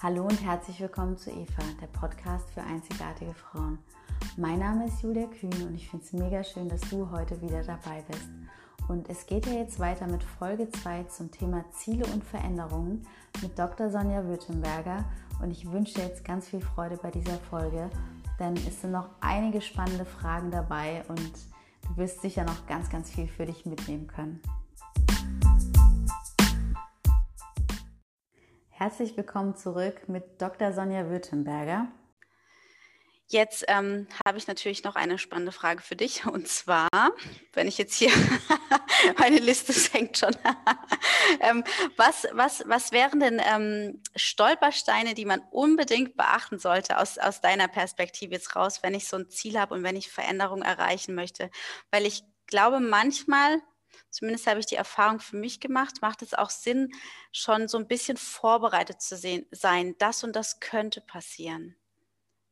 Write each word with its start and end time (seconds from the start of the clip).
Hallo 0.00 0.22
und 0.22 0.40
herzlich 0.44 0.78
willkommen 0.80 1.18
zu 1.18 1.28
Eva, 1.28 1.60
der 1.80 1.88
Podcast 1.88 2.48
für 2.52 2.62
einzigartige 2.62 3.34
Frauen. 3.34 3.80
Mein 4.36 4.60
Name 4.60 4.86
ist 4.86 5.02
Julia 5.02 5.26
Kühn 5.26 5.66
und 5.66 5.74
ich 5.74 5.88
finde 5.88 6.04
es 6.04 6.12
mega 6.12 6.44
schön, 6.44 6.68
dass 6.68 6.82
du 6.82 7.10
heute 7.10 7.42
wieder 7.42 7.64
dabei 7.64 8.04
bist. 8.08 8.28
Und 8.86 9.08
es 9.10 9.26
geht 9.26 9.46
ja 9.46 9.54
jetzt 9.54 9.80
weiter 9.80 10.06
mit 10.06 10.22
Folge 10.22 10.70
2 10.70 11.02
zum 11.08 11.32
Thema 11.32 11.64
Ziele 11.72 12.06
und 12.12 12.22
Veränderungen 12.22 13.08
mit 13.42 13.58
Dr. 13.58 13.90
Sonja 13.90 14.24
Württemberger. 14.24 15.04
Und 15.42 15.50
ich 15.50 15.68
wünsche 15.68 15.94
dir 15.94 16.04
jetzt 16.04 16.24
ganz 16.24 16.46
viel 16.46 16.60
Freude 16.60 16.96
bei 16.96 17.10
dieser 17.10 17.38
Folge, 17.50 17.90
denn 18.38 18.54
es 18.54 18.80
sind 18.80 18.92
noch 18.92 19.08
einige 19.20 19.60
spannende 19.60 20.04
Fragen 20.04 20.52
dabei 20.52 21.02
und 21.08 21.32
du 21.88 21.96
wirst 21.96 22.20
sicher 22.20 22.44
noch 22.44 22.68
ganz, 22.68 22.88
ganz 22.88 23.10
viel 23.10 23.26
für 23.26 23.46
dich 23.46 23.66
mitnehmen 23.66 24.06
können. 24.06 24.40
Herzlich 28.78 29.16
willkommen 29.16 29.56
zurück 29.56 30.08
mit 30.08 30.40
Dr. 30.40 30.72
Sonja 30.72 31.10
Württemberger. 31.10 31.88
Jetzt 33.26 33.64
ähm, 33.66 34.06
habe 34.24 34.38
ich 34.38 34.46
natürlich 34.46 34.84
noch 34.84 34.94
eine 34.94 35.18
spannende 35.18 35.50
Frage 35.50 35.82
für 35.82 35.96
dich. 35.96 36.26
Und 36.26 36.46
zwar, 36.46 36.88
wenn 37.54 37.66
ich 37.66 37.76
jetzt 37.76 37.96
hier, 37.96 38.12
meine 39.18 39.38
Liste 39.40 39.72
hängt 39.92 40.16
schon. 40.16 40.30
ähm, 41.40 41.64
was, 41.96 42.28
was, 42.30 42.62
was 42.68 42.92
wären 42.92 43.18
denn 43.18 43.42
ähm, 43.44 44.00
Stolpersteine, 44.14 45.14
die 45.14 45.24
man 45.24 45.40
unbedingt 45.50 46.16
beachten 46.16 46.60
sollte 46.60 46.98
aus, 46.98 47.18
aus 47.18 47.40
deiner 47.40 47.66
Perspektive 47.66 48.34
jetzt 48.34 48.54
raus, 48.54 48.84
wenn 48.84 48.94
ich 48.94 49.08
so 49.08 49.16
ein 49.16 49.28
Ziel 49.28 49.58
habe 49.58 49.74
und 49.74 49.82
wenn 49.82 49.96
ich 49.96 50.08
Veränderung 50.08 50.62
erreichen 50.62 51.16
möchte? 51.16 51.50
Weil 51.90 52.06
ich 52.06 52.22
glaube, 52.46 52.78
manchmal 52.78 53.60
zumindest 54.10 54.46
habe 54.46 54.60
ich 54.60 54.66
die 54.66 54.76
Erfahrung 54.76 55.20
für 55.20 55.36
mich 55.36 55.60
gemacht, 55.60 56.02
macht 56.02 56.22
es 56.22 56.34
auch 56.34 56.50
Sinn, 56.50 56.92
schon 57.32 57.68
so 57.68 57.78
ein 57.78 57.88
bisschen 57.88 58.16
vorbereitet 58.16 59.00
zu 59.00 59.16
sehen, 59.16 59.46
sein. 59.50 59.94
Das 59.98 60.24
und 60.24 60.34
das 60.34 60.60
könnte 60.60 61.00
passieren. 61.00 61.76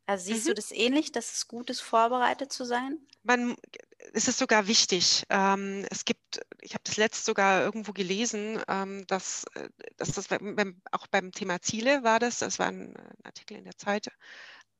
Also 0.06 0.26
siehst 0.26 0.44
mhm. 0.44 0.50
du 0.50 0.54
das 0.54 0.70
ähnlich, 0.70 1.10
dass 1.10 1.32
es 1.32 1.48
gut 1.48 1.68
ist, 1.68 1.80
vorbereitet 1.80 2.52
zu 2.52 2.64
sein? 2.64 2.98
Man, 3.24 3.56
es 4.12 4.28
ist 4.28 4.38
sogar 4.38 4.68
wichtig. 4.68 5.24
Ähm, 5.30 5.84
es 5.90 6.04
gibt, 6.04 6.40
ich 6.60 6.74
habe 6.74 6.84
das 6.84 6.96
letzt 6.96 7.24
sogar 7.24 7.62
irgendwo 7.64 7.92
gelesen, 7.92 8.62
ähm, 8.68 9.04
dass, 9.08 9.44
äh, 9.54 9.68
dass 9.96 10.12
das 10.12 10.28
auch 10.92 11.06
beim 11.08 11.32
Thema 11.32 11.60
Ziele 11.60 12.04
war 12.04 12.20
das, 12.20 12.38
das 12.38 12.60
war 12.60 12.68
ein, 12.68 12.96
ein 12.96 13.24
Artikel 13.24 13.56
in 13.56 13.64
der 13.64 13.76
Zeit, 13.76 14.08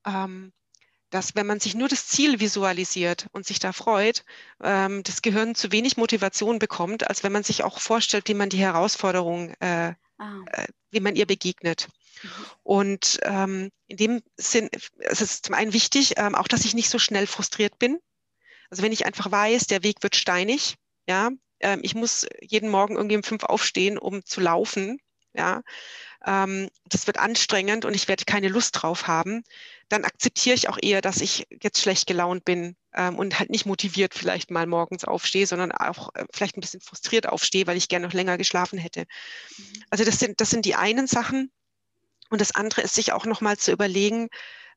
ähm, 0.06 0.52
dass 1.10 1.34
wenn 1.34 1.46
man 1.46 1.60
sich 1.60 1.74
nur 1.74 1.88
das 1.88 2.06
Ziel 2.08 2.40
visualisiert 2.40 3.28
und 3.32 3.46
sich 3.46 3.58
da 3.58 3.72
freut, 3.72 4.24
ähm, 4.62 5.02
das 5.02 5.22
Gehirn 5.22 5.54
zu 5.54 5.72
wenig 5.72 5.96
Motivation 5.96 6.58
bekommt, 6.58 7.08
als 7.08 7.22
wenn 7.22 7.32
man 7.32 7.44
sich 7.44 7.62
auch 7.62 7.80
vorstellt, 7.80 8.28
wie 8.28 8.34
man 8.34 8.48
die 8.48 8.58
Herausforderung, 8.58 9.50
äh, 9.60 9.94
ah. 10.18 10.40
äh, 10.52 10.66
wie 10.90 11.00
man 11.00 11.16
ihr 11.16 11.26
begegnet. 11.26 11.88
Mhm. 12.22 12.30
Und 12.62 13.18
ähm, 13.22 13.70
in 13.86 13.96
dem 13.96 14.22
Sinn 14.36 14.68
es 14.98 15.20
ist 15.20 15.46
zum 15.46 15.54
einen 15.54 15.72
wichtig, 15.72 16.14
ähm, 16.16 16.34
auch 16.34 16.48
dass 16.48 16.64
ich 16.64 16.74
nicht 16.74 16.90
so 16.90 16.98
schnell 16.98 17.26
frustriert 17.26 17.78
bin. 17.78 17.98
Also 18.70 18.82
wenn 18.82 18.92
ich 18.92 19.06
einfach 19.06 19.30
weiß, 19.30 19.66
der 19.68 19.82
Weg 19.84 20.02
wird 20.02 20.16
steinig, 20.16 20.74
ja, 21.08 21.30
ähm, 21.60 21.80
ich 21.82 21.94
muss 21.94 22.26
jeden 22.40 22.68
Morgen 22.68 22.96
irgendwie 22.96 23.16
um 23.16 23.22
fünf 23.22 23.44
aufstehen, 23.44 23.96
um 23.98 24.24
zu 24.24 24.40
laufen, 24.40 24.98
ja, 25.36 25.62
ähm, 26.24 26.68
das 26.86 27.06
wird 27.06 27.18
anstrengend 27.18 27.84
und 27.84 27.94
ich 27.94 28.08
werde 28.08 28.24
keine 28.24 28.48
Lust 28.48 28.82
drauf 28.82 29.06
haben, 29.06 29.44
dann 29.88 30.04
akzeptiere 30.04 30.54
ich 30.56 30.68
auch 30.68 30.78
eher, 30.80 31.00
dass 31.00 31.20
ich 31.20 31.46
jetzt 31.62 31.80
schlecht 31.80 32.06
gelaunt 32.06 32.44
bin 32.44 32.76
ähm, 32.94 33.16
und 33.16 33.38
halt 33.38 33.50
nicht 33.50 33.66
motiviert 33.66 34.14
vielleicht 34.14 34.50
mal 34.50 34.66
morgens 34.66 35.04
aufstehe, 35.04 35.46
sondern 35.46 35.72
auch 35.72 36.14
äh, 36.14 36.24
vielleicht 36.32 36.56
ein 36.56 36.60
bisschen 36.60 36.80
frustriert 36.80 37.28
aufstehe, 37.28 37.66
weil 37.66 37.76
ich 37.76 37.88
gerne 37.88 38.06
noch 38.06 38.14
länger 38.14 38.38
geschlafen 38.38 38.78
hätte. 38.78 39.04
Mhm. 39.56 39.84
Also 39.90 40.04
das 40.04 40.18
sind, 40.18 40.40
das 40.40 40.50
sind 40.50 40.64
die 40.64 40.74
einen 40.74 41.06
Sachen. 41.06 41.52
Und 42.28 42.40
das 42.40 42.54
andere 42.54 42.82
ist, 42.82 42.96
sich 42.96 43.12
auch 43.12 43.24
nochmal 43.24 43.56
zu 43.56 43.70
überlegen, 43.70 44.28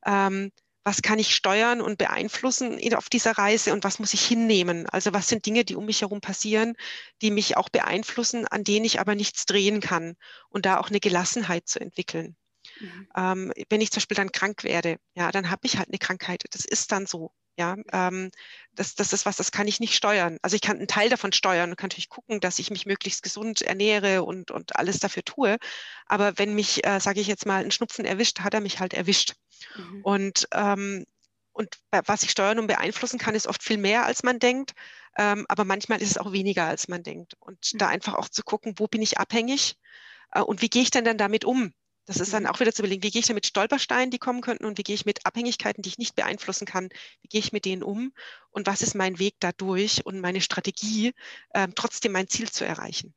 ähm, 0.06 0.52
was 0.84 1.02
kann 1.02 1.18
ich 1.18 1.34
steuern 1.34 1.80
und 1.80 1.98
beeinflussen 1.98 2.78
auf 2.94 3.08
dieser 3.08 3.32
Reise 3.32 3.72
und 3.72 3.84
was 3.84 3.98
muss 3.98 4.14
ich 4.14 4.26
hinnehmen? 4.26 4.86
Also 4.88 5.12
was 5.12 5.28
sind 5.28 5.44
Dinge, 5.46 5.64
die 5.64 5.76
um 5.76 5.86
mich 5.86 6.00
herum 6.00 6.20
passieren, 6.20 6.74
die 7.22 7.30
mich 7.30 7.56
auch 7.56 7.68
beeinflussen, 7.68 8.46
an 8.46 8.64
denen 8.64 8.84
ich 8.84 9.00
aber 9.00 9.14
nichts 9.14 9.44
drehen 9.46 9.80
kann 9.80 10.16
und 10.48 10.66
da 10.66 10.78
auch 10.78 10.88
eine 10.88 11.00
Gelassenheit 11.00 11.68
zu 11.68 11.80
entwickeln. 11.80 12.36
Mhm. 12.80 13.08
Ähm, 13.16 13.52
wenn 13.68 13.80
ich 13.80 13.90
zum 13.90 14.00
Beispiel 14.00 14.16
dann 14.16 14.32
krank 14.32 14.64
werde, 14.64 14.98
ja, 15.14 15.30
dann 15.30 15.50
habe 15.50 15.66
ich 15.66 15.76
halt 15.76 15.88
eine 15.88 15.98
Krankheit. 15.98 16.44
Das 16.50 16.64
ist 16.64 16.92
dann 16.92 17.06
so. 17.06 17.32
Ja, 17.60 17.76
ähm, 17.92 18.30
das, 18.74 18.94
das 18.94 19.12
ist 19.12 19.26
was, 19.26 19.36
das 19.36 19.52
kann 19.52 19.68
ich 19.68 19.80
nicht 19.80 19.94
steuern. 19.94 20.38
Also 20.40 20.56
ich 20.56 20.62
kann 20.62 20.78
einen 20.78 20.88
Teil 20.88 21.10
davon 21.10 21.30
steuern 21.30 21.68
und 21.68 21.76
kann 21.76 21.88
natürlich 21.88 22.08
gucken, 22.08 22.40
dass 22.40 22.58
ich 22.58 22.70
mich 22.70 22.86
möglichst 22.86 23.22
gesund 23.22 23.60
ernähre 23.60 24.22
und, 24.22 24.50
und 24.50 24.76
alles 24.76 24.98
dafür 24.98 25.22
tue. 25.22 25.58
Aber 26.06 26.38
wenn 26.38 26.54
mich, 26.54 26.86
äh, 26.86 27.00
sage 27.00 27.20
ich 27.20 27.26
jetzt 27.26 27.44
mal, 27.44 27.62
ein 27.62 27.70
Schnupfen 27.70 28.06
erwischt, 28.06 28.40
hat 28.40 28.54
er 28.54 28.62
mich 28.62 28.80
halt 28.80 28.94
erwischt. 28.94 29.34
Mhm. 29.76 30.00
Und, 30.02 30.48
ähm, 30.54 31.04
und 31.52 31.76
was 31.90 32.22
ich 32.22 32.30
steuern 32.30 32.58
und 32.58 32.66
beeinflussen 32.66 33.18
kann, 33.18 33.34
ist 33.34 33.46
oft 33.46 33.62
viel 33.62 33.76
mehr, 33.76 34.06
als 34.06 34.22
man 34.22 34.38
denkt. 34.38 34.72
Ähm, 35.18 35.44
aber 35.50 35.66
manchmal 35.66 36.00
ist 36.00 36.12
es 36.12 36.18
auch 36.18 36.32
weniger, 36.32 36.64
als 36.64 36.88
man 36.88 37.02
denkt. 37.02 37.34
Und 37.40 37.74
mhm. 37.74 37.78
da 37.78 37.88
einfach 37.88 38.14
auch 38.14 38.30
zu 38.30 38.42
gucken, 38.42 38.72
wo 38.78 38.86
bin 38.86 39.02
ich 39.02 39.18
abhängig 39.18 39.76
äh, 40.32 40.40
und 40.40 40.62
wie 40.62 40.70
gehe 40.70 40.80
ich 40.80 40.90
denn 40.90 41.04
dann 41.04 41.18
damit 41.18 41.44
um? 41.44 41.74
Das 42.06 42.18
ist 42.18 42.32
dann 42.32 42.46
auch 42.46 42.58
wieder 42.60 42.72
zu 42.72 42.82
überlegen, 42.82 43.02
wie 43.02 43.10
gehe 43.10 43.20
ich 43.20 43.26
denn 43.26 43.34
mit 43.34 43.46
Stolpersteinen, 43.46 44.10
die 44.10 44.18
kommen 44.18 44.40
könnten 44.40 44.64
und 44.64 44.78
wie 44.78 44.82
gehe 44.82 44.94
ich 44.94 45.06
mit 45.06 45.26
Abhängigkeiten, 45.26 45.82
die 45.82 45.90
ich 45.90 45.98
nicht 45.98 46.16
beeinflussen 46.16 46.66
kann, 46.66 46.88
wie 47.22 47.28
gehe 47.28 47.40
ich 47.40 47.52
mit 47.52 47.64
denen 47.64 47.82
um 47.82 48.12
und 48.50 48.66
was 48.66 48.82
ist 48.82 48.94
mein 48.94 49.18
Weg 49.18 49.36
dadurch 49.40 50.04
und 50.04 50.20
meine 50.20 50.40
Strategie, 50.40 51.14
ähm, 51.54 51.74
trotzdem 51.74 52.12
mein 52.12 52.28
Ziel 52.28 52.50
zu 52.50 52.64
erreichen. 52.64 53.14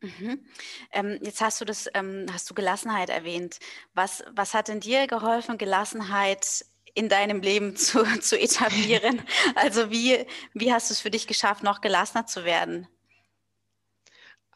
Mhm. 0.00 0.46
Ähm, 0.92 1.18
jetzt 1.22 1.40
hast 1.40 1.60
du 1.60 1.64
das, 1.64 1.88
ähm, 1.94 2.26
hast 2.32 2.48
du 2.48 2.54
Gelassenheit 2.54 3.10
erwähnt. 3.10 3.58
Was, 3.94 4.22
was 4.30 4.54
hat 4.54 4.68
denn 4.68 4.80
dir 4.80 5.06
geholfen, 5.08 5.58
Gelassenheit 5.58 6.64
in 6.94 7.08
deinem 7.08 7.40
Leben 7.40 7.76
zu, 7.76 8.04
zu 8.20 8.38
etablieren? 8.38 9.22
also 9.56 9.90
wie, 9.90 10.24
wie 10.54 10.72
hast 10.72 10.90
du 10.90 10.94
es 10.94 11.00
für 11.00 11.10
dich 11.10 11.26
geschafft, 11.26 11.62
noch 11.62 11.80
gelassener 11.80 12.26
zu 12.26 12.44
werden? 12.44 12.86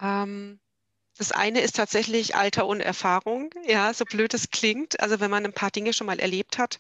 Ähm, 0.00 0.60
das 1.19 1.33
eine 1.33 1.61
ist 1.61 1.77
tatsächlich 1.77 2.34
Alter 2.34 2.67
und 2.67 2.81
Erfahrung, 2.81 3.50
ja, 3.67 3.93
so 3.95 4.05
blöd 4.05 4.34
es 4.34 4.50
klingt. 4.50 5.00
Also 5.00 5.21
wenn 5.21 5.31
man 5.31 5.45
ein 5.45 5.53
paar 5.53 5.71
Dinge 5.71 5.93
schon 5.93 6.06
mal 6.06 6.19
erlebt 6.19 6.59
hat, 6.59 6.78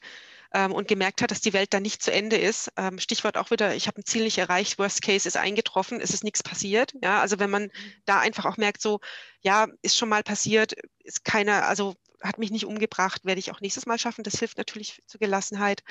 ähm, 0.54 0.72
und 0.72 0.88
gemerkt 0.88 1.22
hat, 1.22 1.30
dass 1.30 1.40
die 1.40 1.52
Welt 1.52 1.72
dann 1.72 1.82
nicht 1.82 2.02
zu 2.02 2.12
Ende 2.12 2.36
ist. 2.36 2.70
Ähm, 2.76 2.98
Stichwort 2.98 3.36
auch 3.36 3.50
wieder, 3.50 3.74
ich 3.74 3.86
habe 3.86 4.00
ein 4.00 4.04
Ziel 4.04 4.24
nicht 4.24 4.38
erreicht, 4.38 4.78
Worst 4.78 5.02
Case 5.02 5.26
ist 5.26 5.36
eingetroffen, 5.36 6.00
es 6.00 6.12
ist 6.12 6.24
nichts 6.24 6.42
passiert. 6.42 6.94
Ja, 7.02 7.20
also 7.20 7.38
wenn 7.38 7.50
man 7.50 7.70
da 8.04 8.20
einfach 8.20 8.44
auch 8.44 8.56
merkt, 8.56 8.82
so, 8.82 9.00
ja, 9.40 9.66
ist 9.82 9.96
schon 9.96 10.08
mal 10.08 10.22
passiert, 10.22 10.74
ist 11.00 11.24
keiner, 11.24 11.66
also 11.66 11.94
hat 12.22 12.38
mich 12.38 12.50
nicht 12.50 12.66
umgebracht, 12.66 13.24
werde 13.24 13.40
ich 13.40 13.50
auch 13.50 13.60
nächstes 13.60 13.86
Mal 13.86 13.98
schaffen. 13.98 14.24
Das 14.24 14.38
hilft 14.38 14.58
natürlich 14.58 15.02
zur 15.06 15.18
Gelassenheit. 15.18 15.82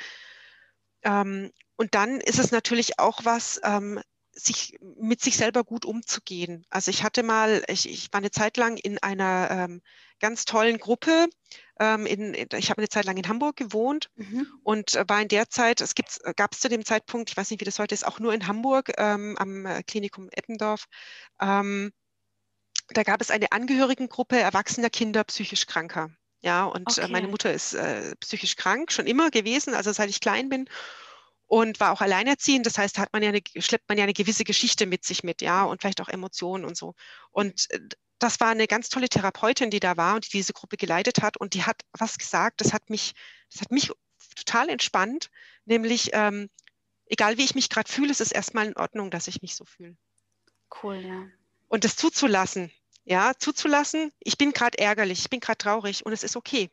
Ähm, 1.03 1.51
und 1.75 1.95
dann 1.95 2.21
ist 2.21 2.39
es 2.39 2.51
natürlich 2.51 2.99
auch 2.99 3.25
was, 3.25 3.59
ähm, 3.63 3.99
sich 4.45 4.77
mit 4.81 5.21
sich 5.21 5.37
selber 5.37 5.63
gut 5.63 5.85
umzugehen. 5.85 6.65
Also 6.69 6.91
ich 6.91 7.03
hatte 7.03 7.23
mal, 7.23 7.63
ich, 7.67 7.89
ich 7.89 8.11
war 8.11 8.19
eine 8.19 8.31
Zeit 8.31 8.57
lang 8.57 8.77
in 8.77 8.97
einer 8.99 9.49
ähm, 9.51 9.81
ganz 10.19 10.45
tollen 10.45 10.77
Gruppe. 10.77 11.27
Ähm, 11.79 12.05
in, 12.05 12.33
ich 12.33 12.69
habe 12.69 12.79
eine 12.79 12.89
Zeit 12.89 13.05
lang 13.05 13.17
in 13.17 13.27
Hamburg 13.27 13.55
gewohnt 13.55 14.09
mhm. 14.15 14.47
und 14.63 14.95
äh, 14.95 15.05
war 15.07 15.21
in 15.21 15.27
der 15.27 15.49
Zeit, 15.49 15.81
es 15.81 15.93
äh, 15.93 16.33
gab 16.35 16.53
es 16.53 16.59
zu 16.59 16.69
dem 16.69 16.85
Zeitpunkt, 16.85 17.29
ich 17.29 17.37
weiß 17.37 17.49
nicht, 17.49 17.61
wie 17.61 17.65
das 17.65 17.79
heute 17.79 17.95
ist, 17.95 18.05
auch 18.05 18.19
nur 18.19 18.33
in 18.33 18.47
Hamburg 18.47 18.91
ähm, 18.97 19.35
am 19.37 19.65
äh, 19.65 19.83
Klinikum 19.83 20.29
Eppendorf. 20.31 20.85
Ähm, 21.41 21.91
da 22.89 23.03
gab 23.03 23.21
es 23.21 23.31
eine 23.31 23.51
Angehörigengruppe 23.51 24.37
erwachsener 24.37 24.89
Kinder 24.89 25.23
psychisch 25.23 25.65
Kranker. 25.65 26.09
Ja, 26.43 26.65
und 26.65 26.87
okay. 26.87 27.07
meine 27.11 27.27
Mutter 27.27 27.53
ist 27.53 27.73
äh, 27.73 28.15
psychisch 28.15 28.55
krank, 28.55 28.91
schon 28.91 29.05
immer 29.05 29.29
gewesen, 29.29 29.75
also 29.75 29.91
seit 29.91 30.09
ich 30.09 30.21
klein 30.21 30.49
bin 30.49 30.67
und 31.51 31.81
war 31.81 31.91
auch 31.91 31.99
alleinerziehend. 31.99 32.65
Das 32.65 32.77
heißt, 32.77 32.97
hat 32.97 33.11
man 33.11 33.23
ja 33.23 33.27
eine, 33.27 33.41
schleppt 33.57 33.89
man 33.89 33.97
ja 33.97 34.05
eine 34.05 34.13
gewisse 34.13 34.45
Geschichte 34.45 34.85
mit 34.85 35.03
sich 35.03 35.21
mit, 35.21 35.41
ja, 35.41 35.65
und 35.65 35.81
vielleicht 35.81 35.99
auch 35.99 36.07
Emotionen 36.07 36.63
und 36.63 36.77
so. 36.77 36.95
Und 37.29 37.69
äh, 37.71 37.79
das 38.19 38.39
war 38.39 38.51
eine 38.51 38.67
ganz 38.67 38.87
tolle 38.87 39.09
Therapeutin, 39.09 39.69
die 39.69 39.81
da 39.81 39.97
war 39.97 40.15
und 40.15 40.25
die 40.25 40.37
diese 40.37 40.53
Gruppe 40.53 40.77
geleitet 40.77 41.21
hat. 41.21 41.35
Und 41.35 41.53
die 41.53 41.65
hat 41.65 41.81
was 41.91 42.17
gesagt, 42.17 42.61
das 42.61 42.71
hat 42.71 42.89
mich, 42.89 43.15
das 43.51 43.59
hat 43.59 43.69
mich 43.69 43.91
total 44.37 44.69
entspannt, 44.69 45.29
nämlich 45.65 46.11
ähm, 46.13 46.49
egal 47.07 47.37
wie 47.37 47.43
ich 47.43 47.53
mich 47.53 47.67
gerade 47.67 47.91
fühle, 47.91 48.11
es 48.11 48.21
ist 48.21 48.31
erstmal 48.31 48.67
in 48.67 48.77
Ordnung, 48.77 49.11
dass 49.11 49.27
ich 49.27 49.41
mich 49.41 49.57
so 49.57 49.65
fühle. 49.65 49.97
Cool, 50.81 51.05
ja. 51.05 51.27
Und 51.67 51.83
das 51.83 51.97
zuzulassen, 51.97 52.71
ja, 53.03 53.33
zuzulassen, 53.37 54.13
ich 54.19 54.37
bin 54.37 54.53
gerade 54.53 54.77
ärgerlich, 54.77 55.19
ich 55.19 55.29
bin 55.29 55.41
gerade 55.41 55.57
traurig 55.57 56.05
und 56.05 56.13
es 56.13 56.23
ist 56.23 56.37
okay. 56.37 56.69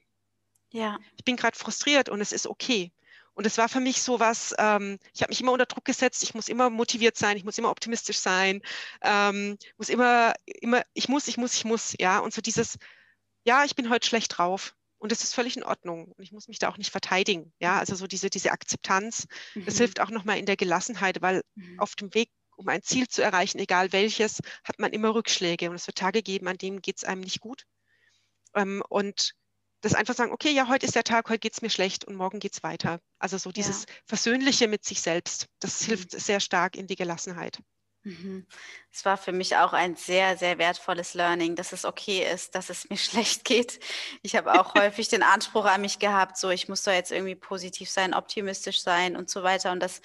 Ja. 0.71 1.01
Ich 1.17 1.25
bin 1.25 1.35
gerade 1.35 1.59
frustriert 1.59 2.09
und 2.09 2.21
es 2.21 2.31
ist 2.31 2.47
okay. 2.47 2.93
Und 3.39 3.47
es 3.47 3.57
war 3.57 3.69
für 3.69 3.79
mich 3.79 4.03
so 4.03 4.19
was, 4.19 4.53
ähm, 4.59 4.99
ich 5.15 5.23
habe 5.23 5.31
mich 5.31 5.41
immer 5.41 5.53
unter 5.53 5.67
Druck 5.67 5.85
gesetzt, 5.85 6.25
ich 6.25 6.35
muss 6.35 6.49
immer 6.49 6.71
motiviert 6.71 7.17
sein, 7.17 7.37
ich 7.37 7.45
muss 7.45 7.57
immer 7.57 7.71
optimistisch 7.71 8.19
sein, 8.19 8.63
ähm, 9.01 9.57
muss 9.77 9.91
immer, 9.91 10.35
immer, 10.45 10.83
ich 10.93 11.09
muss, 11.09 11.29
ich 11.29 11.37
muss, 11.37 11.55
ich 11.55 11.65
muss, 11.65 11.95
ja. 12.01 12.19
Und 12.19 12.35
so 12.35 12.43
dieses, 12.43 12.79
ja, 13.45 13.65
ich 13.65 13.77
bin 13.77 13.91
heute 13.91 14.09
schlecht 14.09 14.37
drauf. 14.37 14.75
Und 14.99 15.13
das 15.13 15.23
ist 15.23 15.35
völlig 15.35 15.57
in 15.57 15.63
Ordnung. 15.63 16.07
Und 16.07 16.25
ich 16.25 16.33
muss 16.33 16.49
mich 16.49 16.59
da 16.59 16.69
auch 16.69 16.79
nicht 16.79 16.91
verteidigen. 16.91 17.53
Ja, 17.61 17.79
also 17.79 17.95
so 17.95 18.09
diese, 18.09 18.29
diese 18.29 18.51
Akzeptanz, 18.51 19.29
mhm. 19.55 19.67
das 19.67 19.79
hilft 19.79 20.01
auch 20.01 20.11
nochmal 20.11 20.39
in 20.39 20.47
der 20.47 20.57
Gelassenheit, 20.57 21.23
weil 21.23 21.43
mhm. 21.55 21.79
auf 21.79 21.95
dem 21.95 22.13
Weg, 22.15 22.31
um 22.57 22.67
ein 22.67 22.83
Ziel 22.83 23.07
zu 23.07 23.23
erreichen, 23.23 23.61
egal 23.61 23.93
welches, 23.93 24.41
hat 24.65 24.81
man 24.81 24.93
immer 24.93 25.15
Rückschläge. 25.15 25.71
Und 25.71 25.77
es 25.77 25.87
wird 25.87 25.99
Tage 25.99 26.25
geben, 26.25 26.49
an 26.49 26.59
denen 26.59 26.83
geht 26.83 26.97
es 26.97 27.05
einem 27.05 27.21
nicht 27.21 27.39
gut. 27.39 27.67
Ähm, 28.57 28.83
und 28.89 29.37
das 29.81 29.95
einfach 29.95 30.15
sagen, 30.15 30.33
okay, 30.33 30.51
ja, 30.51 30.69
heute 30.69 30.87
ist 30.87 30.95
der 30.95 31.05
Tag, 31.05 31.29
heute 31.29 31.39
geht 31.39 31.55
es 31.55 31.63
mir 31.63 31.71
schlecht 31.71 32.05
und 32.05 32.17
morgen 32.17 32.41
geht 32.41 32.55
es 32.55 32.63
weiter. 32.63 33.01
Also 33.19 33.39
so 33.39 33.53
dieses 33.53 33.83
ja. 33.83 33.95
Versöhnliche 34.07 34.69
mit 34.69 34.85
sich 34.85 35.01
selbst, 35.01 35.47
das 35.61 35.83
mhm. 35.83 35.87
hilft 35.87 36.11
sehr 36.13 36.41
stark 36.41 36.77
in 36.77 36.87
die 36.87 36.97
Gelassenheit. 36.97 37.59
Mhm. 38.05 38.47
Es 38.93 39.05
war 39.05 39.17
für 39.17 39.33
mich 39.33 39.57
auch 39.57 39.73
ein 39.73 39.97
sehr, 39.97 40.37
sehr 40.37 40.59
wertvolles 40.59 41.15
Learning, 41.15 41.57
dass 41.57 41.73
es 41.73 41.85
okay 41.85 42.27
ist, 42.33 42.55
dass 42.55 42.71
es 42.71 42.89
mir 42.89 42.97
schlecht 42.97 43.45
geht. 43.45 43.81
Ich 44.23 44.37
habe 44.37 44.61
auch 44.61 44.75
häufig 44.79 45.09
den 45.09 45.23
Anspruch 45.23 45.65
an 45.65 45.81
mich 45.81 45.99
gehabt, 45.99 46.37
so 46.39 46.51
ich 46.51 46.69
muss 46.69 46.83
da 46.83 46.93
jetzt 46.93 47.13
irgendwie 47.13 47.35
positiv 47.35 47.91
sein, 47.91 48.15
optimistisch 48.15 48.81
sein 48.81 49.17
und 49.17 49.31
so 49.31 49.43
weiter. 49.43 49.73
Und 49.73 49.81
das 49.81 50.01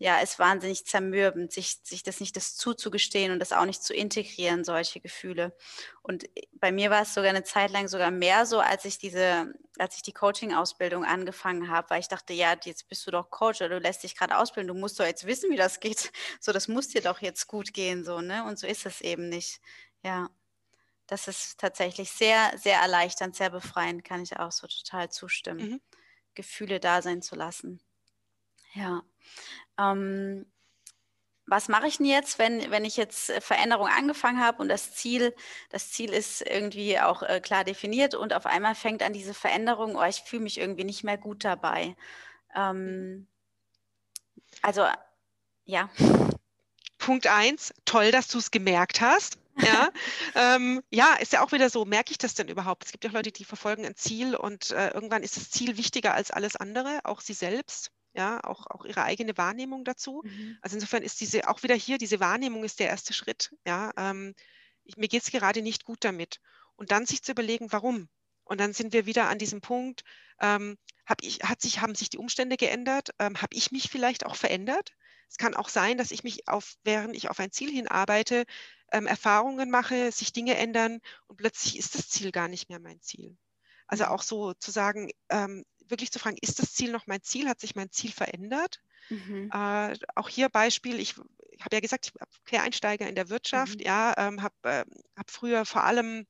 ja, 0.00 0.18
ist 0.20 0.38
wahnsinnig 0.38 0.86
zermürbend, 0.86 1.52
sich, 1.52 1.80
sich 1.82 2.02
das 2.02 2.20
nicht 2.20 2.34
das 2.34 2.56
zuzugestehen 2.56 3.32
und 3.32 3.38
das 3.38 3.52
auch 3.52 3.66
nicht 3.66 3.82
zu 3.82 3.92
integrieren, 3.92 4.64
solche 4.64 4.98
Gefühle. 4.98 5.54
Und 6.00 6.24
äh, 6.38 6.48
bei 6.54 6.72
mir 6.72 6.88
war 6.88 7.02
es 7.02 7.12
sogar 7.12 7.28
eine 7.28 7.44
Zeit 7.44 7.70
lang 7.70 7.86
sogar 7.86 8.10
mehr 8.10 8.46
so, 8.46 8.60
als 8.60 8.86
ich 8.86 8.96
diese, 8.96 9.52
als 9.78 9.96
ich 9.96 10.02
die 10.02 10.14
Coaching-Ausbildung 10.14 11.04
angefangen 11.04 11.68
habe, 11.68 11.90
weil 11.90 12.00
ich 12.00 12.08
dachte, 12.08 12.32
ja, 12.32 12.56
jetzt 12.64 12.88
bist 12.88 13.06
du 13.06 13.10
doch 13.10 13.28
Coach 13.28 13.60
oder 13.60 13.68
du 13.68 13.78
lässt 13.78 14.02
dich 14.02 14.16
gerade 14.16 14.38
ausbilden, 14.38 14.68
du 14.74 14.80
musst 14.80 14.98
doch 14.98 15.04
jetzt 15.04 15.26
wissen, 15.26 15.50
wie 15.50 15.56
das 15.56 15.80
geht. 15.80 16.10
So, 16.40 16.52
das 16.52 16.68
muss 16.68 16.88
dir 16.88 17.02
doch 17.02 17.20
jetzt 17.20 17.46
gut 17.46 17.74
gehen, 17.74 18.02
so, 18.02 18.22
ne? 18.22 18.44
Und 18.44 18.58
so 18.58 18.66
ist 18.66 18.86
es 18.86 19.02
eben 19.02 19.28
nicht. 19.28 19.60
Ja. 20.02 20.30
Das 21.06 21.28
ist 21.28 21.60
tatsächlich 21.60 22.10
sehr, 22.10 22.56
sehr 22.56 22.80
erleichternd, 22.80 23.36
sehr 23.36 23.50
befreiend, 23.50 24.04
kann 24.04 24.22
ich 24.22 24.38
auch 24.38 24.52
so 24.52 24.66
total 24.66 25.10
zustimmen. 25.10 25.72
Mhm. 25.72 25.80
Gefühle 26.34 26.80
da 26.80 27.02
sein 27.02 27.20
zu 27.20 27.34
lassen. 27.34 27.82
Ja. 28.72 29.02
Ähm, 29.78 30.46
was 31.50 31.68
mache 31.68 31.88
ich 31.88 31.96
denn 31.96 32.06
jetzt, 32.06 32.38
wenn, 32.38 32.70
wenn 32.70 32.84
ich 32.84 32.96
jetzt 32.96 33.28
äh, 33.28 33.40
Veränderung 33.40 33.88
angefangen 33.88 34.40
habe 34.40 34.62
und 34.62 34.68
das 34.68 34.94
Ziel, 34.94 35.34
das 35.70 35.90
Ziel 35.90 36.12
ist 36.12 36.42
irgendwie 36.42 37.00
auch 37.00 37.22
äh, 37.22 37.40
klar 37.40 37.64
definiert 37.64 38.14
und 38.14 38.32
auf 38.32 38.46
einmal 38.46 38.76
fängt 38.76 39.02
an 39.02 39.12
diese 39.12 39.34
Veränderung, 39.34 39.96
oh, 39.96 40.04
ich 40.04 40.20
fühle 40.20 40.44
mich 40.44 40.58
irgendwie 40.58 40.84
nicht 40.84 41.02
mehr 41.02 41.18
gut 41.18 41.44
dabei. 41.44 41.96
Ähm, 42.54 43.26
also, 44.62 44.86
ja. 45.64 45.90
Punkt 46.98 47.26
eins, 47.26 47.74
toll, 47.84 48.12
dass 48.12 48.28
du 48.28 48.38
es 48.38 48.52
gemerkt 48.52 49.00
hast. 49.00 49.38
Ja, 49.56 49.90
ähm, 50.36 50.82
ja, 50.90 51.14
ist 51.14 51.32
ja 51.32 51.44
auch 51.44 51.50
wieder 51.50 51.68
so, 51.68 51.84
merke 51.84 52.12
ich 52.12 52.18
das 52.18 52.34
denn 52.34 52.48
überhaupt? 52.48 52.84
Es 52.84 52.92
gibt 52.92 53.02
ja 53.02 53.10
Leute, 53.10 53.32
die 53.32 53.44
verfolgen 53.44 53.84
ein 53.84 53.96
Ziel 53.96 54.36
und 54.36 54.70
äh, 54.70 54.90
irgendwann 54.90 55.24
ist 55.24 55.36
das 55.36 55.50
Ziel 55.50 55.76
wichtiger 55.76 56.14
als 56.14 56.30
alles 56.30 56.54
andere, 56.54 57.00
auch 57.02 57.20
sie 57.20 57.34
selbst 57.34 57.90
ja, 58.12 58.42
auch, 58.44 58.66
auch 58.66 58.84
ihre 58.84 59.04
eigene 59.04 59.36
Wahrnehmung 59.36 59.84
dazu. 59.84 60.22
Mhm. 60.24 60.58
Also 60.62 60.76
insofern 60.76 61.02
ist 61.02 61.20
diese, 61.20 61.48
auch 61.48 61.62
wieder 61.62 61.74
hier, 61.74 61.98
diese 61.98 62.20
Wahrnehmung 62.20 62.64
ist 62.64 62.80
der 62.80 62.88
erste 62.88 63.12
Schritt. 63.12 63.54
Ja, 63.66 63.92
ähm, 63.96 64.34
ich, 64.84 64.96
mir 64.96 65.08
geht 65.08 65.22
es 65.22 65.30
gerade 65.30 65.62
nicht 65.62 65.84
gut 65.84 66.04
damit. 66.04 66.40
Und 66.76 66.90
dann 66.90 67.06
sich 67.06 67.22
zu 67.22 67.32
überlegen, 67.32 67.72
warum. 67.72 68.08
Und 68.44 68.58
dann 68.58 68.72
sind 68.72 68.92
wir 68.92 69.06
wieder 69.06 69.28
an 69.28 69.38
diesem 69.38 69.60
Punkt, 69.60 70.02
ähm, 70.40 70.76
hab 71.06 71.22
ich, 71.22 71.40
hat 71.42 71.60
sich, 71.60 71.80
haben 71.80 71.94
sich 71.94 72.08
die 72.08 72.18
Umstände 72.18 72.56
geändert? 72.56 73.10
Ähm, 73.18 73.40
Habe 73.42 73.54
ich 73.54 73.72
mich 73.72 73.90
vielleicht 73.90 74.24
auch 74.26 74.36
verändert? 74.36 74.92
Es 75.28 75.36
kann 75.36 75.54
auch 75.54 75.68
sein, 75.68 75.98
dass 75.98 76.10
ich 76.10 76.24
mich 76.24 76.48
auf, 76.48 76.74
während 76.82 77.16
ich 77.16 77.30
auf 77.30 77.38
ein 77.38 77.52
Ziel 77.52 77.70
hinarbeite, 77.70 78.44
ähm, 78.92 79.06
Erfahrungen 79.06 79.70
mache, 79.70 80.10
sich 80.10 80.32
Dinge 80.32 80.56
ändern 80.56 81.00
und 81.26 81.36
plötzlich 81.36 81.78
ist 81.78 81.94
das 81.94 82.08
Ziel 82.08 82.32
gar 82.32 82.48
nicht 82.48 82.68
mehr 82.68 82.80
mein 82.80 83.00
Ziel. 83.00 83.36
Also 83.86 84.04
mhm. 84.04 84.10
auch 84.10 84.22
so 84.22 84.54
zu 84.54 84.70
sagen, 84.70 85.10
ähm, 85.28 85.64
wirklich 85.90 86.10
zu 86.10 86.18
fragen, 86.18 86.36
ist 86.40 86.58
das 86.58 86.72
Ziel 86.72 86.90
noch 86.92 87.06
mein 87.06 87.22
Ziel? 87.22 87.48
Hat 87.48 87.60
sich 87.60 87.74
mein 87.74 87.90
Ziel 87.90 88.12
verändert? 88.12 88.80
Mhm. 89.08 89.50
Äh, 89.52 89.96
auch 90.14 90.28
hier 90.28 90.48
Beispiel, 90.48 91.00
ich, 91.00 91.14
ich 91.50 91.64
habe 91.64 91.76
ja 91.76 91.80
gesagt, 91.80 92.06
ich 92.06 92.12
bin 92.12 92.22
Quereinsteiger 92.44 93.08
in 93.08 93.14
der 93.14 93.28
Wirtschaft, 93.28 93.78
mhm. 93.78 93.84
ja, 93.84 94.14
ähm, 94.16 94.42
habe 94.42 94.54
äh, 94.62 94.84
hab 95.16 95.30
früher 95.30 95.64
vor 95.64 95.84
allem 95.84 96.26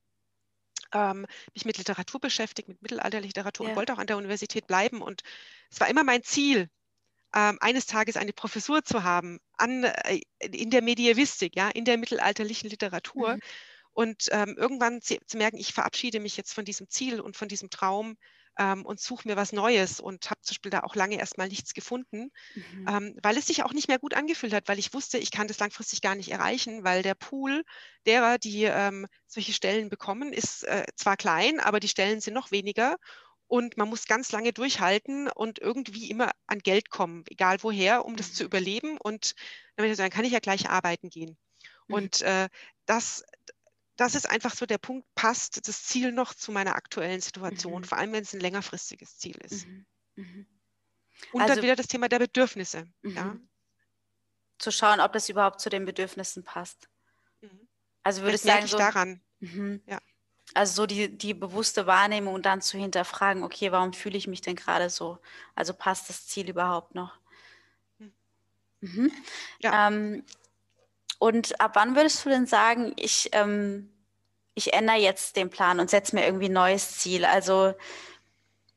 ähm, 0.92 1.26
mich 1.54 1.64
mit 1.64 1.78
Literatur 1.78 2.20
beschäftigt, 2.20 2.68
mit 2.68 2.82
Mittelalterliteratur 2.82 3.66
ja. 3.66 3.70
und 3.70 3.76
wollte 3.76 3.92
auch 3.92 3.98
an 3.98 4.06
der 4.06 4.16
Universität 4.16 4.66
bleiben. 4.66 5.02
Und 5.02 5.22
es 5.70 5.80
war 5.80 5.88
immer 5.88 6.04
mein 6.04 6.22
Ziel, 6.22 6.68
ähm, 7.34 7.58
eines 7.60 7.86
Tages 7.86 8.16
eine 8.16 8.32
Professur 8.32 8.82
zu 8.84 9.04
haben 9.04 9.38
an, 9.56 9.84
äh, 9.84 10.20
in 10.40 10.70
der 10.70 10.82
Medievistik, 10.82 11.54
ja, 11.56 11.68
in 11.68 11.84
der 11.84 11.98
mittelalterlichen 11.98 12.68
Literatur. 12.68 13.36
Mhm. 13.36 13.40
Und 13.92 14.28
ähm, 14.30 14.56
irgendwann 14.56 15.02
zu, 15.02 15.18
zu, 15.26 15.36
merken, 15.36 15.58
ich 15.58 15.72
verabschiede 15.72 16.20
mich 16.20 16.36
jetzt 16.36 16.54
von 16.54 16.64
diesem 16.64 16.88
Ziel 16.88 17.20
und 17.20 17.36
von 17.36 17.48
diesem 17.48 17.70
Traum 17.70 18.16
ähm, 18.58 18.84
und 18.84 19.00
suche 19.00 19.28
mir 19.28 19.36
was 19.36 19.52
Neues 19.52 20.00
und 20.00 20.30
habe 20.30 20.40
zum 20.42 20.54
Beispiel 20.54 20.70
da 20.70 20.80
auch 20.80 20.94
lange 20.94 21.18
erstmal 21.18 21.48
nichts 21.48 21.74
gefunden, 21.74 22.30
mhm. 22.54 22.86
ähm, 22.88 23.18
weil 23.22 23.36
es 23.36 23.46
sich 23.46 23.62
auch 23.62 23.72
nicht 23.72 23.88
mehr 23.88 23.98
gut 23.98 24.14
angefühlt 24.14 24.52
hat, 24.52 24.68
weil 24.68 24.78
ich 24.78 24.92
wusste, 24.94 25.18
ich 25.18 25.30
kann 25.30 25.48
das 25.48 25.58
langfristig 25.58 26.02
gar 26.02 26.14
nicht 26.14 26.30
erreichen, 26.30 26.84
weil 26.84 27.02
der 27.02 27.14
Pool 27.14 27.64
derer, 28.06 28.38
die 28.38 28.64
ähm, 28.64 29.06
solche 29.26 29.52
Stellen 29.52 29.88
bekommen, 29.88 30.32
ist 30.32 30.64
äh, 30.64 30.84
zwar 30.96 31.16
klein, 31.16 31.60
aber 31.60 31.80
die 31.80 31.88
Stellen 31.88 32.20
sind 32.20 32.34
noch 32.34 32.50
weniger 32.50 32.96
und 33.50 33.76
man 33.76 33.88
muss 33.88 34.06
ganz 34.06 34.30
lange 34.30 34.52
durchhalten 34.52 35.28
und 35.28 35.58
irgendwie 35.58 36.08
immer 36.08 36.30
an 36.46 36.60
Geld 36.60 36.88
kommen, 36.88 37.24
egal 37.28 37.56
woher, 37.62 38.04
um 38.04 38.14
das 38.14 38.32
zu 38.32 38.44
mhm. 38.44 38.46
überleben. 38.46 38.96
Und 38.96 39.34
dann 39.74 40.10
kann 40.10 40.24
ich 40.24 40.30
ja 40.30 40.38
gleich 40.38 40.70
arbeiten 40.70 41.10
gehen. 41.10 41.36
Mhm. 41.88 41.94
Und 41.94 42.20
äh, 42.22 42.48
das, 42.86 43.24
das 44.00 44.14
ist 44.14 44.30
einfach 44.30 44.54
so 44.54 44.64
der 44.64 44.78
Punkt, 44.78 45.06
passt 45.14 45.68
das 45.68 45.84
Ziel 45.84 46.10
noch 46.10 46.32
zu 46.32 46.52
meiner 46.52 46.74
aktuellen 46.74 47.20
Situation, 47.20 47.82
mhm. 47.82 47.84
vor 47.84 47.98
allem 47.98 48.12
wenn 48.12 48.22
es 48.22 48.32
ein 48.32 48.40
längerfristiges 48.40 49.18
Ziel 49.18 49.36
ist. 49.44 49.66
Mhm. 49.66 49.86
Mhm. 50.16 50.46
Und 51.32 51.42
also, 51.42 51.54
dann 51.54 51.62
wieder 51.62 51.76
das 51.76 51.86
Thema 51.86 52.08
der 52.08 52.18
Bedürfnisse. 52.18 52.86
Ja? 53.02 53.24
Mhm. 53.24 53.46
Zu 54.56 54.72
schauen, 54.72 55.00
ob 55.00 55.12
das 55.12 55.28
überhaupt 55.28 55.60
zu 55.60 55.68
den 55.68 55.84
Bedürfnissen 55.84 56.44
passt. 56.44 56.88
Mhm. 57.42 57.68
Also 58.02 58.22
würde 58.22 58.36
ich 58.36 58.40
sagen, 58.40 58.64
ich 58.64 58.70
so, 58.70 58.78
daran. 58.78 59.20
Ja. 59.86 60.00
Also 60.54 60.82
so 60.82 60.86
die, 60.86 61.14
die 61.14 61.34
bewusste 61.34 61.86
Wahrnehmung 61.86 62.32
und 62.32 62.46
dann 62.46 62.62
zu 62.62 62.78
hinterfragen, 62.78 63.42
okay, 63.42 63.70
warum 63.70 63.92
fühle 63.92 64.16
ich 64.16 64.26
mich 64.26 64.40
denn 64.40 64.56
gerade 64.56 64.88
so? 64.88 65.18
Also 65.54 65.74
passt 65.74 66.08
das 66.08 66.26
Ziel 66.26 66.48
überhaupt 66.48 66.94
noch? 66.94 67.18
Mhm. 68.80 69.12
Ja. 69.60 69.88
Ähm, 69.88 70.24
und 71.20 71.60
ab 71.60 71.72
wann 71.74 71.96
würdest 71.96 72.24
du 72.24 72.30
denn 72.30 72.46
sagen, 72.46 72.94
ich, 72.96 73.28
ähm, 73.32 73.92
ich 74.54 74.72
ändere 74.72 74.96
jetzt 74.96 75.36
den 75.36 75.50
Plan 75.50 75.78
und 75.78 75.90
setze 75.90 76.16
mir 76.16 76.24
irgendwie 76.24 76.48
ein 76.48 76.54
neues 76.54 76.96
Ziel? 76.98 77.26
Also 77.26 77.74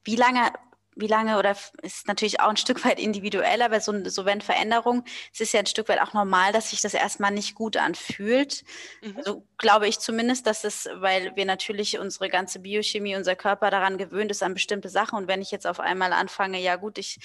wie 0.03 0.17
lange, 0.17 0.51
wie 0.93 1.07
lange 1.07 1.39
oder 1.39 1.55
ist 1.81 2.05
natürlich 2.05 2.41
auch 2.41 2.49
ein 2.49 2.57
Stück 2.65 2.83
weit 2.83 2.99
individuell, 2.99 3.61
aber 3.61 3.79
so, 3.79 3.93
so 4.09 4.25
wenn 4.25 4.41
Veränderung, 4.41 5.05
es 5.33 5.39
ist 5.39 5.53
ja 5.53 5.61
ein 5.61 5.67
Stück 5.67 5.87
weit 5.87 6.01
auch 6.01 6.11
normal, 6.11 6.51
dass 6.51 6.71
sich 6.71 6.81
das 6.81 6.93
erstmal 6.93 7.31
nicht 7.31 7.55
gut 7.55 7.77
anfühlt. 7.77 8.65
Mhm. 9.01 9.15
Also 9.15 9.47
glaube 9.57 9.87
ich 9.87 9.99
zumindest, 9.99 10.45
dass 10.45 10.65
es, 10.65 10.89
weil 10.95 11.33
wir 11.37 11.45
natürlich 11.45 11.97
unsere 11.97 12.27
ganze 12.27 12.59
Biochemie, 12.59 13.15
unser 13.15 13.37
Körper 13.37 13.69
daran 13.69 13.97
gewöhnt 13.97 14.31
ist 14.31 14.43
an 14.43 14.53
bestimmte 14.53 14.89
Sachen 14.89 15.17
und 15.17 15.29
wenn 15.29 15.41
ich 15.41 15.51
jetzt 15.51 15.65
auf 15.65 15.79
einmal 15.79 16.11
anfange, 16.11 16.59
ja 16.59 16.75
gut, 16.75 16.97
ich 16.97 17.19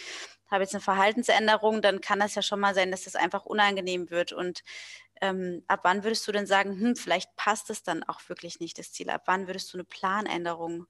habe 0.50 0.62
jetzt 0.62 0.75
eine 0.75 0.81
Verhaltensänderung, 0.81 1.83
dann 1.83 2.00
kann 2.00 2.21
das 2.21 2.35
ja 2.35 2.42
schon 2.42 2.61
mal 2.61 2.75
sein, 2.75 2.90
dass 2.90 3.04
das 3.04 3.16
einfach 3.16 3.45
unangenehm 3.45 4.11
wird 4.11 4.33
und 4.33 4.62
ähm, 5.20 5.62
ab 5.68 5.80
wann 5.82 6.04
würdest 6.04 6.26
du 6.26 6.32
denn 6.32 6.46
sagen, 6.46 6.78
hm, 6.78 6.96
vielleicht 6.96 7.34
passt 7.37 7.70
es 7.70 7.82
dann 7.82 8.02
auch 8.04 8.20
wirklich 8.28 8.60
nicht, 8.60 8.78
das 8.78 8.92
Ziel? 8.92 9.10
Ab 9.10 9.22
wann 9.26 9.46
würdest 9.46 9.72
du 9.72 9.76
eine 9.76 9.84
Planänderung 9.84 10.87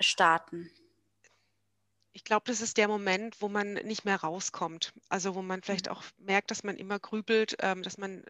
starten? 0.00 0.70
Ich 2.12 2.24
glaube, 2.24 2.44
das 2.46 2.60
ist 2.60 2.76
der 2.76 2.88
Moment, 2.88 3.40
wo 3.40 3.48
man 3.48 3.74
nicht 3.74 4.04
mehr 4.04 4.16
rauskommt. 4.16 4.92
Also 5.08 5.34
wo 5.34 5.42
man 5.42 5.62
vielleicht 5.62 5.86
mhm. 5.86 5.92
auch 5.92 6.02
merkt, 6.18 6.50
dass 6.50 6.64
man 6.64 6.76
immer 6.76 6.98
grübelt, 6.98 7.56
ähm, 7.60 7.82
dass 7.82 7.98
man 7.98 8.24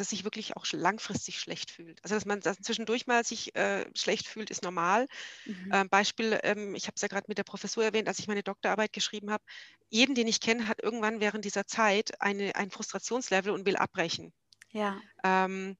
dass 0.00 0.10
sich 0.10 0.24
wirklich 0.24 0.56
auch 0.56 0.66
langfristig 0.72 1.38
schlecht 1.38 1.70
fühlt. 1.70 2.02
Also 2.02 2.14
dass 2.14 2.24
man 2.24 2.42
zwischendurch 2.42 3.06
mal 3.06 3.24
sich 3.24 3.54
äh, 3.54 3.86
schlecht 3.94 4.28
fühlt, 4.28 4.50
ist 4.50 4.62
normal. 4.62 5.06
Mhm. 5.44 5.70
Ähm, 5.72 5.88
Beispiel, 5.88 6.38
ähm, 6.42 6.74
ich 6.74 6.86
habe 6.86 6.94
es 6.96 7.02
ja 7.02 7.08
gerade 7.08 7.26
mit 7.28 7.38
der 7.38 7.44
Professur 7.44 7.84
erwähnt, 7.84 8.08
als 8.08 8.18
ich 8.18 8.28
meine 8.28 8.42
Doktorarbeit 8.42 8.92
geschrieben 8.92 9.30
habe. 9.30 9.44
Jeden, 9.88 10.14
den 10.14 10.28
ich 10.28 10.40
kenne, 10.40 10.68
hat 10.68 10.82
irgendwann 10.82 11.20
während 11.20 11.44
dieser 11.44 11.66
Zeit 11.66 12.20
eine, 12.20 12.54
ein 12.56 12.70
Frustrationslevel 12.70 13.52
und 13.52 13.66
will 13.66 13.76
abbrechen. 13.76 14.32
Ja. 14.72 15.00
Ähm, 15.22 15.76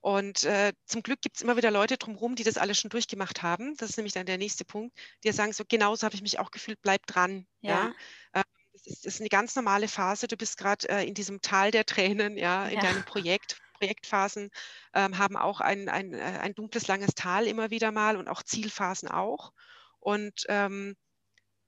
und 0.00 0.44
äh, 0.44 0.74
zum 0.84 1.02
Glück 1.02 1.22
gibt 1.22 1.36
es 1.36 1.42
immer 1.42 1.56
wieder 1.56 1.70
Leute 1.70 1.96
drumherum, 1.96 2.34
die 2.34 2.44
das 2.44 2.58
alles 2.58 2.78
schon 2.78 2.90
durchgemacht 2.90 3.42
haben. 3.42 3.74
Das 3.78 3.88
ist 3.88 3.96
nämlich 3.96 4.12
dann 4.12 4.26
der 4.26 4.36
nächste 4.36 4.66
Punkt, 4.66 4.94
die 5.24 5.32
sagen 5.32 5.54
so, 5.54 5.64
genauso 5.66 6.04
habe 6.04 6.14
ich 6.14 6.20
mich 6.20 6.38
auch 6.38 6.50
gefühlt, 6.50 6.78
bleib 6.82 7.06
dran. 7.06 7.46
Ja. 7.62 7.94
ja? 8.34 8.42
Ist, 8.84 9.06
das 9.06 9.14
ist, 9.14 9.20
eine 9.20 9.28
ganz 9.28 9.56
normale 9.56 9.88
Phase. 9.88 10.28
Du 10.28 10.36
bist 10.36 10.58
gerade 10.58 10.88
äh, 10.88 11.06
in 11.06 11.14
diesem 11.14 11.40
Tal 11.40 11.70
der 11.70 11.86
Tränen, 11.86 12.36
ja, 12.36 12.66
in 12.66 12.76
ja. 12.76 12.80
deinem 12.80 13.04
Projekt. 13.04 13.60
Projektphasen 13.74 14.50
ähm, 14.94 15.18
haben 15.18 15.36
auch 15.36 15.60
ein, 15.60 15.88
ein, 15.88 16.14
äh, 16.14 16.38
ein 16.40 16.54
dunkles, 16.54 16.86
langes 16.86 17.14
Tal 17.16 17.46
immer 17.46 17.70
wieder 17.70 17.90
mal 17.90 18.16
und 18.16 18.28
auch 18.28 18.42
Zielphasen 18.42 19.08
auch. 19.08 19.52
Und 19.98 20.44
ähm, 20.48 20.96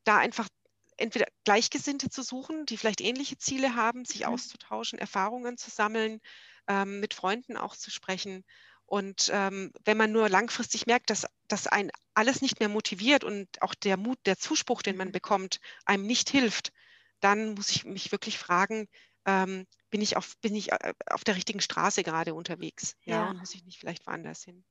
da 0.05 0.19
einfach 0.19 0.49
entweder 0.97 1.27
Gleichgesinnte 1.45 2.09
zu 2.09 2.23
suchen, 2.23 2.65
die 2.67 2.77
vielleicht 2.77 3.01
ähnliche 3.01 3.37
Ziele 3.39 3.75
haben, 3.75 4.05
sich 4.05 4.21
mhm. 4.21 4.33
auszutauschen, 4.33 4.99
Erfahrungen 4.99 5.59
zu 5.59 5.71
sammeln, 5.71 6.21
ähm, 6.69 7.01
mit 7.01 7.15
Freunden 7.15 7.57
auch 7.57 7.77
zu 7.77 7.91
sprechen. 7.91 8.45
Und 8.87 9.31
ähm, 9.33 9.73
wenn 9.85 9.97
man 9.97 10.13
nur 10.13 10.29
langfristig 10.29 10.87
merkt, 10.87 11.11
dass 11.11 11.27
das 11.49 11.67
ein 11.67 11.91
alles 12.15 12.41
nicht 12.41 12.61
mehr 12.61 12.69
motiviert 12.69 13.25
und 13.25 13.49
auch 13.61 13.75
der 13.75 13.97
Mut, 13.97 14.19
der 14.27 14.39
Zuspruch, 14.39 14.83
den 14.83 14.97
man 14.97 15.09
mhm. 15.09 15.13
bekommt, 15.13 15.61
einem 15.85 16.07
nicht 16.07 16.31
hilft, 16.31 16.73
dann 17.21 17.55
muss 17.55 17.71
ich 17.71 17.85
mich 17.85 18.13
wirklich 18.13 18.39
fragen, 18.39 18.89
ähm, 19.25 19.67
bin 19.91 20.01
ich, 20.01 20.17
auf, 20.17 20.37
bin 20.39 20.55
ich 20.55 20.73
äh, 20.73 20.95
auf 21.07 21.25
der 21.25 21.37
richtigen 21.37 21.61
Straße 21.61 22.03
gerade 22.03 22.35
unterwegs? 22.35 22.97
Ja, 23.05 23.27
ja. 23.27 23.35
muss 23.35 23.55
ich 23.55 23.65
nicht 23.65 23.79
vielleicht 23.79 24.07
woanders 24.07 24.45
hin? 24.45 24.65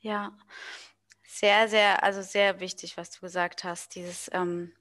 Ja. 0.00 0.36
Sehr, 1.26 1.68
sehr, 1.68 2.02
also 2.02 2.20
sehr 2.20 2.60
wichtig, 2.60 2.96
was 2.96 3.10
du 3.10 3.20
gesagt 3.20 3.64
hast. 3.64 3.94
Dieses 3.94 4.28
ähm, 4.32 4.72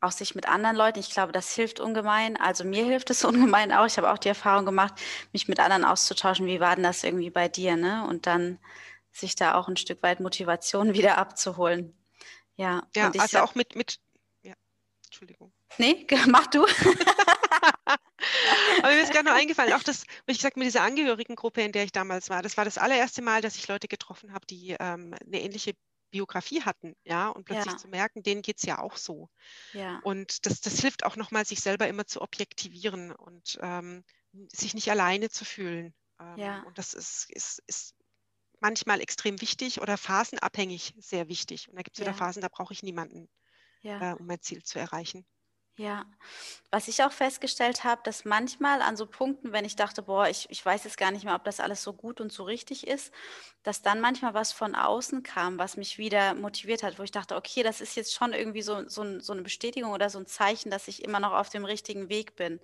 auch 0.00 0.12
sich 0.12 0.34
mit 0.34 0.48
anderen 0.48 0.76
Leuten, 0.76 1.00
ich 1.00 1.10
glaube, 1.10 1.32
das 1.32 1.54
hilft 1.54 1.80
ungemein. 1.80 2.36
Also 2.36 2.64
mir 2.64 2.84
hilft 2.86 3.10
es 3.10 3.24
ungemein 3.24 3.72
auch. 3.72 3.86
Ich 3.86 3.96
habe 3.96 4.10
auch 4.10 4.18
die 4.18 4.28
Erfahrung 4.28 4.64
gemacht, 4.64 4.94
mich 5.32 5.48
mit 5.48 5.60
anderen 5.60 5.84
auszutauschen. 5.84 6.46
Wie 6.46 6.60
war 6.60 6.76
denn 6.76 6.84
das 6.84 7.04
irgendwie 7.04 7.30
bei 7.30 7.48
dir? 7.48 7.76
Ne? 7.76 8.06
Und 8.06 8.26
dann 8.26 8.58
sich 9.10 9.34
da 9.36 9.54
auch 9.54 9.68
ein 9.68 9.76
Stück 9.76 10.02
weit 10.02 10.20
Motivation 10.20 10.94
wieder 10.94 11.18
abzuholen. 11.18 11.96
Ja, 12.56 12.86
ja 12.94 13.10
also 13.18 13.38
auch 13.40 13.54
mit, 13.56 13.74
mit, 13.74 13.98
ja, 14.42 14.54
Entschuldigung. 15.06 15.52
Nee, 15.78 16.06
mach 16.28 16.46
du. 16.48 16.66
Aber 18.82 18.92
mir 18.92 19.02
ist 19.02 19.12
gerade 19.12 19.26
noch 19.26 19.34
eingefallen, 19.40 19.72
auch 19.72 19.82
das, 19.82 20.04
wie 20.26 20.32
ich 20.32 20.38
gesagt, 20.38 20.56
mit 20.56 20.66
dieser 20.66 20.82
Angehörigengruppe, 20.82 21.62
in 21.62 21.72
der 21.72 21.84
ich 21.84 21.92
damals 21.92 22.30
war, 22.30 22.42
das 22.42 22.56
war 22.56 22.64
das 22.64 22.78
allererste 22.78 23.22
Mal, 23.22 23.40
dass 23.40 23.56
ich 23.56 23.68
Leute 23.68 23.88
getroffen 23.88 24.32
habe, 24.32 24.46
die 24.46 24.76
ähm, 24.78 25.14
eine 25.26 25.40
ähnliche 25.40 25.74
Biografie 26.10 26.62
hatten, 26.62 26.94
ja, 27.04 27.28
und 27.28 27.44
plötzlich 27.44 27.72
ja. 27.72 27.78
zu 27.78 27.88
merken, 27.88 28.22
denen 28.22 28.42
geht 28.42 28.58
es 28.58 28.62
ja 28.64 28.78
auch 28.78 28.96
so. 28.96 29.28
Ja. 29.72 30.00
Und 30.04 30.46
das, 30.46 30.60
das 30.60 30.80
hilft 30.80 31.04
auch 31.04 31.16
nochmal, 31.16 31.44
sich 31.44 31.60
selber 31.60 31.88
immer 31.88 32.06
zu 32.06 32.22
objektivieren 32.22 33.10
und 33.12 33.58
ähm, 33.60 34.04
sich 34.52 34.74
nicht 34.74 34.90
alleine 34.90 35.28
zu 35.28 35.44
fühlen. 35.44 35.92
Ähm, 36.20 36.36
ja. 36.36 36.62
Und 36.62 36.78
das 36.78 36.94
ist, 36.94 37.28
ist, 37.30 37.62
ist 37.66 37.94
manchmal 38.60 39.00
extrem 39.00 39.40
wichtig 39.40 39.80
oder 39.80 39.96
phasenabhängig 39.96 40.94
sehr 40.98 41.28
wichtig. 41.28 41.68
Und 41.68 41.76
da 41.76 41.82
gibt 41.82 41.96
es 41.96 42.00
wieder 42.00 42.14
Phasen, 42.14 42.42
da 42.42 42.48
brauche 42.48 42.72
ich 42.72 42.82
niemanden, 42.82 43.28
äh, 43.82 44.12
um 44.12 44.26
mein 44.26 44.40
Ziel 44.40 44.62
zu 44.62 44.78
erreichen. 44.78 45.26
Ja, 45.76 46.04
was 46.70 46.86
ich 46.86 47.02
auch 47.02 47.10
festgestellt 47.10 47.82
habe, 47.82 48.00
dass 48.04 48.24
manchmal 48.24 48.80
an 48.80 48.96
so 48.96 49.06
Punkten, 49.06 49.50
wenn 49.50 49.64
ich 49.64 49.74
dachte, 49.74 50.02
boah, 50.02 50.28
ich, 50.28 50.46
ich 50.48 50.64
weiß 50.64 50.84
jetzt 50.84 50.96
gar 50.96 51.10
nicht 51.10 51.24
mehr, 51.24 51.34
ob 51.34 51.42
das 51.42 51.58
alles 51.58 51.82
so 51.82 51.92
gut 51.92 52.20
und 52.20 52.32
so 52.32 52.44
richtig 52.44 52.86
ist, 52.86 53.12
dass 53.64 53.82
dann 53.82 54.00
manchmal 54.00 54.34
was 54.34 54.52
von 54.52 54.76
außen 54.76 55.24
kam, 55.24 55.58
was 55.58 55.76
mich 55.76 55.98
wieder 55.98 56.34
motiviert 56.34 56.84
hat, 56.84 57.00
wo 57.00 57.02
ich 57.02 57.10
dachte, 57.10 57.34
okay, 57.34 57.64
das 57.64 57.80
ist 57.80 57.96
jetzt 57.96 58.14
schon 58.14 58.32
irgendwie 58.32 58.62
so, 58.62 58.88
so, 58.88 59.18
so 59.18 59.32
eine 59.32 59.42
Bestätigung 59.42 59.90
oder 59.90 60.10
so 60.10 60.20
ein 60.20 60.26
Zeichen, 60.28 60.70
dass 60.70 60.86
ich 60.86 61.02
immer 61.02 61.18
noch 61.18 61.32
auf 61.32 61.48
dem 61.48 61.64
richtigen 61.64 62.08
Weg 62.08 62.36
bin. 62.36 62.60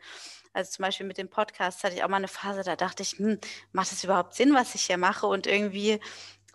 Also 0.52 0.72
zum 0.72 0.84
Beispiel 0.84 1.06
mit 1.06 1.18
dem 1.18 1.28
Podcast 1.30 1.82
hatte 1.82 1.94
ich 1.96 2.04
auch 2.04 2.08
mal 2.08 2.16
eine 2.16 2.28
Phase, 2.28 2.62
da 2.62 2.76
dachte 2.76 3.02
ich, 3.02 3.12
hm, 3.18 3.38
macht 3.72 3.90
das 3.90 4.04
überhaupt 4.04 4.34
Sinn, 4.34 4.54
was 4.54 4.74
ich 4.76 4.82
hier 4.82 4.98
mache? 4.98 5.26
Und 5.26 5.46
irgendwie 5.48 6.00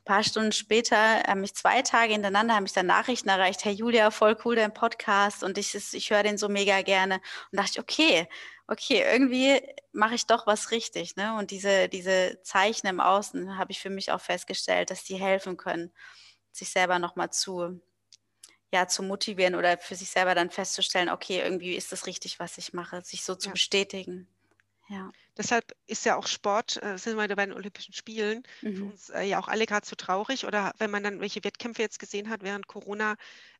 paar 0.05 0.23
Stunden 0.23 0.51
später, 0.51 1.23
haben 1.23 1.41
mich 1.41 1.55
zwei 1.55 1.81
Tage 1.81 2.13
hintereinander, 2.13 2.55
haben 2.55 2.63
mich 2.63 2.73
dann 2.73 2.85
Nachrichten 2.85 3.29
erreicht, 3.29 3.65
hey 3.65 3.73
Julia, 3.73 4.11
voll 4.11 4.37
cool 4.45 4.55
dein 4.55 4.73
Podcast 4.73 5.43
und 5.43 5.57
ich, 5.57 5.75
ich 5.75 6.09
höre 6.11 6.23
den 6.23 6.37
so 6.37 6.47
mega 6.47 6.81
gerne. 6.83 7.15
Und 7.51 7.59
dachte 7.59 7.71
ich, 7.73 7.79
okay, 7.79 8.27
okay, 8.67 9.03
irgendwie 9.03 9.61
mache 9.91 10.15
ich 10.15 10.27
doch 10.27 10.47
was 10.47 10.71
richtig. 10.71 11.15
Ne? 11.15 11.35
Und 11.37 11.51
diese, 11.51 11.89
diese 11.89 12.39
Zeichen 12.43 12.87
im 12.87 12.99
Außen 12.99 13.57
habe 13.57 13.71
ich 13.71 13.79
für 13.79 13.89
mich 13.89 14.11
auch 14.11 14.21
festgestellt, 14.21 14.91
dass 14.91 15.03
die 15.03 15.15
helfen 15.15 15.57
können, 15.57 15.91
sich 16.51 16.69
selber 16.69 16.99
nochmal 16.99 17.31
zu, 17.31 17.81
ja, 18.71 18.87
zu 18.87 19.03
motivieren 19.03 19.55
oder 19.55 19.77
für 19.77 19.95
sich 19.95 20.09
selber 20.09 20.35
dann 20.35 20.51
festzustellen, 20.51 21.09
okay, 21.09 21.41
irgendwie 21.41 21.75
ist 21.75 21.91
das 21.91 22.05
richtig, 22.05 22.39
was 22.39 22.57
ich 22.57 22.73
mache, 22.73 23.03
sich 23.03 23.23
so 23.23 23.35
zu 23.35 23.47
ja. 23.47 23.53
bestätigen. 23.53 24.27
Ja. 24.87 25.11
Deshalb 25.37 25.75
ist 25.87 26.05
ja 26.05 26.15
auch 26.15 26.27
Sport, 26.27 26.81
äh, 26.81 26.97
sind 26.97 27.17
wir 27.17 27.27
bei 27.35 27.45
den 27.45 27.53
Olympischen 27.53 27.93
Spielen, 27.93 28.43
mhm. 28.61 28.75
für 28.75 28.83
uns 28.85 29.09
äh, 29.09 29.23
ja 29.23 29.39
auch 29.39 29.47
alle 29.47 29.65
gerade 29.65 29.85
so 29.85 29.95
traurig. 29.95 30.45
Oder 30.45 30.73
wenn 30.77 30.91
man 30.91 31.03
dann 31.03 31.19
welche 31.19 31.43
Wettkämpfe 31.43 31.81
jetzt 31.81 31.99
gesehen 31.99 32.29
hat 32.29 32.43
während 32.43 32.67
Corona, 32.67 33.15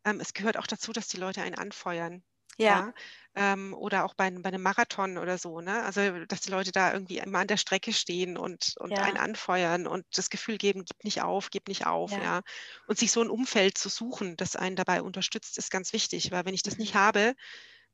ähm, 0.06 0.20
es 0.20 0.34
gehört 0.34 0.58
auch 0.58 0.68
dazu, 0.68 0.94
dass 0.94 1.08
die 1.08 1.18
Leute 1.18 1.42
einen 1.42 1.56
anfeuern. 1.56 2.24
Ja. 2.58 2.68
ja? 2.68 2.94
Ähm, 3.38 3.74
oder 3.74 4.06
auch 4.06 4.14
bei, 4.14 4.32
bei 4.32 4.48
einem 4.48 4.62
Marathon 4.62 5.18
oder 5.18 5.38
so, 5.38 5.60
ne? 5.60 5.84
Also 5.84 6.26
dass 6.26 6.40
die 6.40 6.52
Leute 6.52 6.72
da 6.72 6.94
irgendwie 6.94 7.18
immer 7.18 7.40
an 7.40 7.48
der 7.48 7.58
Strecke 7.58 7.92
stehen 7.92 8.38
und, 8.38 8.76
und 8.78 8.92
ja. 8.92 9.04
einen 9.04 9.18
anfeuern 9.18 9.88
und 9.88 10.06
das 10.16 10.30
Gefühl 10.30 10.58
geben, 10.58 10.86
gib 10.86 11.04
nicht 11.04 11.22
auf, 11.22 11.50
gib 11.50 11.68
nicht 11.68 11.86
auf, 11.86 12.12
ja. 12.12 12.24
ja. 12.24 12.42
Und 12.88 12.98
sich 12.98 13.12
so 13.12 13.22
ein 13.22 13.30
Umfeld 13.30 13.78
zu 13.78 13.90
suchen, 13.90 14.38
das 14.38 14.56
einen 14.56 14.78
dabei 14.78 15.02
unterstützt, 15.02 15.58
ist 15.58 15.70
ganz 15.70 15.92
wichtig, 15.92 16.32
weil 16.32 16.46
wenn 16.46 16.54
ich 16.54 16.64
das 16.64 16.78
nicht 16.78 16.96
habe, 16.96 17.36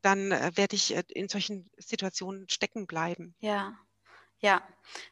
dann 0.02 0.32
äh, 0.32 0.52
werde 0.56 0.76
ich 0.76 0.96
äh, 0.96 1.04
in 1.10 1.30
solchen 1.30 1.70
Situationen 1.78 2.50
stecken 2.50 2.88
bleiben. 2.88 3.36
Ja, 3.40 3.78
ja, 4.42 4.62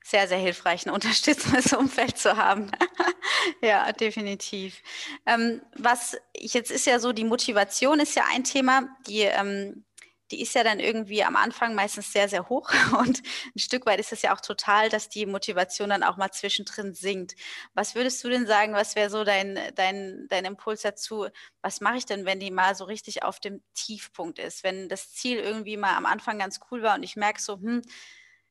sehr, 0.04 0.28
sehr 0.28 0.40
hilfreich, 0.40 0.86
ein 0.86 0.90
unterstützendes 0.90 1.74
Umfeld 1.74 2.18
zu 2.18 2.36
haben. 2.36 2.72
ja, 3.62 3.92
definitiv. 3.92 4.82
Ähm, 5.26 5.62
was 5.78 6.18
jetzt 6.36 6.72
ist 6.72 6.88
ja 6.88 7.00
so, 7.00 7.14
die 7.14 7.24
Motivation 7.24 8.00
ist 8.00 8.16
ja 8.16 8.26
ein 8.32 8.44
Thema, 8.44 8.90
die 9.08 9.22
ähm, 9.22 9.86
die 10.32 10.42
ist 10.42 10.54
ja 10.56 10.64
dann 10.64 10.80
irgendwie 10.80 11.24
am 11.24 11.36
Anfang 11.36 11.76
meistens 11.76 12.12
sehr, 12.12 12.30
sehr 12.30 12.50
hoch. 12.50 12.72
Und 13.00 13.22
ein 13.56 13.60
Stück 13.60 13.86
weit 13.86 14.00
ist 14.00 14.12
es 14.12 14.22
ja 14.22 14.36
auch 14.36 14.42
total, 14.42 14.90
dass 14.90 15.10
die 15.10 15.26
Motivation 15.26 15.90
dann 15.90 16.04
auch 16.04 16.18
mal 16.18 16.32
zwischendrin 16.32 16.94
sinkt. 16.94 17.36
Was 17.74 17.96
würdest 17.96 18.24
du 18.24 18.30
denn 18.30 18.46
sagen, 18.46 18.74
was 18.74 18.96
wäre 18.96 19.10
so 19.10 19.24
dein, 19.24 19.60
dein, 19.76 20.28
dein 20.30 20.46
Impuls 20.46 20.82
dazu? 20.82 21.28
Was 21.62 21.82
mache 21.82 21.98
ich 21.98 22.06
denn, 22.06 22.26
wenn 22.26 22.40
die 22.40 22.52
mal 22.52 22.76
so 22.76 22.86
richtig 22.86 23.24
auf 23.24 23.40
dem 23.40 23.64
Tiefpunkt 23.74 24.40
ist? 24.40 24.64
Wenn 24.64 24.90
das 24.90 25.12
Ziel 25.12 25.38
irgendwie 25.38 25.78
mal 25.78 25.96
am 25.96 26.06
Anfang 26.06 26.40
ganz 26.40 26.60
cool 26.72 26.84
war 26.84 26.96
und 26.96 27.04
ich 27.04 27.16
merke 27.16 27.42
so, 27.42 27.56
hm, 27.56 27.82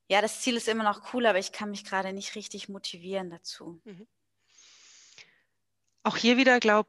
ja, 0.08 0.20
das 0.22 0.40
Ziel 0.40 0.56
ist 0.56 0.68
immer 0.68 0.84
noch 0.84 1.12
cool, 1.12 1.26
aber 1.26 1.38
ich 1.38 1.52
kann 1.52 1.70
mich 1.70 1.84
gerade 1.84 2.12
nicht 2.12 2.34
richtig 2.34 2.68
motivieren 2.68 3.30
dazu. 3.30 3.80
Mhm. 3.84 4.06
Auch 6.02 6.16
hier 6.16 6.38
wieder, 6.38 6.58
glaube 6.60 6.88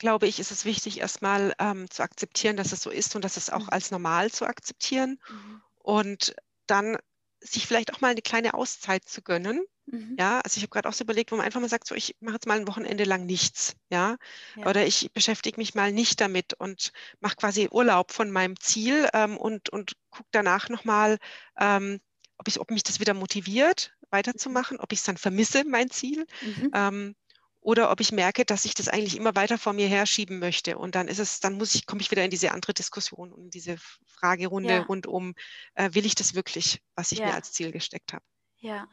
glaube 0.00 0.26
ich, 0.26 0.40
ist 0.40 0.50
es 0.50 0.64
wichtig, 0.64 0.98
erstmal 0.98 1.54
ähm, 1.60 1.88
zu 1.88 2.02
akzeptieren, 2.02 2.56
dass 2.56 2.72
es 2.72 2.82
so 2.82 2.90
ist 2.90 3.14
und 3.14 3.24
dass 3.24 3.36
es 3.36 3.50
auch 3.50 3.64
mhm. 3.64 3.68
als 3.68 3.92
normal 3.92 4.32
zu 4.32 4.46
akzeptieren. 4.46 5.20
Mhm. 5.30 5.62
Und 5.78 6.34
dann 6.66 6.96
sich 7.40 7.66
vielleicht 7.66 7.94
auch 7.94 8.00
mal 8.00 8.10
eine 8.10 8.22
kleine 8.22 8.54
Auszeit 8.54 9.08
zu 9.08 9.22
gönnen. 9.22 9.62
Mhm. 9.86 10.16
Ja, 10.18 10.40
also 10.40 10.56
ich 10.56 10.62
habe 10.62 10.70
gerade 10.70 10.88
auch 10.88 10.92
so 10.92 11.04
überlegt, 11.04 11.32
wo 11.32 11.36
man 11.36 11.46
einfach 11.46 11.60
mal 11.60 11.68
sagt, 11.68 11.86
so 11.86 11.94
ich 11.94 12.16
mache 12.20 12.34
jetzt 12.34 12.46
mal 12.46 12.58
ein 12.58 12.68
Wochenende 12.68 13.04
lang 13.04 13.26
nichts, 13.26 13.76
ja? 13.90 14.16
ja. 14.56 14.66
Oder 14.66 14.86
ich 14.86 15.10
beschäftige 15.12 15.60
mich 15.60 15.74
mal 15.74 15.92
nicht 15.92 16.20
damit 16.20 16.54
und 16.54 16.92
mache 17.20 17.36
quasi 17.36 17.68
Urlaub 17.70 18.12
von 18.12 18.30
meinem 18.30 18.58
Ziel 18.58 19.08
ähm, 19.12 19.36
und, 19.36 19.68
und 19.68 19.92
gucke 20.10 20.28
danach 20.32 20.68
nochmal, 20.68 21.18
ähm, 21.58 22.00
ob, 22.38 22.46
ob 22.58 22.70
mich 22.70 22.82
das 22.82 23.00
wieder 23.00 23.14
motiviert, 23.14 23.92
mhm. 24.00 24.06
weiterzumachen, 24.10 24.80
ob 24.80 24.92
ich 24.92 25.00
es 25.00 25.04
dann 25.04 25.16
vermisse, 25.16 25.64
mein 25.64 25.90
Ziel. 25.90 26.26
Mhm. 26.40 26.70
Ähm, 26.74 27.14
oder 27.60 27.90
ob 27.90 28.00
ich 28.00 28.12
merke, 28.12 28.44
dass 28.44 28.64
ich 28.64 28.74
das 28.74 28.88
eigentlich 28.88 29.16
immer 29.16 29.34
weiter 29.34 29.58
vor 29.58 29.72
mir 29.72 29.86
herschieben 29.86 30.38
möchte. 30.38 30.78
Und 30.78 30.94
dann 30.94 31.08
ist 31.08 31.18
es, 31.18 31.40
dann 31.40 31.58
muss 31.58 31.74
ich, 31.74 31.86
komme 31.86 32.00
ich 32.00 32.10
wieder 32.10 32.24
in 32.24 32.30
diese 32.30 32.52
andere 32.52 32.72
Diskussion 32.72 33.32
und 33.32 33.54
diese 33.54 33.76
Fragerunde 34.06 34.70
ja. 34.70 34.82
rund 34.82 35.06
um, 35.06 35.34
äh, 35.74 35.90
will 35.92 36.06
ich 36.06 36.14
das 36.14 36.34
wirklich, 36.34 36.80
was 36.94 37.12
ich 37.12 37.18
ja. 37.18 37.26
mir 37.26 37.34
als 37.34 37.52
Ziel 37.52 37.70
gesteckt 37.70 38.12
habe? 38.12 38.24
Ja. 38.58 38.88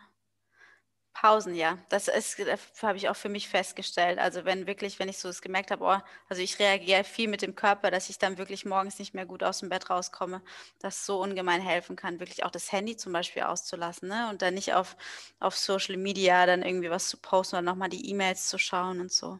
Pausen, 1.19 1.55
ja. 1.55 1.79
Das 1.89 2.07
ist, 2.07 2.37
das 2.37 2.83
habe 2.83 2.97
ich 2.97 3.09
auch 3.09 3.15
für 3.15 3.27
mich 3.27 3.49
festgestellt. 3.49 4.19
Also 4.19 4.45
wenn 4.45 4.67
wirklich, 4.67 4.99
wenn 4.99 5.09
ich 5.09 5.17
so 5.17 5.27
es 5.29 5.41
gemerkt 5.41 5.71
habe, 5.71 5.83
oh, 5.83 5.97
also 6.29 6.43
ich 6.43 6.59
reagiere 6.59 7.03
viel 7.03 7.27
mit 7.27 7.41
dem 7.41 7.55
Körper, 7.55 7.89
dass 7.89 8.09
ich 8.09 8.19
dann 8.19 8.37
wirklich 8.37 8.65
morgens 8.65 8.99
nicht 8.99 9.15
mehr 9.15 9.25
gut 9.25 9.41
aus 9.41 9.61
dem 9.61 9.69
Bett 9.69 9.89
rauskomme, 9.89 10.43
das 10.77 11.07
so 11.07 11.19
ungemein 11.19 11.59
helfen 11.59 11.95
kann, 11.95 12.19
wirklich 12.19 12.43
auch 12.43 12.51
das 12.51 12.71
Handy 12.71 12.97
zum 12.97 13.13
Beispiel 13.13 13.41
auszulassen, 13.41 14.09
ne? 14.09 14.29
Und 14.29 14.43
dann 14.43 14.53
nicht 14.53 14.75
auf, 14.75 14.95
auf 15.39 15.57
Social 15.57 15.97
Media 15.97 16.45
dann 16.45 16.61
irgendwie 16.61 16.91
was 16.91 17.09
zu 17.09 17.17
posten 17.17 17.55
oder 17.55 17.63
nochmal 17.63 17.89
die 17.89 18.07
E-Mails 18.11 18.47
zu 18.47 18.59
schauen 18.59 19.01
und 19.01 19.11
so. 19.11 19.39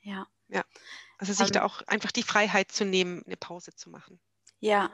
Ja. 0.00 0.26
Ja. 0.48 0.64
Also 1.18 1.32
sich 1.32 1.46
um, 1.46 1.52
da 1.52 1.62
auch 1.62 1.82
einfach 1.86 2.10
die 2.10 2.24
Freiheit 2.24 2.72
zu 2.72 2.84
nehmen, 2.84 3.22
eine 3.24 3.36
Pause 3.36 3.72
zu 3.72 3.88
machen. 3.88 4.18
Ja, 4.58 4.90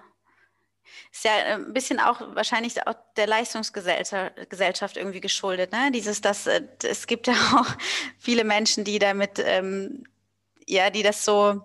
ist 1.12 1.24
ja 1.24 1.36
äh, 1.36 1.54
ein 1.54 1.72
bisschen 1.72 2.00
auch 2.00 2.20
wahrscheinlich 2.34 2.86
auch 2.86 2.94
der 3.16 3.26
Leistungsgesellschaft 3.26 4.96
irgendwie 4.96 5.20
geschuldet. 5.20 5.72
Ne? 5.72 5.90
Dieses, 5.92 6.20
dass 6.20 6.46
äh, 6.46 6.62
es 6.82 7.06
gibt 7.06 7.26
ja 7.26 7.34
auch 7.56 7.66
viele 8.18 8.44
Menschen, 8.44 8.84
die 8.84 8.98
damit, 8.98 9.38
ähm, 9.38 10.04
ja, 10.66 10.90
die 10.90 11.02
das 11.02 11.24
so 11.24 11.62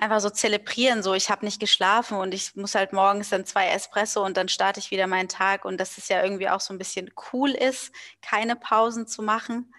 einfach 0.00 0.20
so 0.20 0.30
zelebrieren, 0.30 1.02
so 1.02 1.12
ich 1.12 1.28
habe 1.30 1.44
nicht 1.44 1.60
geschlafen 1.60 2.16
und 2.16 2.32
ich 2.32 2.56
muss 2.56 2.74
halt 2.74 2.92
morgens 2.92 3.28
dann 3.28 3.44
zwei 3.44 3.68
Espresso 3.68 4.24
und 4.24 4.36
dann 4.36 4.48
starte 4.48 4.80
ich 4.80 4.90
wieder 4.90 5.06
meinen 5.06 5.28
Tag 5.28 5.66
und 5.66 5.78
dass 5.78 5.98
es 5.98 6.08
ja 6.08 6.22
irgendwie 6.22 6.48
auch 6.48 6.60
so 6.60 6.72
ein 6.72 6.78
bisschen 6.78 7.10
cool 7.32 7.50
ist, 7.50 7.92
keine 8.22 8.56
Pausen 8.56 9.06
zu 9.06 9.22
machen. 9.22 9.74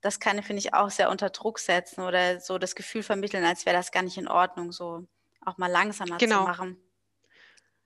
Das 0.00 0.20
kann, 0.20 0.42
finde 0.42 0.60
ich, 0.60 0.74
auch 0.74 0.90
sehr 0.90 1.10
unter 1.10 1.28
Druck 1.28 1.58
setzen 1.58 2.02
oder 2.02 2.40
so 2.40 2.56
das 2.56 2.74
Gefühl 2.76 3.02
vermitteln, 3.02 3.44
als 3.44 3.66
wäre 3.66 3.76
das 3.76 3.92
gar 3.92 4.02
nicht 4.02 4.16
in 4.16 4.28
Ordnung, 4.28 4.72
so 4.72 5.06
auch 5.44 5.58
mal 5.58 5.70
langsamer 5.70 6.16
genau. 6.16 6.38
zu 6.38 6.44
machen. 6.44 6.87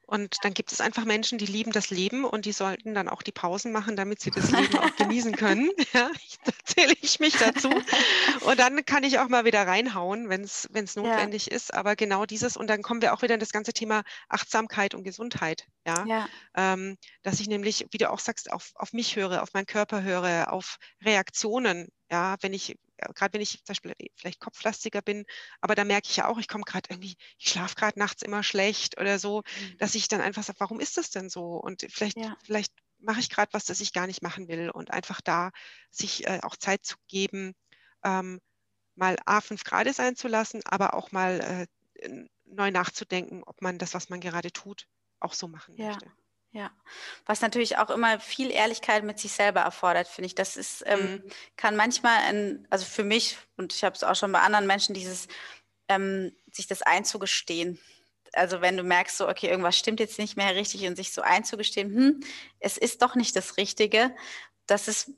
Und 0.07 0.37
dann 0.43 0.53
gibt 0.53 0.73
es 0.73 0.81
einfach 0.81 1.05
Menschen, 1.05 1.39
die 1.39 1.47
lieben 1.47 1.73
das 1.73 1.91
Leben 1.91 2.25
und 2.25 2.45
die 2.45 2.53
sollten 2.53 2.95
dann 2.95 3.09
auch 3.09 3.23
die 3.23 3.33
Pausen 3.33 3.73
machen, 3.73 3.97
damit 3.97 4.21
sie 4.21 4.31
das 4.31 4.51
Leben 4.51 4.79
auch 4.79 4.97
genießen 4.97 5.37
können. 5.37 5.71
Ja, 5.93 6.11
da 6.45 6.53
zähle 6.65 6.95
ich 7.03 7.21
mich 7.21 7.37
dazu. 7.37 7.69
Und 8.41 8.59
dann 8.59 8.85
kann 8.85 9.05
ich 9.05 9.19
auch 9.19 9.29
mal 9.29 9.45
wieder 9.45 9.67
reinhauen, 9.67 10.31
wenn 10.31 10.43
es 10.43 10.97
notwendig 10.97 11.47
ja. 11.47 11.53
ist. 11.53 11.75
Aber 11.75 11.97
genau 11.97 12.25
dieses, 12.25 12.57
und 12.57 12.69
dann 12.69 12.83
kommen 12.83 13.03
wir 13.03 13.13
auch 13.13 13.23
wieder 13.23 13.35
in 13.35 13.41
das 13.41 13.53
ganze 13.53 13.73
Thema 13.73 14.03
Achtsamkeit 14.29 14.95
und 14.95 15.05
Gesundheit. 15.05 15.67
Ja, 15.87 16.05
ja. 16.07 16.29
Ähm, 16.57 16.97
dass 17.23 17.41
ich 17.41 17.49
nämlich, 17.49 17.87
wie 17.91 17.99
du 17.99 18.11
auch 18.11 18.21
sagst, 18.21 18.51
auf, 18.51 18.73
auf 18.75 18.93
mich 18.93 19.17
höre, 19.17 19.43
auf 19.43 19.53
meinen 19.53 19.67
Körper 19.67 20.03
höre, 20.03 20.53
auf 20.53 20.79
Reaktionen. 21.05 21.89
Ja, 22.11 22.37
wenn 22.41 22.55
ich 22.55 22.77
gerade 23.15 23.35
wenn 23.35 23.41
ich 23.41 23.59
zum 23.65 23.65
Beispiel 23.69 23.95
vielleicht 24.17 24.41
kopflastiger 24.41 25.03
bin, 25.03 25.25
aber 25.61 25.75
da 25.75 25.85
merke 25.85 26.09
ich 26.09 26.17
ja 26.17 26.29
auch, 26.29 26.39
ich 26.39 26.49
komme 26.49 26.65
gerade 26.65 26.91
irgendwie, 26.91 27.17
ich 27.39 27.49
schlafe 27.49 27.75
gerade 27.75 27.99
nachts 27.99 28.23
immer 28.23 28.43
schlecht 28.43 29.01
oder 29.01 29.19
so, 29.19 29.43
mhm. 29.61 29.79
dass 29.79 29.95
ich 29.95 30.09
dann 30.09 30.21
einfach 30.21 30.43
sage, 30.43 30.61
warum 30.61 30.81
ist 30.81 30.97
das 30.97 31.11
denn 31.11 31.29
so? 31.29 31.57
Und 31.57 31.87
vielleicht, 31.91 32.19
ja. 32.19 32.37
vielleicht 32.45 32.73
mache 32.99 33.21
ich 33.21 33.31
gerade 33.31 33.53
was, 33.53 33.65
das 33.65 33.81
ich 33.81 33.93
gar 33.93 34.07
nicht 34.07 34.23
machen 34.23 34.49
will 34.49 34.71
und 34.71 34.91
einfach 34.91 35.21
da 35.21 35.51
sich 35.91 36.27
äh, 36.27 36.41
auch 36.43 36.57
Zeit 36.57 36.85
zu 36.85 36.97
geben, 37.09 37.55
ähm, 38.05 38.41
mal 38.95 39.17
A, 39.27 39.41
fünf 39.41 39.65
Grade 39.65 39.93
sein 39.93 40.17
zu 40.17 40.29
lassen, 40.29 40.61
aber 40.65 40.95
auch 40.95 41.13
mal 41.13 41.69
äh, 42.01 42.27
neu 42.45 42.71
nachzudenken, 42.71 43.43
ob 43.45 43.63
man 43.63 43.79
das, 43.79 43.95
was 43.95 44.09
man 44.09 44.21
gerade 44.21 44.53
tut, 44.53 44.87
auch 45.21 45.35
so 45.35 45.49
machen 45.49 45.75
ja. 45.77 45.89
möchte. 45.89 46.13
Ja, 46.55 46.71
was 47.25 47.41
natürlich 47.41 47.79
auch 47.79 47.89
immer 47.89 48.21
viel 48.21 48.51
Ehrlichkeit 48.51 49.05
mit 49.05 49.19
sich 49.19 49.33
selber 49.33 49.61
erfordert, 49.61 50.07
finde 50.07 50.27
ich. 50.27 50.35
Das 50.35 50.59
ist, 50.59 50.85
ähm, 50.87 51.01
mhm. 51.01 51.23
kann 51.57 51.77
manchmal, 51.77 52.19
ein, 52.25 52.67
also 52.69 52.85
für 52.85 53.05
mich, 53.05 53.39
und 53.57 53.73
ich 53.73 53.85
habe 53.85 53.97
es 53.97 54.05
auch 54.05 54.15
schon 54.15 54.33
bei 54.33 54.41
anderen 54.41 54.67
Menschen, 54.67 54.95
dieses, 54.95 55.29
ähm, 55.89 56.37
sich 56.53 56.67
das 56.67 56.83
einzugestehen. 56.83 57.79
Also 58.35 58.61
wenn 58.61 58.77
du 58.77 58.83
merkst, 58.83 59.17
so, 59.17 59.29
okay, 59.29 59.49
irgendwas 59.49 59.79
stimmt 59.79 59.99
jetzt 59.99 60.19
nicht 60.19 60.37
mehr 60.37 60.55
richtig 60.55 60.87
und 60.87 60.97
sich 60.97 61.13
so 61.13 61.23
einzugestehen, 61.23 61.95
hm, 61.95 62.21
es 62.61 62.77
ist 62.77 63.01
doch 63.01 63.15
nicht 63.15 63.35
das 63.35 63.57
Richtige, 63.57 64.15
das 64.67 64.89
ist, 64.89 65.11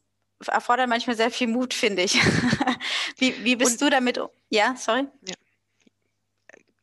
erfordert 0.46 0.88
manchmal 0.88 1.16
sehr 1.16 1.32
viel 1.32 1.48
Mut, 1.48 1.74
finde 1.74 2.02
ich. 2.02 2.14
wie, 3.18 3.44
wie 3.44 3.56
bist 3.56 3.72
und, 3.72 3.82
du 3.82 3.90
damit? 3.90 4.20
Ja, 4.50 4.76
sorry. 4.76 5.06
Ja. 5.28 5.34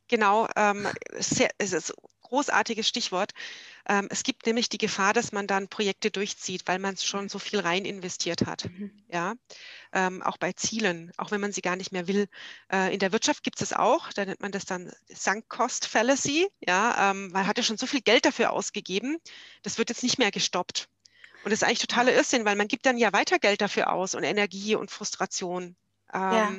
Genau, 0.09 0.47
ähm, 0.57 0.89
sehr, 1.19 1.51
es 1.57 1.71
ist 1.71 1.93
großartiges 2.23 2.87
Stichwort. 2.87 3.31
Ähm, 3.91 4.07
es 4.09 4.23
gibt 4.23 4.45
nämlich 4.45 4.69
die 4.69 4.77
Gefahr, 4.77 5.11
dass 5.11 5.33
man 5.33 5.47
dann 5.47 5.67
Projekte 5.67 6.11
durchzieht, 6.11 6.61
weil 6.65 6.79
man 6.79 6.95
schon 6.95 7.27
so 7.27 7.39
viel 7.39 7.59
rein 7.59 7.83
investiert 7.83 8.45
hat. 8.45 8.69
Mhm. 8.69 8.89
Ja, 9.09 9.33
ähm, 9.91 10.21
auch 10.21 10.37
bei 10.37 10.53
Zielen, 10.53 11.11
auch 11.17 11.31
wenn 11.31 11.41
man 11.41 11.51
sie 11.51 11.61
gar 11.61 11.75
nicht 11.75 11.91
mehr 11.91 12.07
will. 12.07 12.29
Äh, 12.71 12.93
in 12.93 12.99
der 12.99 13.11
Wirtschaft 13.11 13.43
gibt 13.43 13.61
es 13.61 13.73
auch, 13.73 14.13
da 14.13 14.23
nennt 14.23 14.39
man 14.39 14.53
das 14.53 14.63
dann 14.63 14.93
Sunk 15.09 15.49
Cost 15.49 15.87
Fallacy. 15.87 16.47
Ja, 16.65 17.11
ähm, 17.11 17.31
man 17.33 17.45
hatte 17.47 17.63
schon 17.63 17.77
so 17.77 17.85
viel 17.85 17.99
Geld 17.99 18.23
dafür 18.23 18.53
ausgegeben, 18.53 19.17
das 19.61 19.77
wird 19.77 19.89
jetzt 19.89 20.03
nicht 20.03 20.17
mehr 20.17 20.31
gestoppt. 20.31 20.87
Und 21.43 21.51
das 21.51 21.61
ist 21.61 21.63
eigentlich 21.67 21.79
totaler 21.79 22.13
Irrsinn, 22.13 22.45
weil 22.45 22.55
man 22.55 22.69
gibt 22.69 22.85
dann 22.85 22.97
ja 22.97 23.11
weiter 23.11 23.39
Geld 23.39 23.59
dafür 23.59 23.91
aus 23.91 24.15
und 24.15 24.23
Energie 24.23 24.75
und 24.75 24.89
Frustration. 24.89 25.75
Ja. 26.13 26.53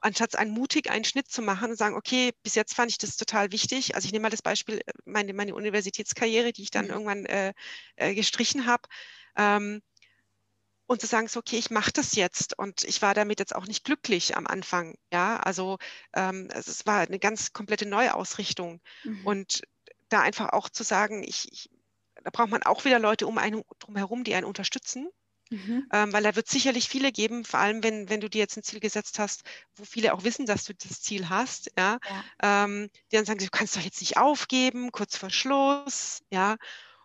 Anstatt 0.00 0.36
einen 0.36 0.52
mutig 0.52 0.90
einen 0.90 1.04
Schnitt 1.04 1.28
zu 1.28 1.42
machen 1.42 1.70
und 1.70 1.76
sagen, 1.76 1.96
okay, 1.96 2.32
bis 2.42 2.54
jetzt 2.54 2.74
fand 2.74 2.90
ich 2.90 2.98
das 2.98 3.16
total 3.16 3.52
wichtig. 3.52 3.94
Also 3.94 4.06
ich 4.06 4.12
nehme 4.12 4.24
mal 4.24 4.30
das 4.30 4.42
Beispiel, 4.42 4.78
äh, 4.78 4.92
meine, 5.04 5.32
meine 5.34 5.54
Universitätskarriere, 5.54 6.52
die 6.52 6.62
ich 6.62 6.70
dann 6.70 6.86
mhm. 6.86 6.90
irgendwann 6.90 7.26
äh, 7.26 7.52
äh, 7.96 8.14
gestrichen 8.14 8.66
habe. 8.66 8.82
Ähm, 9.36 9.82
und 10.86 11.02
zu 11.02 11.06
sagen, 11.06 11.28
so, 11.28 11.40
okay, 11.40 11.58
ich 11.58 11.70
mache 11.70 11.92
das 11.92 12.14
jetzt. 12.14 12.58
Und 12.58 12.82
ich 12.84 13.02
war 13.02 13.12
damit 13.12 13.40
jetzt 13.40 13.54
auch 13.54 13.66
nicht 13.66 13.84
glücklich 13.84 14.36
am 14.36 14.46
Anfang. 14.46 14.96
Ja, 15.12 15.36
also 15.36 15.78
ähm, 16.14 16.48
es 16.50 16.86
war 16.86 17.00
eine 17.00 17.18
ganz 17.18 17.52
komplette 17.52 17.86
Neuausrichtung. 17.86 18.80
Mhm. 19.04 19.26
Und 19.26 19.62
da 20.08 20.22
einfach 20.22 20.50
auch 20.50 20.70
zu 20.70 20.84
sagen, 20.84 21.22
ich, 21.22 21.52
ich, 21.52 21.70
da 22.24 22.30
braucht 22.30 22.48
man 22.50 22.62
auch 22.62 22.86
wieder 22.86 22.98
Leute 22.98 23.26
um 23.26 23.36
einen 23.36 23.64
drumherum, 23.78 24.24
die 24.24 24.34
einen 24.34 24.46
unterstützen. 24.46 25.08
Mhm. 25.50 25.88
Ähm, 25.92 26.12
weil 26.12 26.22
da 26.22 26.36
wird 26.36 26.48
sicherlich 26.48 26.88
viele 26.88 27.12
geben, 27.12 27.44
vor 27.44 27.60
allem 27.60 27.82
wenn, 27.82 28.08
wenn 28.08 28.20
du 28.20 28.28
dir 28.28 28.38
jetzt 28.38 28.56
ein 28.56 28.62
Ziel 28.62 28.80
gesetzt 28.80 29.18
hast, 29.18 29.42
wo 29.76 29.84
viele 29.84 30.14
auch 30.14 30.24
wissen, 30.24 30.46
dass 30.46 30.64
du 30.64 30.74
das 30.74 31.00
Ziel 31.00 31.28
hast, 31.28 31.70
ja, 31.78 31.98
ja. 32.42 32.64
Ähm, 32.64 32.90
die 33.10 33.16
dann 33.16 33.24
sagen, 33.24 33.38
du 33.38 33.48
kannst 33.50 33.76
doch 33.76 33.80
jetzt 33.80 34.00
nicht 34.00 34.16
aufgeben, 34.16 34.92
kurz 34.92 35.16
vor 35.16 35.30
Schluss, 35.30 36.22
ja. 36.30 36.52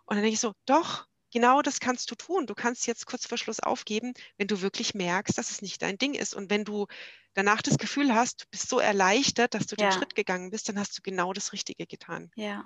Und 0.06 0.16
dann 0.16 0.22
denke 0.22 0.34
ich 0.34 0.40
so, 0.40 0.52
doch, 0.66 1.06
genau 1.34 1.62
das 1.62 1.80
kannst 1.80 2.10
du 2.10 2.14
tun. 2.14 2.46
Du 2.46 2.54
kannst 2.54 2.86
jetzt 2.86 3.06
kurz 3.06 3.26
vor 3.26 3.38
Schluss 3.38 3.60
aufgeben, 3.60 4.14
wenn 4.38 4.46
du 4.46 4.60
wirklich 4.60 4.94
merkst, 4.94 5.36
dass 5.36 5.50
es 5.50 5.62
nicht 5.62 5.82
dein 5.82 5.98
Ding 5.98 6.14
ist. 6.14 6.34
Und 6.34 6.50
wenn 6.50 6.64
du 6.64 6.86
danach 7.34 7.62
das 7.62 7.78
Gefühl 7.78 8.14
hast, 8.14 8.42
du 8.42 8.44
bist 8.50 8.68
so 8.68 8.78
erleichtert, 8.78 9.54
dass 9.54 9.66
du 9.66 9.76
ja. 9.76 9.88
den 9.88 9.92
Schritt 9.92 10.14
gegangen 10.14 10.50
bist, 10.50 10.68
dann 10.68 10.78
hast 10.78 10.96
du 10.96 11.02
genau 11.02 11.32
das 11.32 11.52
Richtige 11.52 11.86
getan. 11.86 12.30
Ja. 12.36 12.64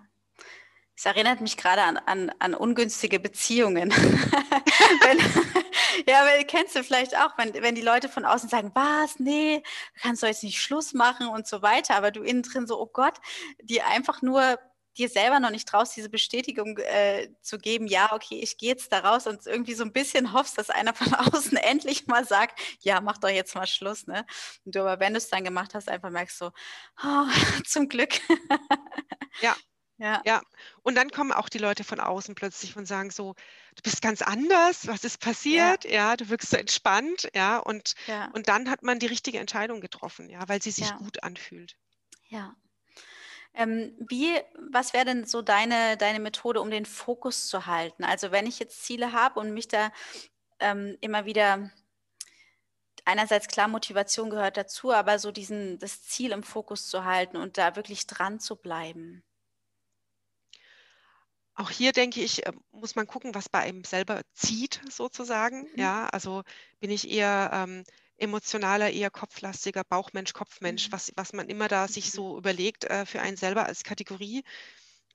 Es 0.99 1.07
erinnert 1.07 1.41
mich 1.41 1.57
gerade 1.57 1.83
an, 1.83 1.97
an, 1.97 2.33
an 2.41 2.55
ungünstige 2.57 3.21
Beziehungen. 3.21 3.91
wenn, 3.93 5.19
ja, 6.09 6.25
weil 6.27 6.45
kennst 6.45 6.75
du 6.75 6.83
vielleicht 6.83 7.17
auch, 7.17 7.39
wenn, 7.39 7.55
wenn 7.55 7.77
die 7.77 7.83
Leute 7.83 8.09
von 8.09 8.25
außen 8.25 8.49
sagen, 8.49 8.73
was, 8.75 9.21
nee, 9.21 9.63
kannst 10.03 10.25
du 10.25 10.27
jetzt 10.27 10.43
nicht 10.43 10.61
Schluss 10.61 10.95
machen 10.95 11.29
und 11.29 11.47
so 11.47 11.63
weiter, 11.63 11.95
aber 11.95 12.11
du 12.11 12.23
innen 12.23 12.43
drin 12.43 12.67
so, 12.67 12.81
oh 12.81 12.91
Gott, 12.93 13.15
die 13.63 13.81
einfach 13.81 14.23
nur 14.23 14.59
dir 14.97 15.09
selber 15.09 15.39
noch 15.39 15.51
nicht 15.51 15.69
traust, 15.69 15.95
diese 15.95 16.09
Bestätigung 16.09 16.79
äh, 16.79 17.29
zu 17.43 17.59
geben, 17.59 17.87
ja, 17.87 18.13
okay, 18.13 18.41
ich 18.43 18.59
gehe 18.59 18.71
jetzt 18.71 18.93
da 18.93 18.99
raus 18.99 19.29
und 19.29 19.47
irgendwie 19.47 19.75
so 19.75 19.85
ein 19.85 19.93
bisschen 19.93 20.33
hoffst, 20.33 20.59
dass 20.59 20.69
einer 20.69 20.95
von 20.95 21.15
außen 21.33 21.59
endlich 21.59 22.09
mal 22.09 22.25
sagt, 22.25 22.61
ja, 22.81 23.01
mach 23.01 23.19
doch 23.19 23.29
jetzt 23.29 23.55
mal 23.55 23.69
Schluss, 23.69 24.09
ne? 24.09 24.27
Und 24.65 24.75
du 24.75 24.81
aber, 24.81 24.99
wenn 24.99 25.13
du 25.13 25.19
es 25.19 25.29
dann 25.29 25.45
gemacht 25.45 25.75
hast, 25.75 25.89
einfach 25.89 26.11
merkst 26.11 26.39
so, 26.39 26.51
oh, 27.05 27.27
zum 27.65 27.89
Glück. 27.89 28.15
ja, 29.41 29.55
ja. 29.99 30.23
ja. 30.25 30.41
Und 30.83 30.95
dann 30.95 31.11
kommen 31.11 31.33
auch 31.33 31.49
die 31.49 31.59
Leute 31.59 31.85
von 31.85 32.01
außen 32.01 32.35
plötzlich 32.35 32.77
und 32.77 32.87
sagen 32.87 33.11
so, 33.11 33.35
du 33.77 33.83
bist 33.83 34.01
ganz 34.01 34.23
anders, 34.23 34.87
was 34.87 35.05
ist 35.05 35.21
passiert? 35.21 35.85
Ja, 35.85 35.91
ja 35.91 36.17
du 36.17 36.29
wirkst 36.29 36.51
so 36.51 36.57
entspannt, 36.57 37.29
ja. 37.35 37.59
Und, 37.59 37.95
ja. 38.07 38.31
und 38.33 38.49
dann 38.49 38.71
hat 38.71 38.83
man 38.83 38.99
die 38.99 39.07
richtige 39.07 39.39
Entscheidung 39.39 39.81
getroffen, 39.81 40.31
ja, 40.31 40.49
weil 40.49 40.63
sie 40.63 40.71
sich 40.71 40.95
gut 40.97 41.23
anfühlt. 41.23 41.77
Ja. 42.29 42.55
Ähm, 43.55 43.97
wie, 44.09 44.39
was 44.71 44.93
wäre 44.93 45.05
denn 45.05 45.27
so 45.27 45.43
deine, 45.43 45.97
deine 45.97 46.21
Methode, 46.21 46.61
um 46.61 46.71
den 46.71 46.87
Fokus 46.87 47.49
zu 47.49 47.67
halten? 47.67 48.05
Also 48.05 48.31
wenn 48.31 48.47
ich 48.47 48.61
jetzt 48.61 48.85
Ziele 48.85 49.13
habe 49.13 49.41
und 49.41 49.53
mich 49.53 49.67
da 49.67 49.91
ähm, 50.61 50.97
immer 51.01 51.25
wieder 51.25 51.71
einerseits 53.05 53.49
klar 53.49 53.69
Motivation 53.69 54.31
gehört 54.31 54.57
dazu, 54.57 54.93
aber 54.93 55.19
so 55.19 55.33
diesen 55.33 55.79
das 55.79 56.03
Ziel 56.03 56.31
im 56.31 56.43
Fokus 56.43 56.87
zu 56.87 57.05
halten 57.05 57.37
und 57.37 57.59
da 57.59 57.75
wirklich 57.75 58.07
dran 58.07 58.39
zu 58.39 58.55
bleiben. 58.55 59.25
Auch 61.59 61.71
hier 61.71 61.91
denke 61.91 62.23
ich, 62.23 62.47
äh, 62.47 62.53
muss 62.71 62.95
man 62.95 63.09
gucken, 63.09 63.35
was 63.35 63.49
bei 63.49 63.59
einem 63.59 63.83
selber 63.83 64.23
zieht, 64.33 64.81
sozusagen. 64.89 65.63
Mhm. 65.63 65.81
Ja, 65.81 66.07
also 66.07 66.45
bin 66.79 66.91
ich 66.93 67.11
eher 67.11 67.51
ähm, 67.53 67.83
emotionaler, 68.17 68.91
eher 68.91 69.11
kopflastiger, 69.11 69.83
Bauchmensch, 69.83 70.33
Kopfmensch, 70.35 70.87
mhm. 70.87 70.93
was, 70.93 71.13
was 71.17 71.33
man 71.33 71.49
immer 71.49 71.67
da 71.67 71.89
sich 71.89 72.07
mhm. 72.07 72.11
so 72.11 72.39
überlegt 72.39 72.85
äh, 72.85 73.05
für 73.05 73.21
einen 73.21 73.37
selber 73.37 73.67
als 73.67 73.83
Kategorie. 73.83 74.45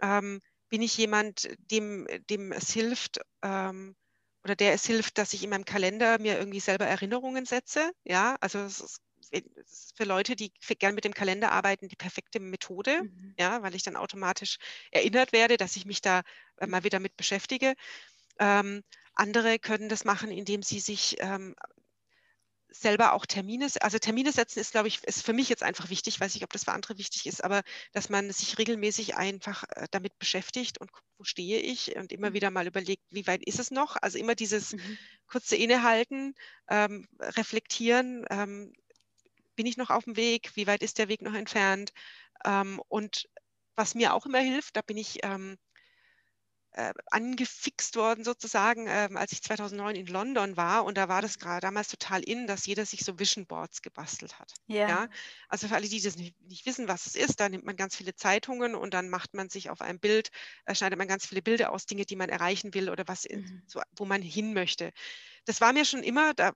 Ähm, 0.02 0.42
bin 0.68 0.82
ich 0.82 0.98
jemand, 0.98 1.48
dem, 1.72 2.08
dem 2.30 2.52
es 2.52 2.74
hilft, 2.74 3.22
ähm, 3.42 3.96
oder 4.44 4.58
der 4.58 4.74
es 4.74 4.86
hilft, 4.86 5.18
dass 5.18 5.32
ich 5.32 5.46
in 5.46 5.50
meinem 5.50 5.64
Kalender 5.64 6.20
mir 6.20 6.38
irgendwie 6.38 6.60
selber 6.60 6.86
Erinnerungen 6.86 7.46
setze. 7.46 7.90
Ja, 8.04 8.36
also 8.42 8.60
es 8.60 8.98
ist 9.34 9.96
für 9.98 10.04
Leute, 10.04 10.36
die 10.36 10.52
gerne 10.80 10.96
mit 10.96 11.06
dem 11.06 11.14
Kalender 11.14 11.52
arbeiten, 11.52 11.88
die 11.88 11.96
perfekte 11.96 12.40
Methode, 12.40 13.04
mhm. 13.04 13.36
ja, 13.38 13.62
weil 13.62 13.76
ich 13.76 13.84
dann 13.84 13.96
automatisch 13.96 14.58
erinnert 14.92 15.32
werde, 15.32 15.58
dass 15.58 15.76
ich 15.76 15.86
mich 15.86 16.02
da 16.02 16.22
äh, 16.58 16.68
mal 16.68 16.84
wieder 16.84 17.00
mit 17.00 17.18
beschäftige. 17.18 17.74
Ähm, 18.40 18.84
andere 19.16 19.60
können 19.60 19.90
das 19.90 20.06
machen, 20.06 20.32
indem 20.32 20.64
sie 20.64 20.80
sich 20.80 21.18
ähm, 21.20 21.56
selber 22.74 23.14
auch 23.14 23.26
Termine, 23.26 23.68
also 23.82 24.00
Termine 24.00 24.32
setzen 24.32 24.60
ist, 24.60 24.72
glaube 24.72 24.88
ich, 24.88 25.04
ist 25.04 25.24
für 25.24 25.34
mich 25.34 25.48
jetzt 25.48 25.64
einfach 25.64 25.90
wichtig, 25.90 26.20
weiß 26.20 26.34
nicht, 26.34 26.44
ob 26.44 26.52
das 26.52 26.64
für 26.64 26.72
andere 26.72 26.98
wichtig 26.98 27.28
ist, 27.28 27.44
aber 27.44 27.62
dass 27.92 28.10
man 28.10 28.32
sich 28.32 28.58
regelmäßig 28.58 29.16
einfach 29.16 29.64
äh, 29.76 29.88
damit 29.92 30.18
beschäftigt 30.18 30.82
und 30.82 30.92
guckt, 30.92 31.08
wo 31.18 31.24
stehe 31.24 31.60
ich 31.60 31.96
und 31.96 32.12
immer 32.12 32.32
mhm. 32.32 32.34
wieder 32.34 32.50
mal 32.50 32.68
überlegt, 32.68 33.04
wie 33.12 33.28
weit 33.28 33.44
ist 33.46 33.60
es 33.60 33.70
noch? 33.72 33.96
Also 34.02 34.18
immer 34.18 34.36
dieses 34.36 34.74
mhm. 34.74 34.98
kurze 35.28 35.56
Innehalten, 35.56 36.34
ähm, 36.68 37.08
reflektieren, 37.20 38.26
ähm, 38.30 38.74
bin 39.56 39.66
ich 39.66 39.78
noch 39.78 39.90
auf 39.90 40.06
dem 40.06 40.16
Weg? 40.16 40.52
Wie 40.56 40.68
weit 40.68 40.84
ist 40.84 40.98
der 40.98 41.08
Weg 41.08 41.22
noch 41.22 41.34
entfernt? 41.34 41.92
Ähm, 42.46 42.82
und 42.88 43.30
was 43.76 43.96
mir 43.96 44.14
auch 44.14 44.26
immer 44.26 44.40
hilft, 44.40 44.76
da 44.76 44.82
bin 44.82 44.98
ich 44.98 45.20
ähm, 45.24 45.58
äh, 46.76 46.94
angefixt 47.12 47.96
worden 47.96 48.24
sozusagen, 48.24 48.88
ähm, 48.88 49.16
als 49.16 49.32
ich 49.32 49.44
2009 49.44 49.96
in 49.96 50.08
London 50.08 50.58
war 50.58 50.86
und 50.86 50.98
da 50.98 51.08
war 51.08 51.22
das 51.22 51.38
gerade 51.38 51.62
damals 51.62 51.88
total 51.88 52.24
in, 52.24 52.48
dass 52.48 52.66
jeder 52.66 52.86
sich 52.86 53.06
so 53.06 53.20
Vision 53.20 53.46
Boards 53.46 53.82
gebastelt 53.82 54.40
hat. 54.40 54.54
Yeah. 54.68 54.90
Ja, 54.90 55.08
also 55.50 55.68
für 55.68 55.76
alle, 55.76 55.88
die 55.88 56.02
das 56.02 56.16
nicht, 56.16 56.40
nicht, 56.42 56.66
wissen, 56.66 56.88
was 56.88 57.06
es 57.06 57.16
ist, 57.16 57.40
da 57.40 57.48
nimmt 57.48 57.66
man 57.66 57.76
ganz 57.76 57.96
viele 57.96 58.16
Zeitungen 58.16 58.74
und 58.74 58.94
dann 58.94 59.10
macht 59.10 59.34
man 59.36 59.50
sich 59.50 59.70
auf 59.70 59.82
einem 59.82 60.00
Bild, 60.00 60.32
äh, 60.66 60.74
schneidet 60.74 60.98
man 60.98 61.08
ganz 61.08 61.28
viele 61.28 61.44
Bilder 61.44 61.72
aus, 61.72 61.86
Dinge, 61.86 62.06
die 62.06 62.16
man 62.16 62.30
erreichen 62.30 62.74
will 62.74 62.90
oder 62.90 63.04
was, 63.08 63.28
mhm. 63.30 63.62
so, 63.68 63.82
wo 63.96 64.06
man 64.06 64.22
hin 64.22 64.54
möchte. 64.54 64.92
Das 65.46 65.62
war 65.62 65.74
mir 65.74 65.86
schon 65.86 66.02
immer, 66.02 66.34
da 66.34 66.54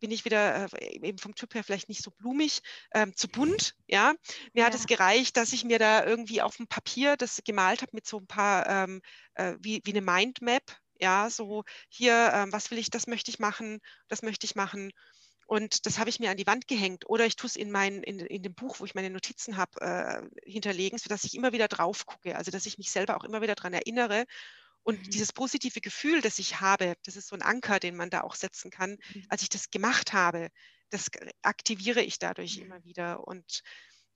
bin 0.00 0.10
ich 0.10 0.24
wieder 0.24 0.68
äh, 0.72 1.06
eben 1.06 1.18
vom 1.18 1.34
Typ 1.34 1.54
her 1.54 1.64
vielleicht 1.64 1.88
nicht 1.88 2.02
so 2.02 2.10
blumig, 2.10 2.60
ähm, 2.94 3.14
zu 3.16 3.28
bunt. 3.28 3.74
Ja, 3.86 4.14
mir 4.52 4.60
ja. 4.60 4.66
hat 4.66 4.74
es 4.74 4.86
gereicht, 4.86 5.36
dass 5.36 5.52
ich 5.52 5.64
mir 5.64 5.78
da 5.78 6.04
irgendwie 6.04 6.42
auf 6.42 6.56
dem 6.56 6.66
Papier 6.66 7.16
das 7.16 7.40
gemalt 7.44 7.82
habe 7.82 7.92
mit 7.94 8.06
so 8.06 8.18
ein 8.18 8.26
paar 8.26 8.68
ähm, 8.68 9.00
äh, 9.34 9.54
wie, 9.60 9.80
wie 9.84 9.92
eine 9.92 10.02
Mindmap. 10.02 10.62
Ja, 11.00 11.30
so 11.30 11.62
hier, 11.88 12.32
ähm, 12.34 12.52
was 12.52 12.70
will 12.70 12.78
ich, 12.78 12.90
das 12.90 13.06
möchte 13.06 13.30
ich 13.30 13.38
machen, 13.38 13.80
das 14.08 14.22
möchte 14.22 14.46
ich 14.46 14.56
machen. 14.56 14.90
Und 15.46 15.86
das 15.86 15.98
habe 15.98 16.10
ich 16.10 16.20
mir 16.20 16.30
an 16.30 16.36
die 16.36 16.46
Wand 16.46 16.68
gehängt 16.68 17.08
oder 17.08 17.24
ich 17.24 17.36
tue 17.36 17.48
es 17.48 17.56
in, 17.56 17.70
mein, 17.70 18.02
in, 18.02 18.18
in 18.18 18.42
dem 18.42 18.54
Buch, 18.54 18.80
wo 18.80 18.84
ich 18.84 18.94
meine 18.94 19.08
Notizen 19.08 19.56
habe, 19.56 19.80
äh, 19.80 20.50
hinterlegen, 20.50 20.98
sodass 20.98 21.24
ich 21.24 21.34
immer 21.34 21.52
wieder 21.52 21.68
drauf 21.68 22.04
gucke. 22.04 22.36
Also 22.36 22.50
dass 22.50 22.66
ich 22.66 22.76
mich 22.76 22.90
selber 22.90 23.16
auch 23.16 23.24
immer 23.24 23.40
wieder 23.40 23.54
daran 23.54 23.72
erinnere 23.72 24.26
und 24.82 24.98
mhm. 25.00 25.10
dieses 25.10 25.32
positive 25.32 25.80
Gefühl, 25.80 26.20
das 26.20 26.38
ich 26.38 26.60
habe, 26.60 26.94
das 27.04 27.16
ist 27.16 27.28
so 27.28 27.36
ein 27.36 27.42
Anker, 27.42 27.78
den 27.78 27.96
man 27.96 28.10
da 28.10 28.22
auch 28.22 28.34
setzen 28.34 28.70
kann, 28.70 28.98
mhm. 29.14 29.24
als 29.28 29.42
ich 29.42 29.48
das 29.48 29.70
gemacht 29.70 30.12
habe, 30.12 30.48
das 30.90 31.10
aktiviere 31.42 32.00
ich 32.00 32.18
dadurch 32.18 32.56
mhm. 32.56 32.64
immer 32.64 32.84
wieder. 32.84 33.26
Und 33.26 33.62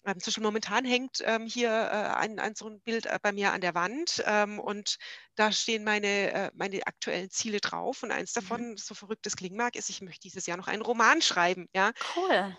ähm, 0.04 0.18
zwischen 0.18 0.42
momentan 0.42 0.84
hängt 0.84 1.18
ähm, 1.24 1.46
hier 1.46 1.70
äh, 1.70 2.16
ein, 2.16 2.38
ein, 2.38 2.54
so 2.54 2.68
ein 2.68 2.80
Bild 2.80 3.06
äh, 3.06 3.18
bei 3.22 3.32
mir 3.32 3.52
an 3.52 3.60
der 3.60 3.74
Wand 3.74 4.22
ähm, 4.26 4.58
und 4.58 4.96
da 5.36 5.52
stehen 5.52 5.84
meine, 5.84 6.32
äh, 6.32 6.50
meine 6.54 6.86
aktuellen 6.86 7.30
Ziele 7.30 7.60
drauf. 7.60 8.02
Und 8.02 8.10
eins 8.10 8.32
davon, 8.32 8.70
mhm. 8.70 8.76
so 8.76 8.94
verrückt 8.94 9.26
es 9.26 9.36
klingen 9.36 9.56
mag, 9.56 9.76
ist, 9.76 9.90
ich 9.90 10.00
möchte 10.00 10.22
dieses 10.22 10.46
Jahr 10.46 10.56
noch 10.56 10.68
einen 10.68 10.82
Roman 10.82 11.22
schreiben. 11.22 11.68
Ja? 11.74 11.92
Cool. 12.16 12.56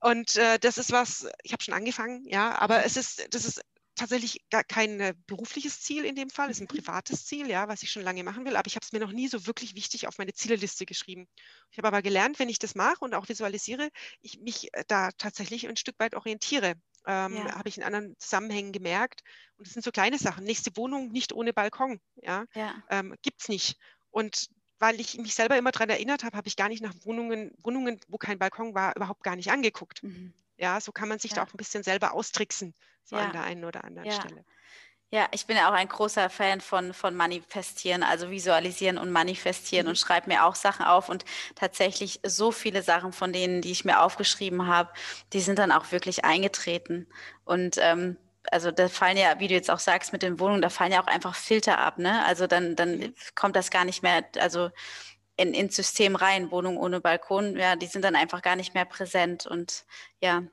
Und 0.00 0.36
äh, 0.36 0.58
das 0.58 0.78
ist 0.78 0.92
was, 0.92 1.26
ich 1.42 1.52
habe 1.52 1.62
schon 1.62 1.74
angefangen, 1.74 2.24
ja, 2.28 2.58
aber 2.58 2.84
es 2.84 2.96
ist, 2.96 3.26
das 3.34 3.46
ist 3.46 3.62
tatsächlich 3.94 4.44
gar 4.50 4.64
kein 4.64 5.00
äh, 5.00 5.14
berufliches 5.26 5.80
Ziel 5.80 6.04
in 6.04 6.16
dem 6.16 6.30
Fall, 6.30 6.50
es 6.50 6.56
ist 6.56 6.62
ein 6.62 6.64
mhm. 6.64 6.78
privates 6.78 7.26
Ziel, 7.26 7.48
ja, 7.48 7.68
was 7.68 7.82
ich 7.82 7.90
schon 7.90 8.02
lange 8.02 8.24
machen 8.24 8.44
will, 8.44 8.56
aber 8.56 8.66
ich 8.66 8.76
habe 8.76 8.84
es 8.84 8.92
mir 8.92 9.00
noch 9.00 9.12
nie 9.12 9.28
so 9.28 9.46
wirklich 9.46 9.74
wichtig 9.74 10.06
auf 10.06 10.18
meine 10.18 10.32
Zieleliste 10.32 10.86
geschrieben. 10.86 11.26
Ich 11.70 11.78
habe 11.78 11.88
aber 11.88 12.02
gelernt, 12.02 12.38
wenn 12.38 12.48
ich 12.48 12.58
das 12.58 12.74
mache 12.74 13.04
und 13.04 13.14
auch 13.14 13.28
visualisiere, 13.28 13.90
ich 14.20 14.40
mich 14.40 14.72
äh, 14.74 14.84
da 14.88 15.10
tatsächlich 15.12 15.68
ein 15.68 15.76
Stück 15.76 15.98
weit 15.98 16.14
orientiere. 16.14 16.74
Ähm, 17.06 17.36
ja. 17.36 17.54
Habe 17.56 17.68
ich 17.68 17.76
in 17.76 17.82
anderen 17.82 18.16
Zusammenhängen 18.18 18.72
gemerkt. 18.72 19.20
Und 19.56 19.66
das 19.66 19.74
sind 19.74 19.84
so 19.84 19.90
kleine 19.90 20.18
Sachen. 20.18 20.44
Nächste 20.44 20.74
Wohnung 20.74 21.12
nicht 21.12 21.34
ohne 21.34 21.52
Balkon, 21.52 22.00
ja, 22.16 22.46
ja. 22.54 22.82
Ähm, 22.88 23.14
gibt 23.22 23.42
es 23.42 23.48
nicht. 23.48 23.76
Und 24.10 24.48
weil 24.78 25.00
ich 25.00 25.16
mich 25.18 25.34
selber 25.34 25.56
immer 25.56 25.70
daran 25.70 25.90
erinnert 25.90 26.24
habe, 26.24 26.36
habe 26.36 26.48
ich 26.48 26.56
gar 26.56 26.68
nicht 26.68 26.82
nach 26.82 26.94
Wohnungen, 27.04 27.52
Wohnungen, 27.62 28.00
wo 28.08 28.18
kein 28.18 28.38
Balkon 28.38 28.74
war, 28.74 28.96
überhaupt 28.96 29.22
gar 29.22 29.36
nicht 29.36 29.50
angeguckt. 29.50 30.02
Mhm. 30.02 30.34
Ja, 30.56 30.80
so 30.80 30.92
kann 30.92 31.08
man 31.08 31.18
sich 31.18 31.32
ja. 31.32 31.36
da 31.36 31.42
auch 31.42 31.52
ein 31.52 31.56
bisschen 31.56 31.82
selber 31.82 32.14
austricksen, 32.14 32.74
so 33.02 33.16
ja. 33.16 33.26
an 33.26 33.32
der 33.32 33.42
einen 33.42 33.64
oder 33.64 33.84
anderen 33.84 34.08
ja. 34.08 34.14
Stelle. 34.14 34.44
Ja, 35.10 35.28
ich 35.30 35.46
bin 35.46 35.56
ja 35.56 35.68
auch 35.68 35.74
ein 35.74 35.86
großer 35.86 36.28
Fan 36.28 36.60
von, 36.60 36.92
von 36.92 37.14
Manifestieren, 37.14 38.02
also 38.02 38.30
visualisieren 38.30 38.98
und 38.98 39.12
manifestieren 39.12 39.86
mhm. 39.86 39.90
und 39.90 39.96
schreibe 39.96 40.28
mir 40.28 40.44
auch 40.44 40.56
Sachen 40.56 40.84
auf. 40.84 41.08
Und 41.08 41.24
tatsächlich 41.54 42.18
so 42.26 42.50
viele 42.50 42.82
Sachen 42.82 43.12
von 43.12 43.32
denen, 43.32 43.60
die 43.62 43.70
ich 43.70 43.84
mir 43.84 44.00
aufgeschrieben 44.00 44.66
habe, 44.66 44.92
die 45.32 45.40
sind 45.40 45.60
dann 45.60 45.70
auch 45.70 45.92
wirklich 45.92 46.24
eingetreten. 46.24 47.06
Und 47.44 47.76
ähm, 47.80 48.16
also 48.50 48.72
da 48.72 48.88
fallen 48.88 49.16
ja, 49.16 49.38
wie 49.38 49.46
du 49.46 49.54
jetzt 49.54 49.70
auch 49.70 49.78
sagst, 49.78 50.12
mit 50.12 50.22
den 50.22 50.40
Wohnungen, 50.40 50.62
da 50.62 50.68
fallen 50.68 50.90
ja 50.90 51.00
auch 51.00 51.06
einfach 51.06 51.36
Filter 51.36 51.78
ab, 51.78 51.98
ne? 51.98 52.24
Also 52.26 52.48
dann, 52.48 52.74
dann 52.74 52.98
mhm. 52.98 53.14
kommt 53.36 53.54
das 53.54 53.70
gar 53.70 53.84
nicht 53.84 54.02
mehr, 54.02 54.24
also 54.40 54.70
in, 55.36 55.54
ins 55.54 55.76
System 55.76 56.16
rein, 56.16 56.50
Wohnung 56.50 56.76
ohne 56.76 57.00
Balkon, 57.00 57.56
ja, 57.56 57.76
die 57.76 57.86
sind 57.86 58.02
dann 58.02 58.16
einfach 58.16 58.42
gar 58.42 58.56
nicht 58.56 58.74
mehr 58.74 58.84
präsent. 58.84 59.46
Und 59.46 59.84
ja, 60.20 60.44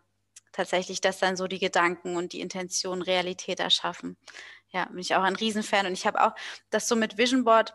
tatsächlich, 0.51 1.01
dass 1.01 1.19
dann 1.19 1.37
so 1.37 1.47
die 1.47 1.59
Gedanken 1.59 2.15
und 2.15 2.33
die 2.33 2.41
Intention 2.41 3.01
Realität 3.01 3.59
erschaffen. 3.59 4.17
Ja, 4.69 4.85
bin 4.85 4.99
ich 4.99 5.15
auch 5.15 5.23
ein 5.23 5.35
Riesenfan. 5.35 5.85
Und 5.85 5.93
ich 5.93 6.07
habe 6.07 6.21
auch 6.23 6.33
das 6.69 6.87
so 6.87 6.95
mit 6.95 7.17
Vision 7.17 7.43
Board 7.43 7.73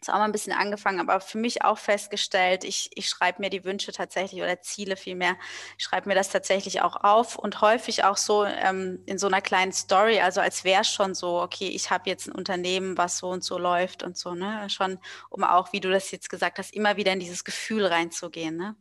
ist 0.00 0.10
auch 0.10 0.18
mal 0.18 0.24
ein 0.24 0.32
bisschen 0.32 0.52
angefangen, 0.52 1.00
aber 1.00 1.20
für 1.20 1.38
mich 1.38 1.62
auch 1.62 1.78
festgestellt, 1.78 2.64
ich, 2.64 2.90
ich 2.94 3.08
schreibe 3.08 3.40
mir 3.40 3.50
die 3.50 3.64
Wünsche 3.64 3.92
tatsächlich 3.92 4.42
oder 4.42 4.60
Ziele 4.60 4.96
vielmehr, 4.96 5.36
ich 5.78 5.84
schreibe 5.84 6.08
mir 6.08 6.14
das 6.14 6.28
tatsächlich 6.28 6.82
auch 6.82 6.96
auf 6.96 7.36
und 7.36 7.60
häufig 7.60 8.04
auch 8.04 8.16
so 8.16 8.44
ähm, 8.44 9.02
in 9.06 9.18
so 9.18 9.26
einer 9.26 9.40
kleinen 9.40 9.72
Story, 9.72 10.20
also 10.20 10.40
als 10.40 10.64
wäre 10.64 10.82
es 10.82 10.90
schon 10.90 11.14
so, 11.14 11.40
okay, 11.40 11.68
ich 11.68 11.90
habe 11.90 12.08
jetzt 12.10 12.28
ein 12.28 12.32
Unternehmen, 12.32 12.98
was 12.98 13.18
so 13.18 13.28
und 13.28 13.42
so 13.42 13.58
läuft 13.58 14.02
und 14.02 14.18
so, 14.18 14.34
ne? 14.34 14.68
Schon, 14.68 14.98
um 15.30 15.44
auch, 15.44 15.72
wie 15.72 15.80
du 15.80 15.90
das 15.90 16.10
jetzt 16.10 16.28
gesagt 16.28 16.58
hast, 16.58 16.74
immer 16.74 16.96
wieder 16.96 17.12
in 17.12 17.20
dieses 17.20 17.44
Gefühl 17.44 17.86
reinzugehen, 17.86 18.56
ne? 18.56 18.76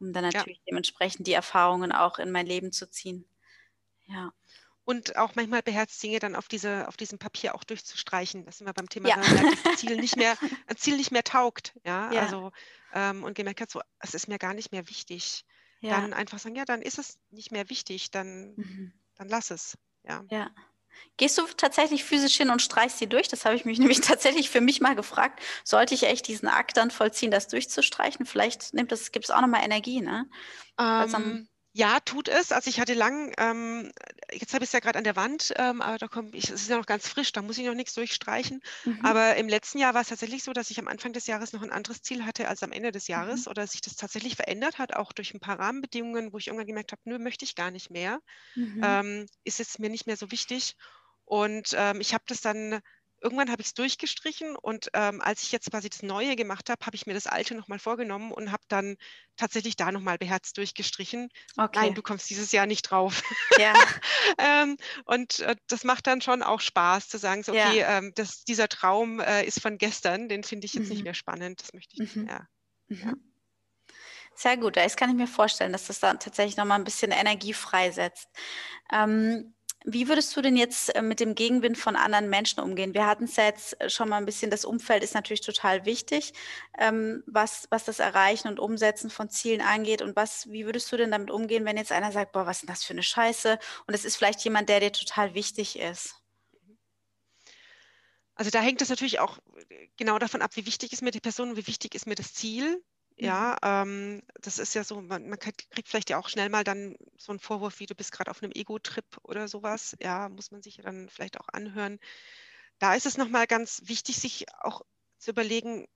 Um 0.00 0.12
dann 0.12 0.24
natürlich 0.24 0.58
ja. 0.58 0.64
dementsprechend 0.70 1.26
die 1.26 1.32
Erfahrungen 1.32 1.92
auch 1.92 2.18
in 2.18 2.30
mein 2.30 2.46
Leben 2.46 2.72
zu 2.72 2.90
ziehen. 2.90 3.24
Ja 4.06 4.32
und 4.84 5.16
auch 5.16 5.34
manchmal 5.34 5.62
beherzt 5.62 6.02
Dinge 6.02 6.18
dann 6.18 6.36
auf, 6.36 6.48
diese, 6.48 6.86
auf 6.88 6.96
diesem 6.96 7.18
Papier 7.18 7.54
auch 7.54 7.64
durchzustreichen. 7.64 8.44
Das 8.44 8.58
sind 8.58 8.66
wir 8.66 8.74
beim 8.74 8.88
Thema, 8.88 9.08
ja. 9.08 9.16
ein 9.16 9.76
Ziel 9.76 9.96
nicht 9.96 10.16
mehr, 10.16 10.36
ein 10.66 10.76
Ziel 10.76 10.96
nicht 10.96 11.10
mehr 11.10 11.24
taugt. 11.24 11.72
Ja, 11.84 12.12
ja. 12.12 12.22
also 12.22 12.52
ähm, 12.92 13.24
und 13.24 13.34
gemerkt 13.34 13.60
hat, 13.60 13.70
so, 13.70 13.80
es 13.98 14.14
ist 14.14 14.28
mir 14.28 14.38
gar 14.38 14.54
nicht 14.54 14.72
mehr 14.72 14.88
wichtig. 14.88 15.44
Ja. 15.80 16.00
Dann 16.00 16.12
einfach 16.12 16.38
sagen, 16.38 16.54
ja, 16.54 16.64
dann 16.64 16.82
ist 16.82 16.98
es 16.98 17.18
nicht 17.30 17.50
mehr 17.52 17.68
wichtig, 17.68 18.10
dann, 18.10 18.54
mhm. 18.56 18.92
dann 19.16 19.28
lass 19.28 19.50
es. 19.50 19.76
Ja. 20.02 20.24
ja. 20.30 20.50
Gehst 21.16 21.38
du 21.38 21.42
tatsächlich 21.56 22.04
physisch 22.04 22.36
hin 22.36 22.50
und 22.50 22.62
streichst 22.62 22.98
sie 22.98 23.06
durch? 23.06 23.28
Das 23.28 23.44
habe 23.44 23.56
ich 23.56 23.64
mich 23.64 23.78
nämlich 23.80 24.00
tatsächlich 24.00 24.50
für 24.50 24.60
mich 24.60 24.80
mal 24.80 24.94
gefragt. 24.94 25.40
Sollte 25.64 25.94
ich 25.94 26.04
echt 26.04 26.28
diesen 26.28 26.48
Akt 26.48 26.76
dann 26.76 26.90
vollziehen, 26.90 27.30
das 27.30 27.48
durchzustreichen? 27.48 28.26
Vielleicht 28.26 28.74
nimmt 28.74 28.92
das, 28.92 29.12
gibt 29.12 29.26
es 29.26 29.30
auch 29.30 29.40
nochmal 29.40 29.64
Energie, 29.64 30.00
ne? 30.00 30.28
Ähm, 30.78 31.48
ja, 31.76 31.98
tut 31.98 32.28
es. 32.28 32.52
Also 32.52 32.70
ich 32.70 32.78
hatte 32.78 32.94
lang, 32.94 33.34
ähm, 33.36 33.90
jetzt 34.30 34.54
habe 34.54 34.62
ich 34.62 34.68
es 34.68 34.72
ja 34.72 34.78
gerade 34.78 34.96
an 34.96 35.02
der 35.02 35.16
Wand, 35.16 35.52
ähm, 35.56 35.82
aber 35.82 35.98
da 35.98 36.06
kommt, 36.06 36.32
ich, 36.32 36.44
es 36.44 36.62
ist 36.62 36.70
ja 36.70 36.76
noch 36.76 36.86
ganz 36.86 37.08
frisch, 37.08 37.32
da 37.32 37.42
muss 37.42 37.58
ich 37.58 37.66
noch 37.66 37.74
nichts 37.74 37.94
durchstreichen. 37.94 38.62
Mhm. 38.84 39.00
Aber 39.02 39.34
im 39.34 39.48
letzten 39.48 39.78
Jahr 39.78 39.92
war 39.92 40.02
es 40.02 40.08
tatsächlich 40.08 40.44
so, 40.44 40.52
dass 40.52 40.70
ich 40.70 40.78
am 40.78 40.86
Anfang 40.86 41.12
des 41.12 41.26
Jahres 41.26 41.52
noch 41.52 41.62
ein 41.62 41.72
anderes 41.72 42.00
Ziel 42.00 42.24
hatte 42.24 42.46
als 42.46 42.62
am 42.62 42.70
Ende 42.70 42.92
des 42.92 43.08
Jahres 43.08 43.46
mhm. 43.46 43.50
oder 43.50 43.66
sich 43.66 43.80
das 43.80 43.96
tatsächlich 43.96 44.36
verändert 44.36 44.78
hat, 44.78 44.94
auch 44.94 45.12
durch 45.12 45.34
ein 45.34 45.40
paar 45.40 45.58
Rahmenbedingungen, 45.58 46.32
wo 46.32 46.38
ich 46.38 46.46
irgendwann 46.46 46.68
gemerkt 46.68 46.92
habe, 46.92 47.02
nö, 47.06 47.18
möchte 47.18 47.44
ich 47.44 47.56
gar 47.56 47.72
nicht 47.72 47.90
mehr. 47.90 48.20
Mhm. 48.54 48.80
Ähm, 48.84 49.26
ist 49.42 49.58
es 49.58 49.80
mir 49.80 49.90
nicht 49.90 50.06
mehr 50.06 50.16
so 50.16 50.30
wichtig. 50.30 50.76
Und 51.24 51.70
ähm, 51.76 52.00
ich 52.00 52.14
habe 52.14 52.24
das 52.28 52.40
dann 52.40 52.82
irgendwann 53.24 53.50
habe 53.50 53.62
ich 53.62 53.68
es 53.68 53.74
durchgestrichen 53.74 54.54
und 54.54 54.90
ähm, 54.92 55.22
als 55.22 55.42
ich 55.42 55.50
jetzt 55.50 55.70
quasi 55.70 55.88
das 55.88 56.02
Neue 56.02 56.36
gemacht 56.36 56.68
habe, 56.68 56.84
habe 56.84 56.94
ich 56.94 57.06
mir 57.06 57.14
das 57.14 57.26
Alte 57.26 57.54
nochmal 57.54 57.78
vorgenommen 57.78 58.30
und 58.30 58.52
habe 58.52 58.62
dann 58.68 58.96
tatsächlich 59.36 59.76
da 59.76 59.90
nochmal 59.90 60.18
beherzt 60.18 60.58
durchgestrichen. 60.58 61.30
Okay. 61.56 61.80
Nein, 61.80 61.94
du 61.94 62.02
kommst 62.02 62.28
dieses 62.28 62.52
Jahr 62.52 62.66
nicht 62.66 62.82
drauf. 62.82 63.22
Ja. 63.58 63.72
ähm, 64.38 64.76
und 65.06 65.40
äh, 65.40 65.56
das 65.68 65.84
macht 65.84 66.06
dann 66.06 66.20
schon 66.20 66.42
auch 66.42 66.60
Spaß 66.60 67.08
zu 67.08 67.18
sagen, 67.18 67.42
so, 67.42 67.52
okay, 67.52 67.78
ja. 67.78 67.98
ähm, 67.98 68.12
das, 68.14 68.44
dieser 68.44 68.68
Traum 68.68 69.20
äh, 69.20 69.44
ist 69.44 69.60
von 69.60 69.78
gestern, 69.78 70.28
den 70.28 70.44
finde 70.44 70.66
ich 70.66 70.74
jetzt 70.74 70.84
mhm. 70.84 70.90
nicht 70.90 71.04
mehr 71.04 71.14
spannend, 71.14 71.62
das 71.62 71.72
möchte 71.72 71.94
ich 71.94 72.00
nicht 72.00 72.16
mhm. 72.16 72.24
mehr. 72.24 72.48
Mhm. 72.88 72.98
Ja. 72.98 73.14
Sehr 74.36 74.56
gut, 74.56 74.76
das 74.76 74.96
kann 74.96 75.10
ich 75.10 75.16
mir 75.16 75.28
vorstellen, 75.28 75.72
dass 75.72 75.86
das 75.86 76.00
dann 76.00 76.18
tatsächlich 76.18 76.56
nochmal 76.56 76.78
ein 76.78 76.84
bisschen 76.84 77.12
Energie 77.12 77.54
freisetzt. 77.54 78.28
Ähm, 78.92 79.54
wie 79.86 80.08
würdest 80.08 80.34
du 80.34 80.40
denn 80.40 80.56
jetzt 80.56 80.94
äh, 80.96 81.02
mit 81.02 81.20
dem 81.20 81.34
Gegenwind 81.34 81.76
von 81.76 81.94
anderen 81.94 82.30
Menschen 82.30 82.60
umgehen? 82.60 82.94
Wir 82.94 83.06
hatten 83.06 83.24
es 83.24 83.36
ja 83.36 83.44
jetzt 83.44 83.78
äh, 83.80 83.90
schon 83.90 84.08
mal 84.08 84.16
ein 84.16 84.24
bisschen, 84.24 84.50
das 84.50 84.64
Umfeld 84.64 85.04
ist 85.04 85.14
natürlich 85.14 85.42
total 85.42 85.84
wichtig, 85.84 86.32
ähm, 86.78 87.22
was, 87.26 87.68
was 87.70 87.84
das 87.84 87.98
Erreichen 87.98 88.48
und 88.48 88.58
Umsetzen 88.58 89.10
von 89.10 89.28
Zielen 89.28 89.60
angeht. 89.60 90.00
Und 90.00 90.16
was, 90.16 90.50
wie 90.50 90.64
würdest 90.64 90.90
du 90.90 90.96
denn 90.96 91.10
damit 91.10 91.30
umgehen, 91.30 91.66
wenn 91.66 91.76
jetzt 91.76 91.92
einer 91.92 92.12
sagt, 92.12 92.32
boah, 92.32 92.46
was 92.46 92.56
ist 92.56 92.62
denn 92.62 92.68
das 92.68 92.82
für 92.82 92.94
eine 92.94 93.02
Scheiße? 93.02 93.58
Und 93.86 93.94
es 93.94 94.06
ist 94.06 94.16
vielleicht 94.16 94.42
jemand, 94.42 94.70
der 94.70 94.80
dir 94.80 94.92
total 94.92 95.34
wichtig 95.34 95.78
ist. 95.78 96.14
Also 98.36 98.50
da 98.50 98.60
hängt 98.60 98.80
es 98.80 98.88
natürlich 98.88 99.20
auch 99.20 99.38
äh, 99.68 99.88
genau 99.98 100.18
davon 100.18 100.40
ab, 100.40 100.52
wie 100.54 100.66
wichtig 100.66 100.94
ist 100.94 101.02
mir 101.02 101.10
die 101.10 101.20
Person 101.20 101.50
und 101.50 101.56
wie 101.58 101.66
wichtig 101.66 101.94
ist 101.94 102.06
mir 102.06 102.14
das 102.14 102.32
Ziel. 102.32 102.82
Ja, 103.16 103.56
mhm. 103.62 104.18
ähm, 104.18 104.22
das 104.40 104.58
ist 104.58 104.74
ja 104.74 104.82
so, 104.82 105.00
man, 105.00 105.28
man, 105.28 105.38
kriegt 105.38 105.88
vielleicht 105.88 106.10
ja 106.10 106.18
auch 106.18 106.28
schnell 106.28 106.48
mal 106.48 106.64
dann 106.64 106.96
so 107.16 107.30
einen 107.30 107.38
Vorwurf, 107.38 107.78
wie 107.78 107.86
du 107.86 107.94
bist 107.94 108.10
gerade 108.12 108.30
auf 108.30 108.42
einem 108.42 108.52
Ego-Trip 108.52 109.06
oder 109.22 109.46
sowas. 109.46 109.96
Ja, 110.00 110.28
muss 110.28 110.50
man 110.50 110.62
sich 110.62 110.78
ja 110.78 110.82
dann 110.82 111.08
vielleicht 111.08 111.38
auch 111.40 111.48
anhören. 111.52 111.98
Da 112.78 112.94
ist 112.94 113.06
es 113.06 113.16
nochmal 113.16 113.46
ganz 113.46 113.82
wichtig, 113.84 114.16
sich 114.16 114.46
auch 114.60 114.82
zu 115.18 115.30
überlegen, 115.30 115.86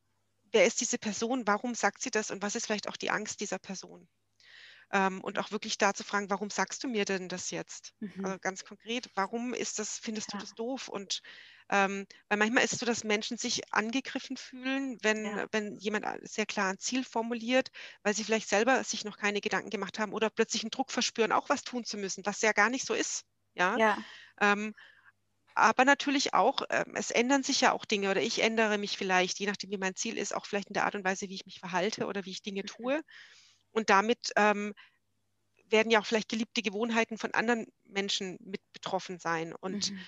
wer 0.52 0.64
ist 0.64 0.80
diese 0.80 0.98
Person, 0.98 1.46
warum 1.46 1.74
sagt 1.74 2.02
sie 2.02 2.10
das 2.10 2.30
und 2.30 2.42
was 2.42 2.54
ist 2.54 2.66
vielleicht 2.66 2.88
auch 2.88 2.96
die 2.96 3.10
Angst 3.10 3.40
dieser 3.40 3.58
Person. 3.58 4.08
Ähm, 4.90 5.20
und 5.22 5.38
auch 5.38 5.50
wirklich 5.50 5.76
da 5.76 5.92
zu 5.92 6.04
fragen, 6.04 6.30
warum 6.30 6.50
sagst 6.50 6.82
du 6.82 6.88
mir 6.88 7.04
denn 7.04 7.28
das 7.28 7.50
jetzt? 7.50 7.92
Mhm. 8.00 8.24
Also 8.24 8.38
ganz 8.38 8.64
konkret, 8.64 9.10
warum 9.14 9.52
ist 9.52 9.78
das, 9.78 9.98
findest 9.98 10.32
ja. 10.32 10.38
du 10.38 10.44
das 10.44 10.54
doof? 10.54 10.88
Und 10.88 11.20
ähm, 11.70 12.06
weil 12.28 12.38
manchmal 12.38 12.64
ist 12.64 12.72
es 12.72 12.78
so, 12.78 12.86
dass 12.86 13.04
Menschen 13.04 13.36
sich 13.36 13.72
angegriffen 13.74 14.36
fühlen, 14.36 14.98
wenn, 15.02 15.24
ja. 15.24 15.46
wenn 15.52 15.76
jemand 15.76 16.06
sehr 16.26 16.46
klar 16.46 16.70
ein 16.70 16.78
Ziel 16.78 17.04
formuliert, 17.04 17.70
weil 18.02 18.14
sie 18.14 18.24
vielleicht 18.24 18.48
selber 18.48 18.82
sich 18.84 19.04
noch 19.04 19.18
keine 19.18 19.40
Gedanken 19.40 19.70
gemacht 19.70 19.98
haben 19.98 20.12
oder 20.12 20.30
plötzlich 20.30 20.62
einen 20.62 20.70
Druck 20.70 20.90
verspüren, 20.90 21.32
auch 21.32 21.48
was 21.50 21.64
tun 21.64 21.84
zu 21.84 21.98
müssen, 21.98 22.24
was 22.24 22.40
ja 22.40 22.52
gar 22.52 22.70
nicht 22.70 22.86
so 22.86 22.94
ist. 22.94 23.24
Ja. 23.54 23.76
ja. 23.76 23.98
Ähm, 24.40 24.74
aber 25.54 25.84
natürlich 25.84 26.32
auch, 26.34 26.62
äh, 26.70 26.84
es 26.94 27.10
ändern 27.10 27.42
sich 27.42 27.60
ja 27.60 27.72
auch 27.72 27.84
Dinge 27.84 28.10
oder 28.10 28.22
ich 28.22 28.42
ändere 28.42 28.78
mich 28.78 28.96
vielleicht, 28.96 29.38
je 29.38 29.46
nachdem, 29.46 29.70
wie 29.70 29.78
mein 29.78 29.96
Ziel 29.96 30.16
ist, 30.16 30.34
auch 30.34 30.46
vielleicht 30.46 30.68
in 30.68 30.74
der 30.74 30.84
Art 30.84 30.94
und 30.94 31.04
Weise, 31.04 31.28
wie 31.28 31.34
ich 31.34 31.46
mich 31.46 31.58
verhalte 31.58 32.06
oder 32.06 32.24
wie 32.24 32.30
ich 32.30 32.42
Dinge 32.42 32.62
mhm. 32.62 32.66
tue. 32.66 33.02
Und 33.72 33.90
damit 33.90 34.30
ähm, 34.36 34.72
werden 35.66 35.90
ja 35.90 36.00
auch 36.00 36.06
vielleicht 36.06 36.30
geliebte 36.30 36.62
Gewohnheiten 36.62 37.18
von 37.18 37.34
anderen 37.34 37.66
Menschen 37.84 38.38
mit 38.40 38.62
betroffen 38.72 39.18
sein. 39.18 39.54
Und 39.54 39.90
mhm 39.90 40.00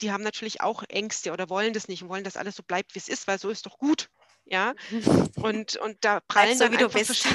die 0.00 0.12
haben 0.12 0.22
natürlich 0.22 0.60
auch 0.60 0.82
Ängste 0.88 1.32
oder 1.32 1.48
wollen 1.48 1.72
das 1.72 1.88
nicht 1.88 2.02
und 2.02 2.08
wollen, 2.08 2.24
dass 2.24 2.36
alles 2.36 2.56
so 2.56 2.62
bleibt, 2.62 2.94
wie 2.94 2.98
es 2.98 3.08
ist, 3.08 3.26
weil 3.26 3.38
so 3.38 3.50
ist 3.50 3.66
doch 3.66 3.78
gut. 3.78 4.10
Ja, 4.50 4.74
und, 5.36 5.76
und 5.76 5.98
da 6.00 6.20
prallen 6.20 6.56
bleib 6.56 6.70
so, 6.70 6.72
wie 6.72 6.82
du 6.82 6.88
bist. 6.88 7.26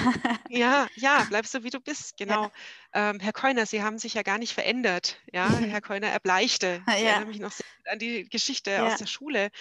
Ja, 0.49 0.87
ja, 0.95 1.25
bleib 1.29 1.45
so, 1.45 1.63
wie 1.63 1.69
du 1.69 1.79
bist, 1.79 2.17
genau. 2.17 2.51
Ja. 2.93 3.11
Ähm, 3.11 3.19
Herr 3.19 3.33
Keuner, 3.33 3.67
Sie 3.67 3.83
haben 3.83 3.99
sich 3.99 4.15
ja 4.15 4.23
gar 4.23 4.39
nicht 4.39 4.53
verändert. 4.53 5.19
Ja, 5.31 5.47
Herr 5.47 5.81
Keuner 5.81 6.07
erbleichte. 6.07 6.81
Ich 6.87 6.93
ja. 6.93 7.09
erinnere 7.09 7.27
mich 7.27 7.39
noch 7.39 7.53
an 7.85 7.99
die 7.99 8.27
Geschichte 8.29 8.71
ja. 8.71 8.87
aus 8.87 8.97
der 8.97 9.05
Schule. 9.05 9.51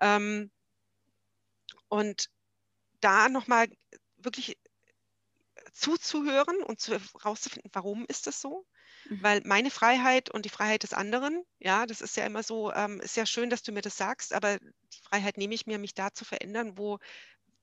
Ähm, 0.00 0.50
und 1.88 2.28
da 3.00 3.28
nochmal 3.28 3.68
wirklich 4.16 4.58
zuzuhören 5.72 6.62
und 6.64 6.80
zu, 6.80 6.98
rauszufinden, 7.24 7.70
warum 7.72 8.04
ist 8.08 8.26
das 8.26 8.40
so? 8.40 8.66
Weil 9.10 9.42
meine 9.44 9.70
Freiheit 9.70 10.30
und 10.30 10.44
die 10.44 10.50
Freiheit 10.50 10.82
des 10.82 10.92
anderen, 10.92 11.42
ja, 11.58 11.86
das 11.86 12.00
ist 12.00 12.16
ja 12.16 12.26
immer 12.26 12.42
so, 12.42 12.72
ähm, 12.72 13.00
ist 13.00 13.16
ja 13.16 13.26
schön, 13.26 13.50
dass 13.50 13.62
du 13.62 13.72
mir 13.72 13.82
das 13.82 13.96
sagst, 13.96 14.32
aber 14.32 14.58
die 14.58 15.00
Freiheit 15.02 15.36
nehme 15.36 15.54
ich 15.54 15.66
mir, 15.66 15.78
mich 15.78 15.94
da 15.94 16.12
zu 16.12 16.24
verändern, 16.24 16.76
wo, 16.76 16.98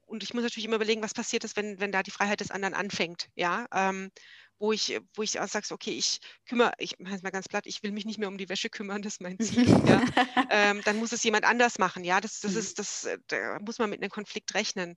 und 0.06 0.24
ich 0.24 0.34
muss 0.34 0.44
natürlich 0.44 0.66
immer 0.66 0.76
überlegen, 0.76 1.02
was 1.02 1.14
passiert 1.14 1.44
ist, 1.44 1.56
wenn, 1.56 1.80
wenn 1.80 1.92
da 1.92 2.04
die 2.04 2.12
Freiheit 2.12 2.40
des 2.40 2.52
anderen 2.52 2.74
anfängt, 2.74 3.30
ja, 3.36 3.66
ähm, 3.74 4.12
wo 4.60 4.72
ich, 4.72 5.00
wo 5.16 5.24
ich 5.24 5.40
auch 5.40 5.48
sage, 5.48 5.66
okay, 5.72 5.92
ich 5.92 6.20
kümmere, 6.48 6.74
ich 6.78 6.98
mache 7.00 7.16
es 7.16 7.24
mal 7.24 7.32
ganz 7.32 7.50
platt, 7.50 7.66
ich 7.66 7.84
will 7.84 7.92
mich 7.92 8.06
nicht 8.06 8.20
mehr 8.20 8.30
um 8.30 8.38
die 8.38 8.50
Wäsche 8.50 8.70
kümmern, 8.70 9.02
das 9.02 9.14
ist 9.14 9.22
mein 9.22 9.40
Ziel, 9.40 9.68
ja, 9.88 10.04
ähm, 10.50 10.82
dann 10.86 10.98
muss 10.98 11.12
es 11.12 11.24
jemand 11.24 11.46
anders 11.46 11.80
machen, 11.80 12.04
ja, 12.04 12.22
das, 12.22 12.40
das 12.40 12.54
mhm. 12.54 12.60
ist, 12.60 12.80
das, 12.80 13.10
da 13.28 13.60
muss 13.60 13.80
man 13.80 13.90
mit 13.90 14.02
einem 14.02 14.12
Konflikt 14.12 14.54
rechnen. 14.54 14.96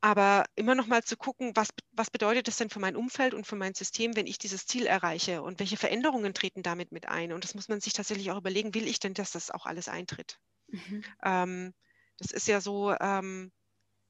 Aber 0.00 0.44
immer 0.54 0.76
noch 0.76 0.86
mal 0.86 1.02
zu 1.02 1.16
gucken, 1.16 1.52
was, 1.56 1.68
was 1.90 2.10
bedeutet 2.10 2.46
das 2.46 2.56
denn 2.56 2.70
für 2.70 2.78
mein 2.78 2.94
Umfeld 2.94 3.34
und 3.34 3.46
für 3.46 3.56
mein 3.56 3.74
System, 3.74 4.14
wenn 4.14 4.28
ich 4.28 4.38
dieses 4.38 4.66
Ziel 4.66 4.86
erreiche 4.86 5.42
und 5.42 5.58
welche 5.58 5.76
Veränderungen 5.76 6.34
treten 6.34 6.62
damit 6.62 6.92
mit 6.92 7.08
ein? 7.08 7.32
Und 7.32 7.42
das 7.42 7.54
muss 7.54 7.68
man 7.68 7.80
sich 7.80 7.94
tatsächlich 7.94 8.30
auch 8.30 8.38
überlegen, 8.38 8.74
will 8.74 8.86
ich 8.86 9.00
denn, 9.00 9.14
dass 9.14 9.32
das 9.32 9.50
auch 9.50 9.66
alles 9.66 9.88
eintritt? 9.88 10.38
Mhm. 10.68 11.04
Ähm, 11.24 11.74
das 12.18 12.30
ist 12.30 12.46
ja 12.46 12.60
so, 12.60 12.94
ähm, 13.00 13.50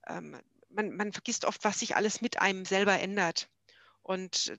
ähm, 0.06 0.38
man, 0.68 0.94
man 0.94 1.12
vergisst 1.12 1.46
oft, 1.46 1.64
was 1.64 1.78
sich 1.78 1.96
alles 1.96 2.20
mit 2.20 2.40
einem 2.40 2.66
selber 2.66 2.98
ändert. 2.98 3.48
Und 4.02 4.58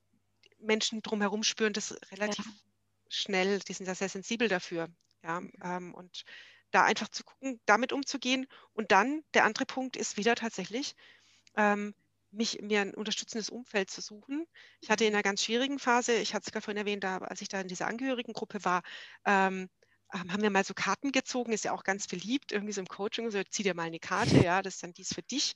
Menschen 0.60 1.02
drumherum 1.02 1.44
spüren 1.44 1.74
das 1.74 1.96
relativ 2.12 2.46
ja. 2.46 2.52
schnell, 3.08 3.60
die 3.60 3.74
sind 3.74 3.88
da 3.88 3.94
sehr 3.94 4.10
sensibel 4.10 4.48
dafür. 4.48 4.90
Ja, 5.24 5.42
mhm. 5.42 5.52
ähm, 5.64 5.94
und 5.94 6.24
da 6.72 6.84
einfach 6.84 7.10
zu 7.10 7.24
gucken, 7.24 7.60
damit 7.66 7.94
umzugehen. 7.94 8.48
Und 8.74 8.92
dann 8.92 9.24
der 9.34 9.46
andere 9.46 9.66
Punkt 9.66 9.98
ist 9.98 10.18
wieder 10.18 10.36
tatsächlich, 10.36 10.96
ähm, 11.56 11.94
mich, 12.32 12.62
mir 12.62 12.82
ein 12.82 12.94
unterstützendes 12.94 13.50
Umfeld 13.50 13.90
zu 13.90 14.02
suchen. 14.02 14.46
Ich 14.82 14.92
hatte 14.92 15.06
in 15.06 15.14
einer 15.14 15.24
ganz 15.24 15.44
schwierigen 15.44 15.80
Phase, 15.80 16.14
ich 16.16 16.34
hatte 16.34 16.46
es 16.48 16.52
gerade 16.52 16.64
vorhin 16.64 16.78
erwähnt, 16.78 17.04
da, 17.04 17.18
als 17.18 17.42
ich 17.42 17.50
da 17.50 17.60
in 17.60 17.68
dieser 17.68 17.88
Angehörigengruppe 17.88 18.64
war, 18.64 18.84
ähm, 19.26 19.70
ähm, 20.14 20.32
haben 20.34 20.42
wir 20.42 20.50
mal 20.50 20.64
so 20.64 20.74
Karten 20.74 21.12
gezogen, 21.12 21.52
ist 21.52 21.66
ja 21.66 21.72
auch 21.72 21.84
ganz 21.84 22.08
beliebt, 22.08 22.52
irgendwie 22.52 22.74
so 22.74 22.82
im 22.82 22.88
Coaching, 22.88 23.30
so 23.32 23.42
zieh 23.44 23.64
dir 23.64 23.76
mal 23.76 23.84
eine 23.84 24.00
Karte, 24.00 24.32
ja, 24.48 24.62
das 24.62 24.76
ist 24.76 24.84
dann 24.84 24.94
dies 24.94 25.14
für 25.14 25.24
dich. 25.24 25.54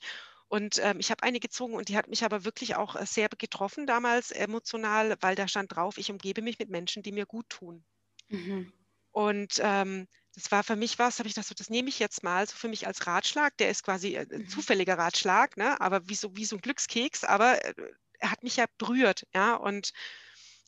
Und 0.48 0.78
ähm, 0.82 1.00
ich 1.00 1.10
habe 1.10 1.22
eine 1.22 1.40
gezogen 1.40 1.74
und 1.74 1.88
die 1.88 1.96
hat 1.96 2.08
mich 2.08 2.24
aber 2.24 2.44
wirklich 2.44 2.76
auch 2.76 2.96
äh, 2.96 3.06
sehr 3.06 3.28
getroffen 3.28 3.86
damals 3.86 4.30
emotional, 4.30 5.16
weil 5.20 5.34
da 5.34 5.48
stand 5.48 5.74
drauf, 5.74 5.98
ich 5.98 6.10
umgebe 6.10 6.42
mich 6.42 6.58
mit 6.58 6.70
Menschen, 6.70 7.02
die 7.02 7.12
mir 7.12 7.26
gut 7.26 7.48
tun. 7.48 7.84
Mhm. 8.28 8.72
Und 9.10 9.60
ähm, 9.62 10.06
das 10.34 10.50
war 10.50 10.64
für 10.64 10.76
mich 10.76 10.98
was, 10.98 11.18
habe 11.18 11.28
ich 11.28 11.34
gedacht, 11.34 11.48
so, 11.48 11.54
das 11.54 11.70
nehme 11.70 11.88
ich 11.88 11.98
jetzt 11.98 12.22
mal 12.22 12.46
so 12.46 12.56
für 12.56 12.68
mich 12.68 12.86
als 12.86 13.06
Ratschlag. 13.06 13.56
Der 13.58 13.70
ist 13.70 13.84
quasi 13.84 14.14
äh, 14.14 14.26
ein 14.30 14.42
mhm. 14.42 14.48
zufälliger 14.48 14.98
Ratschlag, 14.98 15.56
ne? 15.56 15.80
aber 15.80 16.08
wie 16.08 16.14
so, 16.14 16.36
wie 16.36 16.44
so 16.44 16.56
ein 16.56 16.60
Glückskeks, 16.60 17.24
aber 17.24 17.64
äh, 17.64 17.74
er 18.18 18.30
hat 18.30 18.42
mich 18.42 18.56
ja 18.56 18.66
berührt, 18.78 19.26
ja, 19.34 19.54
und, 19.54 19.92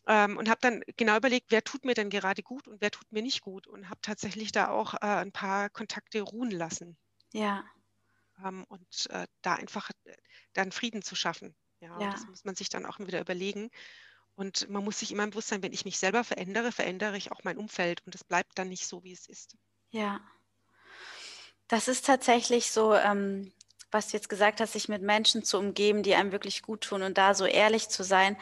ähm, 0.06 0.36
und 0.36 0.48
habe 0.48 0.60
dann 0.60 0.82
genau 0.96 1.16
überlegt, 1.16 1.46
wer 1.50 1.64
tut 1.64 1.84
mir 1.84 1.94
denn 1.94 2.10
gerade 2.10 2.42
gut 2.42 2.68
und 2.68 2.80
wer 2.80 2.90
tut 2.90 3.10
mir 3.10 3.22
nicht 3.22 3.40
gut 3.40 3.66
und 3.66 3.88
habe 3.88 4.00
tatsächlich 4.02 4.52
da 4.52 4.68
auch 4.68 4.94
äh, 4.94 4.98
ein 5.00 5.32
paar 5.32 5.70
Kontakte 5.70 6.20
ruhen 6.20 6.50
lassen. 6.50 6.96
Ja. 7.32 7.64
Ähm, 8.44 8.64
und 8.68 9.08
äh, 9.10 9.26
da 9.42 9.54
einfach 9.54 9.90
äh, 10.04 10.16
dann 10.52 10.70
Frieden 10.70 11.02
zu 11.02 11.14
schaffen. 11.14 11.56
Ja, 11.80 12.00
ja. 12.00 12.10
das 12.10 12.26
muss 12.26 12.44
man 12.44 12.54
sich 12.54 12.68
dann 12.68 12.86
auch 12.86 12.98
wieder 12.98 13.20
überlegen. 13.20 13.70
Und 14.36 14.68
man 14.68 14.84
muss 14.84 14.98
sich 14.98 15.10
immer 15.12 15.26
bewusst 15.26 15.48
sein, 15.48 15.62
wenn 15.62 15.72
ich 15.72 15.84
mich 15.86 15.98
selber 15.98 16.22
verändere, 16.22 16.70
verändere 16.70 17.16
ich 17.16 17.32
auch 17.32 17.42
mein 17.42 17.56
Umfeld 17.56 18.02
und 18.06 18.14
es 18.14 18.22
bleibt 18.22 18.58
dann 18.58 18.68
nicht 18.68 18.86
so, 18.86 19.02
wie 19.02 19.12
es 19.12 19.26
ist. 19.26 19.56
Ja. 19.90 20.20
Das 21.68 21.88
ist 21.88 22.04
tatsächlich 22.04 22.70
so, 22.70 22.94
ähm, 22.94 23.52
was 23.90 24.08
du 24.08 24.16
jetzt 24.16 24.28
gesagt 24.28 24.60
hast, 24.60 24.74
sich 24.74 24.88
mit 24.88 25.02
Menschen 25.02 25.42
zu 25.42 25.58
umgeben, 25.58 26.02
die 26.02 26.14
einem 26.14 26.32
wirklich 26.32 26.62
gut 26.62 26.82
tun 26.82 27.02
und 27.02 27.16
da 27.16 27.34
so 27.34 27.46
ehrlich 27.46 27.88
zu 27.88 28.04
sein. 28.04 28.36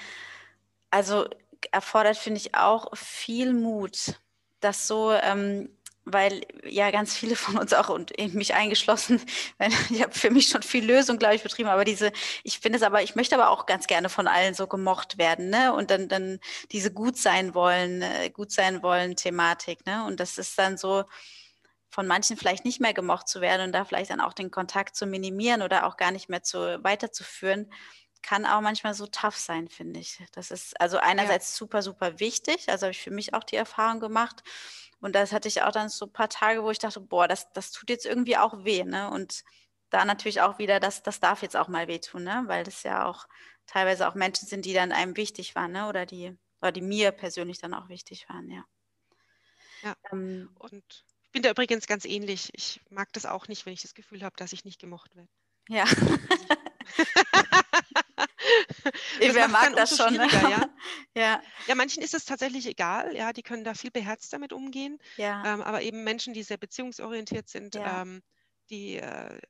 Also 0.91 1.29
erfordert, 1.71 2.17
finde 2.17 2.41
ich, 2.41 2.55
auch 2.57 2.95
viel 2.97 3.53
Mut, 3.53 4.21
das 4.61 4.89
so 4.89 5.13
ähm, 5.13 5.71
weil 6.05 6.43
ja 6.65 6.91
ganz 6.91 7.17
viele 7.17 7.37
von 7.37 7.59
uns 7.59 7.73
auch 7.73 7.89
und 7.89 8.13
mich 8.35 8.55
eingeschlossen, 8.55 9.21
ich 9.91 10.03
habe 10.03 10.13
für 10.13 10.31
mich 10.31 10.49
schon 10.49 10.63
viel 10.63 10.85
Lösung, 10.85 11.19
glaube 11.19 11.35
ich, 11.37 11.43
betrieben, 11.43 11.69
aber 11.69 11.85
diese, 11.85 12.13
ich 12.43 12.61
finde 12.61 12.79
es 12.79 12.83
aber, 12.83 13.03
ich 13.03 13.15
möchte 13.15 13.35
aber 13.35 13.51
auch 13.51 13.67
ganz 13.67 13.87
gerne 13.87 14.09
von 14.09 14.27
allen 14.27 14.55
so 14.55 14.67
gemocht 14.67 15.19
werden, 15.19 15.51
ne? 15.51 15.73
Und 15.73 15.91
dann, 15.91 16.09
dann 16.09 16.41
diese 16.73 16.93
gut 16.93 17.17
sein 17.17 17.55
wollen, 17.55 18.03
äh, 18.03 18.31
gut 18.31 18.53
sein 18.53 18.83
wollen 18.83 19.17
Thematik, 19.17 19.87
ne? 19.87 20.05
Und 20.05 20.21
das 20.21 20.39
ist 20.39 20.59
dann 20.59 20.77
so, 20.77 21.05
von 21.95 22.07
manchen 22.09 22.37
vielleicht 22.37 22.65
nicht 22.65 22.81
mehr 22.81 22.93
gemocht 22.93 23.29
zu 23.29 23.41
werden 23.41 23.67
und 23.67 23.73
da 23.73 23.85
vielleicht 23.85 24.11
dann 24.11 24.21
auch 24.21 24.33
den 24.33 24.51
Kontakt 24.51 24.97
zu 24.97 25.07
minimieren 25.07 25.63
oder 25.63 25.87
auch 25.87 25.97
gar 25.97 26.11
nicht 26.11 26.29
mehr 26.29 26.43
zu 26.43 26.59
weiterzuführen, 26.83 27.71
kann 28.25 28.47
auch 28.47 28.63
manchmal 28.63 28.95
so 28.95 29.07
tough 29.07 29.37
sein, 29.37 29.69
finde 29.69 30.01
ich. 30.01 30.19
Das 30.33 30.51
ist 30.51 30.81
also 30.81 30.97
einerseits 30.97 31.51
ja. 31.53 31.59
super, 31.59 31.83
super 31.83 32.19
wichtig. 32.21 32.69
Also 32.71 32.87
habe 32.87 32.93
ich 32.93 33.03
für 33.03 33.11
mich 33.11 33.35
auch 33.35 33.45
die 33.45 33.57
Erfahrung 33.57 34.01
gemacht. 34.01 34.43
Und 35.01 35.15
das 35.15 35.33
hatte 35.33 35.47
ich 35.47 35.63
auch 35.63 35.73
dann 35.73 35.91
so 35.91 36.07
ein 36.07 36.13
paar 36.13 36.31
Tage, 36.31 36.63
wo 36.63 36.71
ich 36.71 36.79
dachte, 36.79 37.01
boah, 37.01 37.29
das, 37.29 37.53
das 37.53 37.71
tut 37.71 37.91
jetzt 37.91 38.07
irgendwie 38.07 38.39
auch 38.39 38.65
weh. 38.65 38.83
Ne? 38.83 39.11
Und 39.11 39.45
da 39.91 40.07
natürlich 40.07 40.41
auch 40.41 40.59
wieder, 40.59 40.81
das, 40.81 41.03
das 41.03 41.21
darf 41.21 41.43
jetzt 41.43 41.57
auch 41.57 41.69
mal 41.69 41.87
wehtun, 41.87 42.25
ne? 42.25 42.45
weil 42.47 42.65
das 42.65 42.83
ja 42.83 43.05
auch 43.05 43.27
teilweise 43.67 44.09
auch 44.09 44.15
Menschen 44.15 44.49
sind, 44.49 44.65
die 44.65 44.73
dann 44.73 44.91
einem 44.93 45.17
wichtig 45.17 45.55
waren, 45.55 45.73
ne? 45.73 45.89
oder 45.89 46.07
die, 46.07 46.35
oder 46.63 46.73
die 46.73 46.81
mir 46.81 47.13
persönlich 47.13 47.59
dann 47.59 47.75
auch 47.75 47.91
wichtig 47.91 48.27
waren, 48.31 48.51
ja. 48.51 48.65
Ja. 49.83 49.95
Ähm, 50.11 50.51
und 50.59 51.05
ich 51.25 51.31
bin 51.31 51.43
da 51.43 51.51
übrigens 51.51 51.87
ganz 51.87 52.07
ähnlich. 52.07 52.49
Ich 52.55 52.81
mag 52.89 53.13
das 53.13 53.27
auch 53.27 53.49
nicht, 53.49 53.67
wenn 53.67 53.75
ich 53.75 53.83
das 53.83 53.95
Gefühl 53.95 54.23
habe, 54.23 54.37
dass 54.37 54.55
ich 54.55 54.65
nicht 54.65 54.81
gemocht 54.81 55.15
werde. 55.17 55.29
Ja. 55.69 55.85
Wer 59.21 59.49
mag 59.49 59.75
das 59.77 59.97
schon? 59.97 60.15
Ne? 60.15 60.27
Ja? 60.31 60.69
ja. 61.15 61.43
ja, 61.67 61.75
manchen 61.75 62.03
ist 62.03 62.15
es 62.15 62.25
tatsächlich 62.25 62.67
egal. 62.67 63.15
Ja, 63.15 63.33
die 63.33 63.43
können 63.43 63.65
da 63.65 63.75
viel 63.75 63.91
beherzt 63.91 64.33
damit 64.33 64.53
umgehen. 64.53 64.99
Ja. 65.17 65.43
Ähm, 65.45 65.63
aber 65.63 65.83
eben 65.83 66.05
Menschen, 66.05 66.35
die 66.35 66.43
sehr 66.43 66.57
beziehungsorientiert 66.57 67.49
sind, 67.49 67.75
ja. 67.75 68.03
ähm, 68.03 68.23
die, 68.71 68.97
äh, 68.97 69.41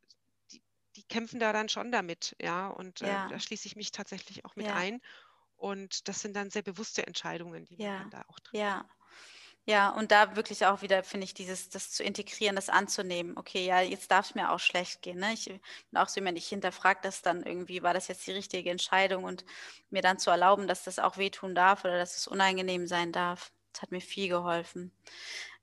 die, 0.53 0.63
die, 0.97 1.03
kämpfen 1.05 1.41
da 1.41 1.53
dann 1.53 1.69
schon 1.69 1.93
damit. 1.93 2.37
Ja, 2.41 2.69
und 2.69 3.03
äh, 3.03 3.07
da 3.07 3.39
schließe 3.39 3.67
ich 3.67 3.77
mich 3.77 3.91
tatsächlich 3.93 4.45
auch 4.45 4.57
mit 4.57 4.69
ein. 4.69 5.01
Und 5.57 6.09
das 6.09 6.21
sind 6.21 6.35
dann 6.35 6.51
sehr 6.51 6.63
bewusste 6.63 7.07
Entscheidungen, 7.07 7.65
die 7.65 7.77
man 7.77 8.01
dann 8.01 8.11
da 8.11 8.25
auch 8.29 8.39
trifft. 8.41 8.63
Ja. 8.63 8.85
Ja, 9.67 9.89
und 9.91 10.11
da 10.11 10.37
wirklich 10.37 10.67
auch 10.67 10.83
wieder, 10.83 11.03
finde 11.03 11.25
ich, 11.25 11.33
dieses, 11.33 11.71
das 11.71 11.91
zu 11.91 12.03
integrieren, 12.03 12.55
das 12.55 12.69
anzunehmen. 12.69 13.37
Okay, 13.39 13.65
ja, 13.65 13.81
jetzt 13.81 14.11
darf 14.11 14.27
es 14.27 14.35
mir 14.35 14.51
auch 14.53 14.59
schlecht 14.61 15.01
gehen. 15.01 15.19
Ne? 15.19 15.33
Ich 15.33 15.47
bin 15.47 15.61
auch 15.95 16.09
so 16.09 16.17
jemand, 16.21 16.37
ich 16.37 16.47
hinterfrage 16.49 17.01
das 17.03 17.23
dann 17.23 17.43
irgendwie, 17.43 17.83
war 17.83 17.95
das 17.95 18.09
jetzt 18.09 18.27
die 18.27 18.33
richtige 18.33 18.69
Entscheidung 18.71 19.25
und 19.25 19.45
mir 19.89 20.03
dann 20.03 20.19
zu 20.19 20.31
erlauben, 20.31 20.67
dass 20.69 20.85
das 20.85 20.99
auch 20.99 21.17
wehtun 21.17 21.55
darf 21.55 21.85
oder 21.85 21.97
dass 21.97 22.17
es 22.19 22.27
unangenehm 22.27 22.87
sein 22.87 23.11
darf. 23.11 23.53
Das 23.73 23.83
hat 23.83 23.91
mir 23.91 24.03
viel 24.03 24.29
geholfen. 24.29 24.93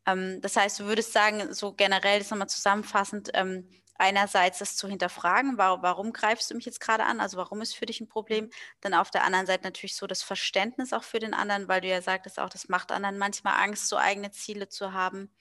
Ähm, 0.07 0.41
das 0.41 0.55
heißt, 0.57 0.79
du 0.79 0.85
würdest 0.85 1.13
sagen, 1.13 1.53
so 1.53 1.73
generell, 1.73 2.19
das 2.19 2.31
nochmal 2.31 2.49
zusammenfassend, 2.49 3.31
ähm, 3.35 3.69
einerseits 4.01 4.59
das 4.59 4.75
zu 4.75 4.87
hinterfragen, 4.87 5.57
warum, 5.57 5.81
warum 5.83 6.13
greifst 6.13 6.51
du 6.51 6.55
mich 6.55 6.65
jetzt 6.65 6.81
gerade 6.81 7.05
an, 7.05 7.21
also 7.21 7.37
warum 7.37 7.61
ist 7.61 7.75
für 7.75 7.85
dich 7.85 8.01
ein 8.01 8.09
Problem, 8.09 8.49
dann 8.81 8.93
auf 8.93 9.11
der 9.11 9.23
anderen 9.23 9.45
Seite 9.45 9.63
natürlich 9.63 9.95
so 9.95 10.07
das 10.07 10.23
Verständnis 10.23 10.91
auch 10.91 11.03
für 11.03 11.19
den 11.19 11.33
anderen, 11.33 11.67
weil 11.67 11.81
du 11.81 11.87
ja 11.87 12.01
sagtest 12.01 12.39
auch, 12.39 12.49
das 12.49 12.67
macht 12.67 12.91
anderen 12.91 13.17
manchmal 13.17 13.63
Angst, 13.63 13.87
so 13.87 13.97
eigene 13.97 14.31
Ziele 14.31 14.67
zu 14.69 14.93
haben 14.93 15.31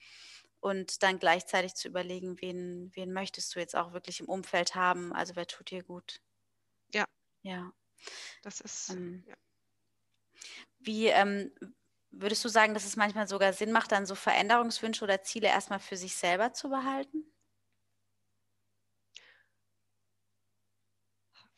und 0.59 1.03
dann 1.03 1.19
gleichzeitig 1.19 1.75
zu 1.75 1.87
überlegen, 1.87 2.39
wen, 2.39 2.91
wen 2.93 3.11
möchtest 3.13 3.55
du 3.55 3.59
jetzt 3.59 3.75
auch 3.75 3.93
wirklich 3.93 4.19
im 4.19 4.29
Umfeld 4.29 4.75
haben, 4.75 5.11
also 5.13 5.35
wer 5.35 5.47
tut 5.47 5.71
dir 5.71 5.83
gut. 5.83 6.21
Ja. 6.93 7.05
Ja. 7.43 7.71
Das 8.43 8.61
ist. 8.61 8.89
Ähm, 8.91 9.23
ja. 9.27 9.35
Wie 10.79 11.07
ähm, 11.07 11.51
würdest 12.11 12.43
du 12.43 12.49
sagen, 12.49 12.73
dass 12.73 12.85
es 12.85 12.95
manchmal 12.95 13.27
sogar 13.27 13.53
Sinn 13.53 13.71
macht, 13.71 13.91
dann 13.91 14.05
so 14.05 14.15
Veränderungswünsche 14.15 15.03
oder 15.03 15.23
Ziele 15.23 15.47
erstmal 15.47 15.79
für 15.79 15.97
sich 15.97 16.15
selber 16.15 16.53
zu 16.53 16.69
behalten? 16.69 17.25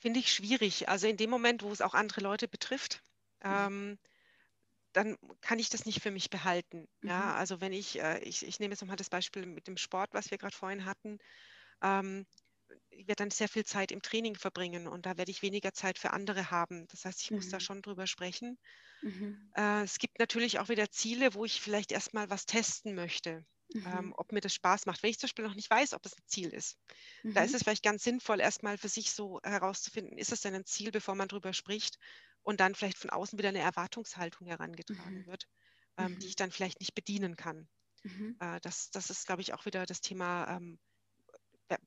Finde 0.04 0.20
ich 0.20 0.34
schwierig. 0.34 0.90
Also 0.90 1.08
in 1.08 1.16
dem 1.16 1.30
Moment, 1.30 1.64
wo 1.64 1.72
es 1.72 1.80
auch 1.80 1.94
andere 1.94 2.20
Leute 2.20 2.50
betrifft, 2.50 3.02
mhm. 3.42 3.50
ähm, 3.52 4.00
dann 4.92 5.18
kann 5.40 5.60
ich 5.60 5.70
das 5.70 5.86
nicht 5.86 6.04
für 6.04 6.12
mich 6.12 6.30
behalten. 6.30 6.90
Mhm. 7.02 7.10
Ja, 7.10 7.36
also 7.36 7.62
wenn 7.62 7.72
ich, 7.72 8.00
äh, 8.02 8.20
ich, 8.20 8.46
ich 8.46 8.60
nehme 8.60 8.74
jetzt 8.74 8.82
nochmal 8.82 8.98
das 8.98 9.10
Beispiel 9.10 9.46
mit 9.46 9.66
dem 9.66 9.78
Sport, 9.78 10.14
was 10.14 10.30
wir 10.30 10.38
gerade 10.38 10.56
vorhin 10.56 10.84
hatten. 10.84 11.20
Ähm, 11.82 12.26
ich 12.90 13.08
werde 13.08 13.24
dann 13.24 13.32
sehr 13.32 13.48
viel 13.48 13.64
Zeit 13.64 13.94
im 13.94 14.02
Training 14.02 14.36
verbringen 14.36 14.88
und 14.88 15.06
da 15.06 15.18
werde 15.18 15.32
ich 15.32 15.42
weniger 15.42 15.74
Zeit 15.74 15.98
für 15.98 16.12
andere 16.12 16.52
haben. 16.52 16.86
Das 16.90 17.06
heißt, 17.06 17.22
ich 17.22 17.32
mhm. 17.32 17.38
muss 17.38 17.50
da 17.50 17.58
mhm. 17.58 17.62
schon 17.62 17.82
drüber 17.82 18.06
sprechen. 18.06 18.60
Mhm. 19.04 19.52
Äh, 19.56 19.84
es 19.84 20.00
gibt 20.00 20.20
natürlich 20.20 20.60
auch 20.60 20.68
wieder 20.68 20.92
Ziele, 20.92 21.34
wo 21.34 21.46
ich 21.46 21.62
vielleicht 21.62 21.94
erstmal 21.94 22.30
was 22.30 22.46
testen 22.46 22.94
möchte 22.94 23.46
mhm. 23.74 23.88
ähm, 23.88 24.14
ob 24.18 24.32
mir 24.32 24.42
das 24.42 24.54
Spaß 24.54 24.86
macht. 24.86 25.04
Wenn 25.04 25.10
ich 25.10 25.20
zum 25.20 25.28
Beispiel 25.28 25.46
noch 25.46 25.56
nicht 25.56 25.70
weiß, 25.70 25.94
ob 25.94 26.06
es 26.06 26.14
ein 26.14 26.24
Ziel 26.26 26.50
ist, 26.50 26.78
mhm. 27.24 27.34
da 27.34 27.44
ist 27.44 27.52
mhm. 27.52 27.56
es 27.58 27.64
vielleicht 27.64 27.84
ganz 27.84 28.04
sinnvoll, 28.04 28.40
erstmal 28.40 28.78
für 28.78 28.90
sich 28.90 29.12
so 29.12 29.40
herauszufinden, 29.44 30.18
ist 30.18 30.32
es 30.32 30.42
denn 30.42 30.56
ein 30.56 30.66
Ziel, 30.66 30.92
bevor 30.92 31.16
man 31.16 31.28
drüber 31.28 31.54
spricht 31.54 31.98
und 32.44 32.60
dann 32.60 32.76
vielleicht 32.76 32.98
von 32.98 33.10
außen 33.10 33.38
wieder 33.40 33.50
eine 33.50 33.60
Erwartungshaltung 33.60 34.48
herangetragen 34.48 35.22
mhm. 35.22 35.28
wird, 35.28 35.48
ähm, 35.98 36.20
die 36.20 36.26
mhm. 36.26 36.30
ich 36.30 36.36
dann 36.36 36.52
vielleicht 36.52 36.80
nicht 36.80 36.96
bedienen 36.96 37.36
kann. 37.36 37.68
Mhm. 38.04 38.36
Äh, 38.40 38.60
das, 38.62 38.92
das 38.92 39.10
ist, 39.10 39.26
glaube 39.26 39.42
ich, 39.42 39.54
auch 39.54 39.66
wieder 39.66 39.86
das 39.86 40.02
Thema 40.02 40.48
ähm, 40.58 40.80
der, 41.70 41.80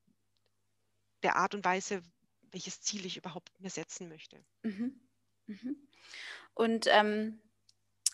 der, 1.23 1.37
Art 1.37 1.55
und 1.55 1.65
Weise, 1.65 2.03
welches 2.51 2.81
Ziel 2.81 3.05
ich 3.05 3.17
überhaupt 3.17 3.61
mir 3.61 3.71
setzen 3.71 4.09
möchte. 4.09 4.45
Und 6.55 6.87
ähm, 6.89 7.41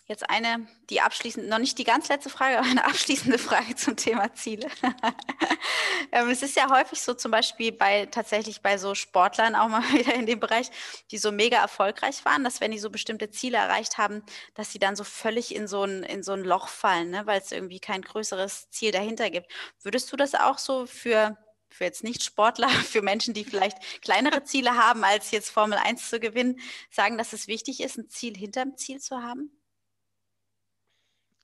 Jetzt 0.05 0.29
eine, 0.29 0.67
die 0.89 0.99
abschließend, 0.99 1.47
noch 1.47 1.59
nicht 1.59 1.77
die 1.77 1.85
ganz 1.85 2.09
letzte 2.09 2.29
Frage, 2.29 2.57
aber 2.59 2.67
eine 2.67 2.83
abschließende 2.85 3.37
Frage 3.37 3.75
zum 3.75 3.95
Thema 3.95 4.33
Ziele. 4.33 4.67
ähm, 6.11 6.29
es 6.29 6.43
ist 6.43 6.57
ja 6.57 6.69
häufig 6.69 7.01
so, 7.01 7.13
zum 7.13 7.31
Beispiel 7.31 7.71
bei 7.71 8.05
tatsächlich 8.07 8.61
bei 8.61 8.77
so 8.77 8.95
Sportlern 8.95 9.55
auch 9.55 9.69
mal 9.69 9.81
wieder 9.93 10.13
in 10.13 10.25
dem 10.25 10.41
Bereich, 10.41 10.69
die 11.11 11.17
so 11.17 11.31
mega 11.31 11.57
erfolgreich 11.57 12.25
waren, 12.25 12.43
dass 12.43 12.59
wenn 12.59 12.71
die 12.71 12.79
so 12.79 12.89
bestimmte 12.89 13.29
Ziele 13.29 13.57
erreicht 13.57 13.97
haben, 13.97 14.23
dass 14.55 14.73
sie 14.73 14.79
dann 14.79 14.97
so 14.97 15.05
völlig 15.05 15.55
in 15.55 15.67
so 15.67 15.83
ein, 15.83 16.03
in 16.03 16.21
so 16.21 16.33
ein 16.33 16.43
Loch 16.43 16.67
fallen, 16.67 17.11
ne? 17.11 17.25
weil 17.25 17.39
es 17.39 17.53
irgendwie 17.53 17.79
kein 17.79 18.01
größeres 18.01 18.69
Ziel 18.71 18.91
dahinter 18.91 19.29
gibt. 19.29 19.51
Würdest 19.81 20.11
du 20.11 20.17
das 20.17 20.35
auch 20.35 20.57
so 20.57 20.85
für 20.85 21.37
für 21.69 21.85
jetzt 21.85 22.03
nicht 22.03 22.23
Sportler, 22.23 22.69
für 22.69 23.01
Menschen, 23.01 23.33
die 23.33 23.45
vielleicht 23.45 23.77
kleinere 24.03 24.43
Ziele 24.43 24.75
haben, 24.75 25.03
als 25.03 25.31
jetzt 25.31 25.49
Formel 25.49 25.79
1 25.79 26.07
zu 26.07 26.19
gewinnen, 26.19 26.59
sagen, 26.91 27.17
dass 27.17 27.33
es 27.33 27.47
wichtig 27.47 27.81
ist, 27.81 27.97
ein 27.97 28.09
Ziel 28.09 28.37
hinterm 28.37 28.77
Ziel 28.77 29.01
zu 29.01 29.23
haben? 29.23 29.62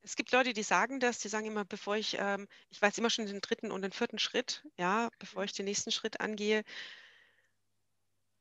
Es 0.09 0.15
gibt 0.15 0.31
Leute, 0.31 0.53
die 0.53 0.63
sagen 0.63 0.99
das, 0.99 1.19
die 1.19 1.27
sagen 1.27 1.45
immer, 1.45 1.65
bevor 1.65 1.95
ich, 1.95 2.17
ähm, 2.19 2.47
ich 2.71 2.81
weiß 2.81 2.97
immer 2.97 3.11
schon 3.11 3.27
den 3.27 3.41
dritten 3.41 3.71
und 3.71 3.83
den 3.83 3.91
vierten 3.91 4.17
Schritt, 4.17 4.63
ja, 4.75 5.09
bevor 5.19 5.43
ich 5.43 5.53
den 5.53 5.65
nächsten 5.65 5.91
Schritt 5.91 6.19
angehe. 6.19 6.63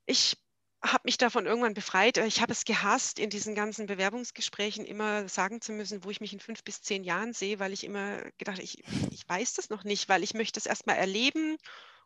Ich 0.06 0.38
habe 0.82 1.02
mich 1.04 1.18
davon 1.18 1.44
irgendwann 1.44 1.74
befreit. 1.74 2.16
Ich 2.16 2.40
habe 2.40 2.52
es 2.52 2.64
gehasst, 2.64 3.18
in 3.18 3.28
diesen 3.28 3.54
ganzen 3.54 3.84
Bewerbungsgesprächen 3.84 4.86
immer 4.86 5.28
sagen 5.28 5.60
zu 5.60 5.72
müssen, 5.72 6.04
wo 6.04 6.10
ich 6.10 6.22
mich 6.22 6.32
in 6.32 6.40
fünf 6.40 6.64
bis 6.64 6.80
zehn 6.80 7.04
Jahren 7.04 7.34
sehe, 7.34 7.58
weil 7.58 7.74
ich 7.74 7.84
immer 7.84 8.22
gedacht, 8.38 8.60
ich, 8.60 8.82
ich 9.10 9.28
weiß 9.28 9.52
das 9.52 9.68
noch 9.68 9.84
nicht, 9.84 10.08
weil 10.08 10.22
ich 10.22 10.32
möchte 10.32 10.58
es 10.58 10.64
erstmal 10.64 10.96
erleben. 10.96 11.58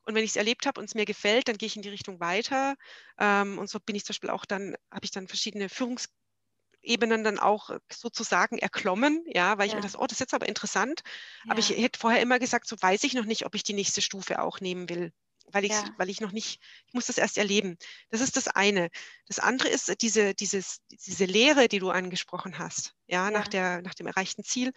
Und 0.04 0.16
wenn 0.16 0.24
ich 0.24 0.30
es 0.30 0.36
erlebt 0.36 0.66
habe 0.66 0.80
und 0.80 0.86
es 0.86 0.96
mir 0.96 1.04
gefällt, 1.04 1.46
dann 1.46 1.56
gehe 1.56 1.68
ich 1.68 1.76
in 1.76 1.82
die 1.82 1.88
Richtung 1.88 2.18
weiter. 2.18 2.74
Ähm, 3.16 3.60
und 3.60 3.70
so 3.70 3.78
bin 3.78 3.94
ich 3.94 4.04
zum 4.04 4.14
Beispiel 4.14 4.30
auch 4.30 4.44
dann, 4.44 4.74
habe 4.90 5.04
ich 5.04 5.12
dann 5.12 5.28
verschiedene 5.28 5.68
Führungs 5.68 6.08
Ebenen 6.82 7.24
dann 7.24 7.38
auch 7.38 7.70
sozusagen 7.90 8.58
erklommen, 8.58 9.24
ja, 9.26 9.56
weil 9.58 9.66
ich 9.66 9.72
ja. 9.72 9.78
mir 9.78 9.82
das, 9.82 9.96
oh, 9.96 10.06
das 10.06 10.12
ist 10.12 10.20
jetzt 10.20 10.34
aber 10.34 10.48
interessant. 10.48 11.02
Ja. 11.44 11.52
Aber 11.52 11.60
ich 11.60 11.70
hätte 11.70 11.98
vorher 11.98 12.20
immer 12.20 12.38
gesagt, 12.38 12.66
so 12.66 12.76
weiß 12.80 13.04
ich 13.04 13.14
noch 13.14 13.24
nicht, 13.24 13.46
ob 13.46 13.54
ich 13.54 13.62
die 13.62 13.72
nächste 13.72 14.02
Stufe 14.02 14.42
auch 14.42 14.60
nehmen 14.60 14.88
will. 14.88 15.12
Weil 15.46 15.64
ich, 15.64 15.72
ja. 15.72 15.84
weil 15.98 16.08
ich 16.08 16.20
noch 16.20 16.32
nicht, 16.32 16.60
ich 16.86 16.94
muss 16.94 17.06
das 17.06 17.18
erst 17.18 17.36
erleben. 17.36 17.76
Das 18.10 18.20
ist 18.20 18.36
das 18.36 18.48
eine. 18.48 18.88
Das 19.26 19.38
andere 19.38 19.68
ist 19.68 19.92
diese, 20.00 20.34
dieses, 20.34 20.80
diese 20.90 21.24
Lehre, 21.24 21.68
die 21.68 21.78
du 21.78 21.90
angesprochen 21.90 22.58
hast, 22.58 22.94
ja, 23.06 23.30
Nach, 23.30 23.48
der, 23.48 23.82
nach 23.82 23.94
dem 23.94 24.06
erreichten 24.06 24.44
Ziel. 24.44 24.72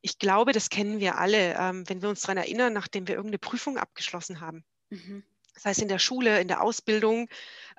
Ich 0.00 0.18
glaube, 0.18 0.52
das 0.52 0.68
kennen 0.68 1.00
wir 1.00 1.18
alle, 1.18 1.54
ähm, 1.56 1.88
wenn 1.88 2.02
wir 2.02 2.08
uns 2.08 2.22
daran 2.22 2.36
erinnern, 2.36 2.72
nachdem 2.72 3.06
wir 3.06 3.14
irgendeine 3.14 3.38
Prüfung 3.38 3.78
abgeschlossen 3.78 4.40
haben. 4.40 4.64
Mhm. 4.90 5.24
Das 5.54 5.64
heißt 5.64 5.82
in 5.82 5.88
der 5.88 5.98
Schule, 5.98 6.40
in 6.40 6.48
der 6.48 6.62
Ausbildung. 6.62 7.28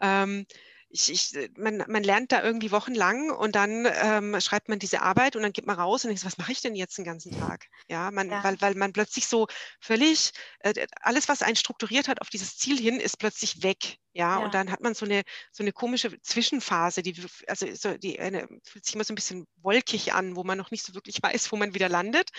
Ähm, 0.02 0.46
ich, 0.94 1.12
ich, 1.12 1.36
äh, 1.36 1.50
man, 1.58 1.84
man 1.88 2.04
lernt 2.04 2.32
da 2.32 2.44
irgendwie 2.44 2.72
wochenlang 2.72 3.32
und 3.32 3.56
dann 3.56 3.88
ähm, 3.92 4.40
schreibt 4.40 4.70
man 4.70 4.78
diese 4.78 5.02
Arbeit 5.02 5.36
und 5.36 5.42
dann 5.42 5.52
geht 5.52 5.66
man 5.66 5.80
raus 5.80 6.04
und 6.04 6.10
denkt, 6.10 6.24
was 6.24 6.38
mache 6.38 6.52
ich 6.52 6.62
denn 6.62 6.76
jetzt 6.76 6.98
den 6.98 7.04
ganzen 7.04 7.38
Tag? 7.38 7.66
Ja, 7.90 8.12
man, 8.12 8.30
ja. 8.30 8.44
Weil, 8.44 8.62
weil 8.62 8.76
man 8.76 8.94
plötzlich 8.94 9.26
so 9.26 9.48
völlig, 9.80 10.32
äh, 10.60 10.88
alles, 11.02 11.28
was 11.28 11.42
einen 11.42 11.56
strukturiert 11.56 12.08
hat 12.08 12.22
auf 12.22 12.30
dieses 12.30 12.58
Ziel 12.58 12.80
hin, 12.80 13.00
ist 13.00 13.18
plötzlich 13.18 13.64
weg. 13.64 13.98
Ja, 14.14 14.38
ja. 14.38 14.46
und 14.46 14.54
dann 14.54 14.72
hat 14.72 14.82
man 14.82 14.94
so 14.94 15.06
eine, 15.06 15.24
so 15.52 15.64
eine 15.64 15.74
komische 15.74 16.22
Zwischenphase, 16.22 17.02
die, 17.02 17.16
also 17.48 17.68
so, 17.74 17.98
die 17.98 18.20
eine, 18.20 18.48
fühlt 18.64 18.86
sich 18.86 18.94
immer 18.94 19.04
so 19.04 19.14
ein 19.14 19.16
bisschen 19.16 19.48
wolkig 19.56 20.14
an, 20.14 20.36
wo 20.36 20.44
man 20.44 20.60
noch 20.60 20.70
nicht 20.70 20.86
so 20.86 20.94
wirklich 20.94 21.18
weiß, 21.24 21.52
wo 21.52 21.56
man 21.56 21.74
wieder 21.74 21.90
landet. 21.90 22.30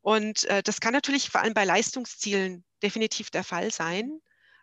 Und 0.00 0.44
äh, 0.44 0.62
das 0.64 0.80
kann 0.80 0.92
natürlich 0.92 1.30
vor 1.30 1.40
allem 1.40 1.54
bei 1.54 1.64
Leistungszielen 1.64 2.64
definitiv 2.82 3.30
der 3.30 3.44
Fall 3.44 3.70
sein. 3.70 4.20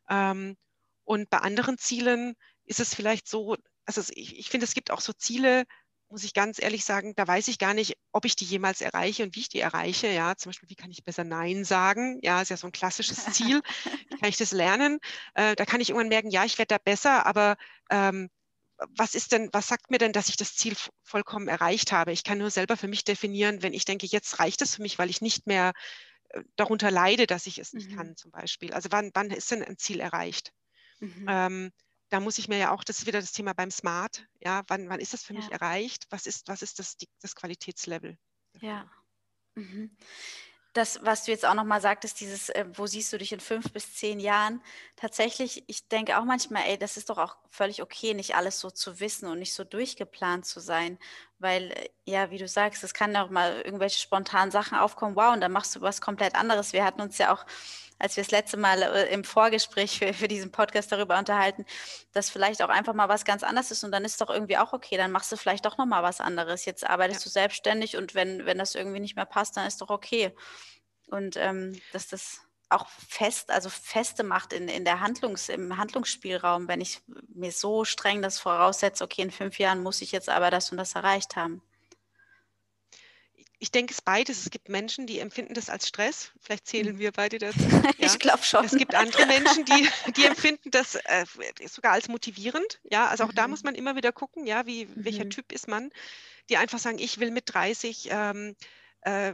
Ähm, 0.10 0.58
und 1.06 1.30
bei 1.30 1.38
anderen 1.38 1.78
Zielen 1.78 2.36
ist 2.67 2.80
es 2.80 2.93
vielleicht 2.93 3.27
so, 3.27 3.56
also 3.86 4.01
ich, 4.13 4.38
ich 4.38 4.49
finde, 4.49 4.65
es 4.65 4.73
gibt 4.73 4.91
auch 4.91 5.01
so 5.01 5.13
Ziele, 5.13 5.65
muss 6.10 6.23
ich 6.23 6.34
ganz 6.34 6.62
ehrlich 6.62 6.86
sagen, 6.86 7.13
da 7.15 7.27
weiß 7.27 7.47
ich 7.49 7.60
gar 7.60 7.73
nicht, 7.73 7.97
ob 8.12 8.25
ich 8.25 8.36
die 8.36 8.45
jemals 8.45 8.82
erreiche 8.82 9.23
und 9.23 9.36
wie 9.36 9.41
ich 9.41 9.49
die 9.49 9.60
erreiche. 9.60 10.08
Ja, 10.08 10.36
zum 10.38 10.49
Beispiel, 10.49 10.69
wie 10.69 10.75
kann 10.75 10.91
ich 10.91 11.03
besser 11.03 11.23
Nein 11.23 11.65
sagen? 11.65 12.19
Ja, 12.21 12.41
ist 12.41 12.49
ja 12.49 12.58
so 12.58 12.67
ein 12.67 12.71
klassisches 12.71 13.25
Ziel. 13.34 13.62
Wie 14.10 14.17
kann 14.17 14.30
ich 14.30 14.38
das 14.38 14.51
lernen? 14.51 14.99
Äh, 15.34 15.56
da 15.56 15.65
kann 15.65 15.82
ich 15.82 15.89
irgendwann 15.89 16.10
merken, 16.10 16.30
ja, 16.30 16.45
ich 16.45 16.58
werde 16.58 16.75
da 16.75 16.77
besser, 16.77 17.25
aber 17.25 17.58
ähm, 17.89 18.30
was 18.95 19.15
ist 19.15 19.32
denn, 19.32 19.49
was 19.53 19.67
sagt 19.67 19.89
mir 19.89 19.97
denn, 19.97 20.13
dass 20.13 20.30
ich 20.30 20.38
das 20.38 20.56
Ziel 20.56 20.75
vollkommen 21.03 21.47
erreicht 21.47 21.91
habe? 21.91 22.12
Ich 22.12 22.23
kann 22.23 22.38
nur 22.38 22.51
selber 22.51 22.77
für 22.77 22.88
mich 22.88 23.03
definieren, 23.03 23.63
wenn 23.63 23.73
ich 23.73 23.86
denke, 23.86 24.06
jetzt 24.06 24.39
reicht 24.39 24.62
es 24.62 24.75
für 24.75 24.82
mich, 24.84 24.99
weil 24.99 25.10
ich 25.10 25.21
nicht 25.21 25.47
mehr 25.47 25.73
äh, 26.30 26.41
darunter 26.56 26.91
leide, 26.91 27.27
dass 27.27 27.47
ich 27.47 27.58
es 27.58 27.73
nicht 27.73 27.91
mhm. 27.91 27.95
kann, 27.95 28.15
zum 28.15 28.32
Beispiel. 28.32 28.73
Also 28.73 28.89
wann, 28.91 29.12
wann 29.13 29.32
ist 29.32 29.51
denn 29.51 29.63
ein 29.63 29.77
Ziel 29.77 29.99
erreicht? 29.99 30.53
Mhm. 30.99 31.25
Ähm, 31.27 31.71
da 32.10 32.20
muss 32.20 32.38
ich 32.38 32.48
mir 32.48 32.58
ja 32.58 32.72
auch, 32.72 32.84
das 32.84 33.00
ist 33.00 33.06
wieder 33.06 33.20
das 33.20 33.34
Thema 33.34 33.54
beim 33.54 33.72
Smart, 33.72 34.28
ja, 34.39 34.63
wann, 34.67 34.89
wann 34.89 35.00
ist 35.00 35.13
das 35.13 35.24
für 35.24 35.34
ja. 35.34 35.39
mich 35.39 35.52
erreicht? 35.52 36.08
Was 36.10 36.26
ist, 36.26 36.48
was 36.48 36.62
ist 36.62 36.80
das, 36.80 36.98
die, 36.98 37.08
das 37.22 37.36
Qualitätslevel? 37.36 38.17
Ja. 38.62 38.89
Mhm. 39.56 39.96
Das, 40.74 41.00
was 41.04 41.24
du 41.24 41.32
jetzt 41.32 41.43
auch 41.43 41.56
nochmal 41.56 41.82
sagtest, 41.82 42.20
dieses, 42.20 42.50
äh, 42.50 42.65
wo 42.74 42.86
siehst 42.86 43.12
du 43.12 43.17
dich 43.17 43.32
in 43.32 43.39
fünf 43.39 43.74
bis 43.74 43.96
zehn 43.96 44.20
Jahren? 44.20 44.62
Tatsächlich, 44.96 45.63
ich 45.65 45.88
denke 45.88 46.20
auch 46.20 46.24
manchmal, 46.24 46.65
ey, 46.67 46.78
das 46.78 46.98
ist 46.98 47.10
doch 47.10 47.17
auch 47.17 47.36
völlig 47.50 47.82
okay, 47.82 48.13
nicht 48.13 48.36
alles 48.36 48.60
so 48.60 48.70
zu 48.70 49.00
wissen 49.00 49.28
und 49.28 49.39
nicht 49.39 49.56
so 49.56 49.63
durchgeplant 49.63 50.46
zu 50.46 50.60
sein. 50.60 51.00
Weil, 51.39 51.72
äh, 51.72 51.89
ja, 52.06 52.30
wie 52.30 52.38
du 52.38 52.48
sagst, 52.48 52.84
es 52.84 52.93
kann 52.93 53.13
ja 53.13 53.26
auch 53.26 53.32
mal 53.32 53.62
irgendwelche 53.62 54.00
spontanen 54.00 54.52
Sachen 54.52 54.78
aufkommen, 54.78 55.15
wow, 55.15 55.34
und 55.34 55.41
dann 55.41 55.52
machst 55.52 55.76
du 55.76 55.82
was 55.82 56.00
komplett 56.00 56.36
anderes. 56.36 56.74
Wir 56.74 56.86
hatten 56.86 57.02
uns 57.02 57.17
ja 57.17 57.34
auch 57.34 57.46
als 58.00 58.16
wir 58.16 58.24
das 58.24 58.32
letzte 58.32 58.58
Mal 58.58 58.82
äh, 58.82 59.14
im 59.14 59.24
Vorgespräch 59.24 60.00
für, 60.00 60.14
für 60.14 60.28
diesen 60.28 60.52
Podcast 60.52 60.92
darüber 60.92 61.18
unterhalten, 61.18 61.66
dass 62.14 62.30
vielleicht 62.30 62.62
auch 62.62 62.70
einfach 62.70 62.94
mal 62.94 63.10
was 63.10 63.26
ganz 63.26 63.44
anderes 63.44 63.72
ist 63.72 63.84
und 63.84 63.92
dann 63.92 64.06
ist 64.06 64.22
doch 64.22 64.30
irgendwie 64.30 64.58
auch 64.58 64.74
okay, 64.74 64.98
dann 64.98 65.12
machst 65.12 65.32
du 65.32 65.38
vielleicht 65.38 65.66
doch 65.66 65.78
nochmal 65.78 66.04
was 66.04 66.22
anderes. 66.22 66.66
Jetzt 66.66 66.88
arbeitest 66.88 67.22
ja. 67.22 67.24
du 67.26 67.30
selbstständig 67.30 67.98
und 67.98 68.16
wenn, 68.16 68.46
wenn 68.46 68.58
das 68.58 68.76
irgendwie 68.76 69.00
nicht 69.00 69.16
mehr 69.16 69.26
passt, 69.26 69.58
dann 69.58 69.68
ist 69.68 69.82
doch 69.82 69.90
okay. 69.90 70.34
Und 71.10 71.38
ähm, 71.38 71.80
dass 71.94 72.08
das 72.08 72.42
auch 72.70 72.88
fest, 72.90 73.50
also 73.50 73.70
feste 73.70 74.24
macht 74.24 74.52
in, 74.52 74.68
in 74.68 74.84
der 74.84 75.00
Handlungs, 75.00 75.48
im 75.48 75.78
Handlungsspielraum, 75.78 76.68
wenn 76.68 76.82
ich 76.82 77.02
mir 77.34 77.52
so 77.52 77.86
streng 77.86 78.22
das 78.22 78.40
voraussetze, 78.40 79.04
okay, 79.04 79.22
in 79.22 79.32
fünf 79.32 79.58
Jahren 79.58 79.82
muss 79.84 80.02
ich 80.02 80.12
jetzt 80.12 80.28
aber 80.30 80.52
das 80.52 80.72
und 80.72 80.78
das 80.78 80.96
erreicht 80.96 81.38
haben 81.38 81.62
ich 83.60 83.72
denke 83.72 83.93
es 83.93 84.02
beides. 84.02 84.41
Es 84.41 84.50
gibt 84.52 84.70
Menschen, 84.70 85.08
die 85.08 85.20
empfinden 85.20 85.54
das 85.54 85.70
als 85.70 85.88
Stress. 85.88 86.32
Vielleicht 86.39 86.67
zählen 86.67 86.96
mhm. 86.96 87.00
wir 87.00 87.12
beide 87.12 87.38
dazu. 87.38 87.60
Ja. 87.98 88.08
Ich 88.08 88.20
glaube 88.20 88.43
schon. 88.43 88.65
Es 88.65 88.76
gibt 88.76 88.93
andere 88.93 89.26
Menschen, 89.26 89.65
die, 89.65 89.89
die 90.15 90.26
empfinden 90.26 90.70
das 90.72 90.96
äh, 90.96 91.26
sogar 91.67 91.93
als 91.93 92.08
motivierend. 92.08 92.80
Ja, 92.84 93.08
also 93.08 93.24
auch 93.24 93.32
mhm. 93.32 93.36
da 93.36 93.48
muss 93.48 93.63
man 93.63 93.76
immer 93.76 93.96
wieder 93.96 94.12
gucken, 94.12 94.46
ja, 94.46 94.65
wie, 94.65 94.86
mhm. 94.86 94.91
welcher 94.96 95.30
Typ 95.30 95.52
ist 95.52 95.67
man, 95.67 95.89
die 96.50 96.58
einfach 96.58 96.80
sagen, 96.80 97.00
ich 97.00 97.20
will 97.20 97.32
mit 97.32 97.54
30 97.54 98.10
ähm, 98.12 98.56
äh, 99.02 99.34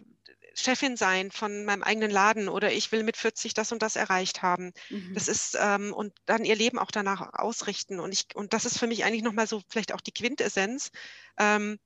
Chefin 0.54 0.96
sein 0.98 1.32
von 1.32 1.66
meinem 1.66 1.84
eigenen 1.84 2.12
Laden 2.12 2.48
oder 2.48 2.72
ich 2.72 2.92
will 2.92 3.04
mit 3.04 3.18
40 3.18 3.54
das 3.54 3.72
und 3.72 3.82
das 3.82 3.96
erreicht 3.96 4.42
haben. 4.42 4.72
Mhm. 4.90 5.14
Das 5.14 5.28
ist 5.28 5.58
ähm, 5.60 5.94
und 5.94 6.14
dann 6.26 6.46
ihr 6.46 6.56
Leben 6.56 6.80
auch 6.80 6.92
danach 6.92 7.34
ausrichten. 7.34 8.00
Und 8.00 8.12
ich, 8.12 8.28
und 8.36 8.54
das 8.54 8.66
ist 8.66 8.78
für 8.78 8.88
mich 8.88 9.04
eigentlich 9.04 9.24
nochmal 9.24 9.48
so 9.48 9.62
vielleicht 9.68 9.94
auch 9.94 10.02
die 10.02 10.14
Quintessenz. 10.14 10.92
Ähm, 11.38 11.80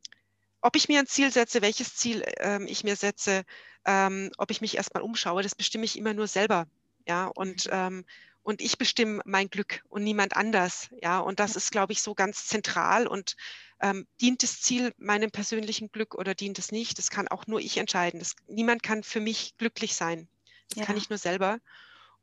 ob 0.61 0.75
ich 0.75 0.87
mir 0.87 0.99
ein 0.99 1.07
Ziel 1.07 1.31
setze, 1.31 1.61
welches 1.61 1.95
Ziel 1.95 2.23
ähm, 2.37 2.67
ich 2.67 2.83
mir 2.83 2.95
setze, 2.95 3.43
ähm, 3.85 4.31
ob 4.37 4.51
ich 4.51 4.61
mich 4.61 4.75
erstmal 4.75 5.03
umschaue, 5.03 5.43
das 5.43 5.55
bestimme 5.55 5.85
ich 5.85 5.97
immer 5.97 6.13
nur 6.13 6.27
selber. 6.27 6.67
Ja, 7.07 7.27
und, 7.27 7.65
mhm. 7.65 7.71
ähm, 7.71 8.05
und 8.43 8.61
ich 8.61 8.77
bestimme 8.77 9.21
mein 9.25 9.49
Glück 9.49 9.81
und 9.87 10.03
niemand 10.03 10.35
anders. 10.35 10.89
Ja, 11.01 11.19
und 11.19 11.39
das 11.39 11.55
ist, 11.55 11.71
glaube 11.71 11.93
ich, 11.93 12.01
so 12.01 12.13
ganz 12.13 12.47
zentral 12.47 13.07
und 13.07 13.35
ähm, 13.81 14.07
dient 14.19 14.43
das 14.43 14.61
Ziel 14.61 14.93
meinem 14.97 15.31
persönlichen 15.31 15.91
Glück 15.91 16.15
oder 16.15 16.33
dient 16.33 16.59
es 16.59 16.71
nicht? 16.71 16.97
Das 16.97 17.09
kann 17.09 17.27
auch 17.27 17.47
nur 17.47 17.59
ich 17.59 17.77
entscheiden. 17.77 18.19
Das, 18.19 18.35
niemand 18.47 18.83
kann 18.83 19.03
für 19.03 19.19
mich 19.19 19.55
glücklich 19.57 19.95
sein. 19.95 20.27
Das 20.69 20.79
ja. 20.79 20.85
kann 20.85 20.97
ich 20.97 21.09
nur 21.09 21.19
selber. 21.19 21.59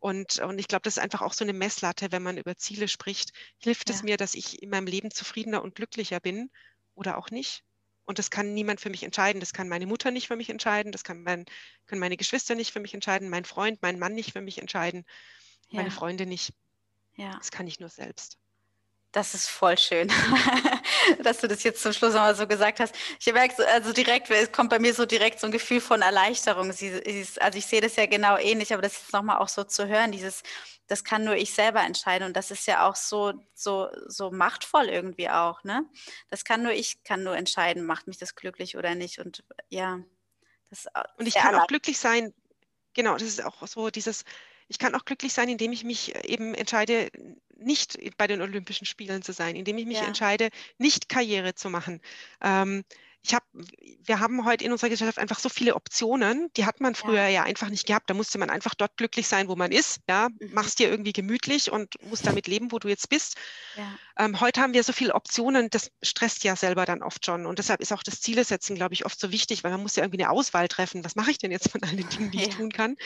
Und, 0.01 0.41
und 0.41 0.59
ich 0.59 0.69
glaube, 0.69 0.83
das 0.83 0.99
ist 0.99 1.03
einfach 1.03 1.23
auch 1.23 1.33
so 1.33 1.45
eine 1.45 1.55
Messlatte, 1.55 2.13
wenn 2.13 2.23
man 2.23 2.37
über 2.37 2.57
Ziele 2.57 2.89
spricht. 2.89 3.33
Hilft 3.59 3.89
ja. 3.89 3.95
es 3.95 4.03
mir, 4.03 4.17
dass 4.19 4.35
ich 4.35 4.63
in 4.63 4.69
meinem 4.69 4.87
Leben 4.87 5.11
zufriedener 5.11 5.63
und 5.63 5.75
glücklicher 5.75 6.21
bin 6.21 6.51
oder 6.95 7.17
auch 7.17 7.31
nicht? 7.31 7.65
Und 8.05 8.19
das 8.19 8.31
kann 8.31 8.53
niemand 8.53 8.81
für 8.81 8.91
mich 8.91 9.03
entscheiden. 9.03 9.41
Das 9.41 9.53
kann 9.53 9.69
meine 9.69 9.87
Mutter 9.87 10.11
nicht 10.11 10.29
für 10.29 10.37
mich 10.37 10.51
entscheiden. 10.51 10.93
Das 10.93 11.05
kann 11.05 11.23
mein, 11.23 11.47
können 11.87 12.01
meine 12.01 12.17
Geschwister 12.17 12.55
nicht 12.55 12.73
für 12.73 12.81
mich 12.81 12.95
entscheiden. 12.95 13.29
Mein 13.31 13.45
Freund, 13.45 13.81
mein 13.83 13.99
Mann 13.99 14.15
nicht 14.15 14.33
für 14.33 14.43
mich 14.43 14.59
entscheiden. 14.59 15.05
Ja. 15.71 15.79
Meine 15.79 15.91
Freunde 15.91 16.27
nicht. 16.27 16.53
Ja. 17.17 17.37
Das 17.39 17.51
kann 17.51 17.67
ich 17.67 17.81
nur 17.81 17.89
selbst. 17.89 18.39
Das 19.15 19.33
ist 19.33 19.49
voll 19.49 19.79
schön, 19.79 20.09
dass 21.23 21.39
du 21.39 21.47
das 21.47 21.63
jetzt 21.63 21.81
zum 21.81 21.93
Schluss 21.93 22.15
nochmal 22.15 22.35
so 22.35 22.49
gesagt 22.49 22.81
hast. 22.81 22.97
Ich 23.21 23.33
merke 23.33 23.65
also 23.69 23.93
direkt, 23.93 24.29
es 24.29 24.51
kommt 24.51 24.71
bei 24.71 24.81
mir 24.81 24.93
so 24.93 25.07
direkt 25.07 25.39
so 25.39 25.47
ein 25.47 25.53
Gefühl 25.53 25.81
von 25.81 26.03
Erleichterung. 26.03 26.71
also 26.71 26.85
ich 26.85 27.67
sehe 27.67 27.81
das 27.81 27.95
ja 27.95 28.07
genau 28.07 28.37
ähnlich, 28.37 28.73
aber 28.73 28.83
das 28.83 28.95
jetzt 28.95 29.13
nochmal 29.13 29.39
auch 29.39 29.47
so 29.47 29.63
zu 29.63 29.87
hören, 29.87 30.11
dieses, 30.11 30.43
das 30.89 31.05
kann 31.05 31.23
nur 31.23 31.37
ich 31.37 31.55
selber 31.55 31.81
entscheiden 31.85 32.27
und 32.27 32.37
das 32.37 32.51
ist 32.51 32.67
ja 32.67 32.89
auch 32.89 32.97
so, 32.97 33.35
so, 33.55 33.89
so 34.09 34.33
machtvoll 34.33 34.87
irgendwie 34.87 35.31
auch, 35.31 35.63
ne? 35.63 35.89
Das 36.29 36.45
kann 36.45 36.65
nur 36.65 36.73
ich, 36.73 37.05
kann 37.05 37.23
nur 37.23 37.37
entscheiden, 37.37 37.87
macht 37.87 38.09
mich 38.09 38.19
das 38.19 38.35
glücklich 38.35 38.77
oder 38.77 38.97
nicht 38.97 39.21
und 39.21 39.45
ja. 39.69 40.01
Das 40.71 40.89
und 41.19 41.29
ich 41.29 41.35
kann 41.35 41.55
auch 41.55 41.69
glücklich 41.69 42.01
sein, 42.01 42.35
genau, 42.95 43.13
das 43.13 43.29
ist 43.29 43.45
auch 43.45 43.65
so 43.69 43.91
dieses, 43.91 44.25
ich 44.69 44.79
kann 44.79 44.95
auch 44.95 45.05
glücklich 45.05 45.33
sein, 45.33 45.49
indem 45.49 45.73
ich 45.73 45.85
mich 45.85 46.15
eben 46.25 46.55
entscheide, 46.55 47.11
nicht 47.57 47.99
bei 48.17 48.27
den 48.27 48.43
Olympischen 48.43 48.87
Spielen 48.87 49.23
zu 49.23 49.33
sein, 49.33 49.57
indem 49.57 49.79
ich 49.79 49.87
mich 49.87 49.99
ja. 49.99 50.05
entscheide, 50.05 50.49
nicht 50.79 51.09
Karriere 51.09 51.55
zu 51.55 51.71
machen. 51.71 52.01
Ähm, 52.43 52.85
ich 53.27 53.33
hab, 53.33 53.43
wir 53.53 54.21
haben 54.21 54.45
heute 54.45 54.65
in 54.65 54.73
unserer 54.73 54.91
Gesellschaft 54.91 55.19
einfach 55.19 55.39
so 55.39 55.49
viele 55.49 55.77
Optionen, 55.77 56.51
die 56.59 56.67
hat 56.67 56.81
man 56.83 56.95
früher 56.95 57.23
ja. 57.23 57.29
ja, 57.29 57.43
einfach 57.45 57.71
nicht 57.71 57.87
gehabt. 57.87 58.11
Da 58.11 58.15
musste 58.15 58.37
man 58.37 58.51
einfach 58.51 58.75
dort 58.75 58.99
glücklich 58.99 59.27
sein, 59.27 59.49
wo 59.49 59.57
man 59.57 59.73
ist. 59.73 60.01
Ja, 60.07 60.29
mhm. 60.29 60.53
machst 60.53 60.79
dir 60.79 60.91
irgendwie 60.91 61.15
gemütlich 61.15 61.73
und 61.73 61.95
musst 62.03 62.27
damit 62.27 62.49
leben, 62.49 62.71
wo 62.71 62.79
du 62.79 62.89
jetzt 62.89 63.09
bist. 63.09 63.39
Ja. 63.77 63.99
Ähm, 64.19 64.41
heute 64.41 64.61
haben 64.61 64.75
wir 64.75 64.85
so 64.85 64.93
viele 64.93 65.15
Optionen, 65.15 65.71
das 65.71 65.91
stresst 66.03 66.45
ja 66.45 66.55
selber 66.55 66.85
dann 66.85 67.03
oft 67.03 67.25
schon. 67.25 67.47
Und 67.47 67.59
deshalb 67.59 67.81
ist 67.81 67.95
auch 67.95 68.03
das 68.03 68.21
Zielesetzen, 68.21 68.77
glaube 68.77 68.93
ich, 68.93 69.07
oft 69.07 69.19
so 69.19 69.33
wichtig, 69.33 69.65
weil 69.65 69.71
man 69.71 69.81
muss 69.81 69.97
ja 69.97 70.05
irgendwie 70.05 70.23
eine 70.23 70.31
Auswahl 70.31 70.69
treffen. 70.69 71.03
Was 71.03 71.17
mache 71.17 71.31
ich 71.31 71.39
denn 71.39 71.51
jetzt 71.51 71.71
von 71.71 71.83
all 71.83 71.97
den 71.97 72.09
Dingen, 72.11 72.31
die 72.31 72.39
ja. 72.43 72.49
ich 72.49 72.57
tun 72.57 72.71
kann? 72.71 72.97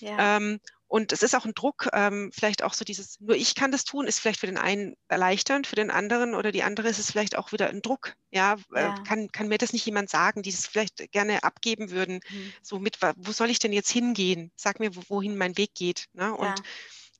Ähm, 0.00 0.58
Und 0.90 1.12
es 1.12 1.22
ist 1.22 1.36
auch 1.36 1.44
ein 1.44 1.54
Druck, 1.54 1.88
ähm, 1.92 2.32
vielleicht 2.34 2.64
auch 2.64 2.74
so 2.74 2.84
dieses, 2.84 3.20
nur 3.20 3.36
ich 3.36 3.54
kann 3.54 3.70
das 3.70 3.84
tun, 3.84 4.08
ist 4.08 4.18
vielleicht 4.18 4.40
für 4.40 4.48
den 4.48 4.58
einen 4.58 4.96
erleichternd, 5.06 5.68
für 5.68 5.76
den 5.76 5.88
anderen 5.88 6.34
oder 6.34 6.50
die 6.50 6.64
andere 6.64 6.88
ist 6.88 6.98
es 6.98 7.12
vielleicht 7.12 7.38
auch 7.38 7.52
wieder 7.52 7.68
ein 7.68 7.80
Druck. 7.80 8.14
Ja, 8.32 8.56
äh, 8.74 8.80
ja. 8.80 8.96
Äh, 8.96 9.04
kann, 9.04 9.30
kann 9.30 9.46
mir 9.46 9.58
das 9.58 9.72
nicht 9.72 9.86
jemand 9.86 10.10
sagen, 10.10 10.42
die 10.42 10.50
es 10.50 10.66
vielleicht 10.66 11.12
gerne 11.12 11.44
abgeben 11.44 11.92
würden. 11.92 12.18
Mhm. 12.28 12.52
So 12.60 12.80
mit, 12.80 12.98
wo 13.16 13.30
soll 13.30 13.50
ich 13.50 13.60
denn 13.60 13.72
jetzt 13.72 13.92
hingehen? 13.92 14.50
Sag 14.56 14.80
mir, 14.80 14.90
wohin 15.08 15.36
mein 15.36 15.56
Weg 15.56 15.74
geht. 15.74 16.06
Ne? 16.12 16.34
Und 16.34 16.46
ja. 16.46 16.54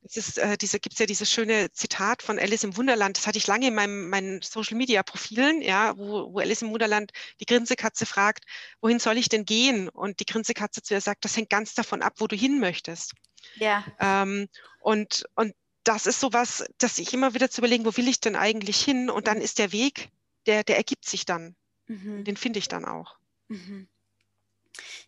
Es 0.03 0.17
ist, 0.17 0.39
äh, 0.39 0.57
diese, 0.57 0.79
gibt 0.79 0.93
es 0.93 0.99
ja 0.99 1.05
dieses 1.05 1.31
schöne 1.31 1.71
Zitat 1.73 2.23
von 2.23 2.39
Alice 2.39 2.63
im 2.63 2.75
Wunderland, 2.75 3.17
das 3.17 3.27
hatte 3.27 3.37
ich 3.37 3.45
lange 3.45 3.67
in 3.67 3.75
meinem, 3.75 4.09
meinen 4.09 4.41
Social-Media-Profilen, 4.41 5.61
ja, 5.61 5.95
wo, 5.95 6.33
wo 6.33 6.39
Alice 6.39 6.63
im 6.63 6.71
Wunderland 6.71 7.11
die 7.39 7.45
Grinsekatze 7.45 8.07
fragt, 8.07 8.45
wohin 8.81 8.97
soll 8.97 9.19
ich 9.19 9.29
denn 9.29 9.45
gehen? 9.45 9.89
Und 9.89 10.19
die 10.19 10.25
Grinsekatze 10.25 10.81
zu 10.81 10.95
ihr 10.95 11.01
sagt, 11.01 11.23
das 11.23 11.37
hängt 11.37 11.51
ganz 11.51 11.75
davon 11.75 12.01
ab, 12.01 12.15
wo 12.17 12.25
du 12.25 12.35
hin 12.35 12.59
möchtest. 12.59 13.13
Ja. 13.55 13.83
Ähm, 13.99 14.47
und, 14.79 15.25
und 15.35 15.53
das 15.83 16.05
ist 16.05 16.19
sowas, 16.19 16.65
dass 16.77 16.99
ich 16.99 17.13
immer 17.13 17.33
wieder 17.33 17.49
zu 17.49 17.61
überlegen, 17.61 17.85
wo 17.85 17.95
will 17.97 18.07
ich 18.07 18.19
denn 18.19 18.35
eigentlich 18.35 18.81
hin? 18.83 19.09
Und 19.09 19.27
dann 19.27 19.41
ist 19.41 19.59
der 19.59 19.71
Weg, 19.71 20.09
der, 20.45 20.63
der 20.63 20.77
ergibt 20.77 21.05
sich 21.05 21.25
dann. 21.25 21.55
Mhm. 21.87 22.23
Den 22.23 22.37
finde 22.37 22.59
ich 22.59 22.67
dann 22.67 22.85
auch. 22.85 23.17
Mhm. 23.47 23.87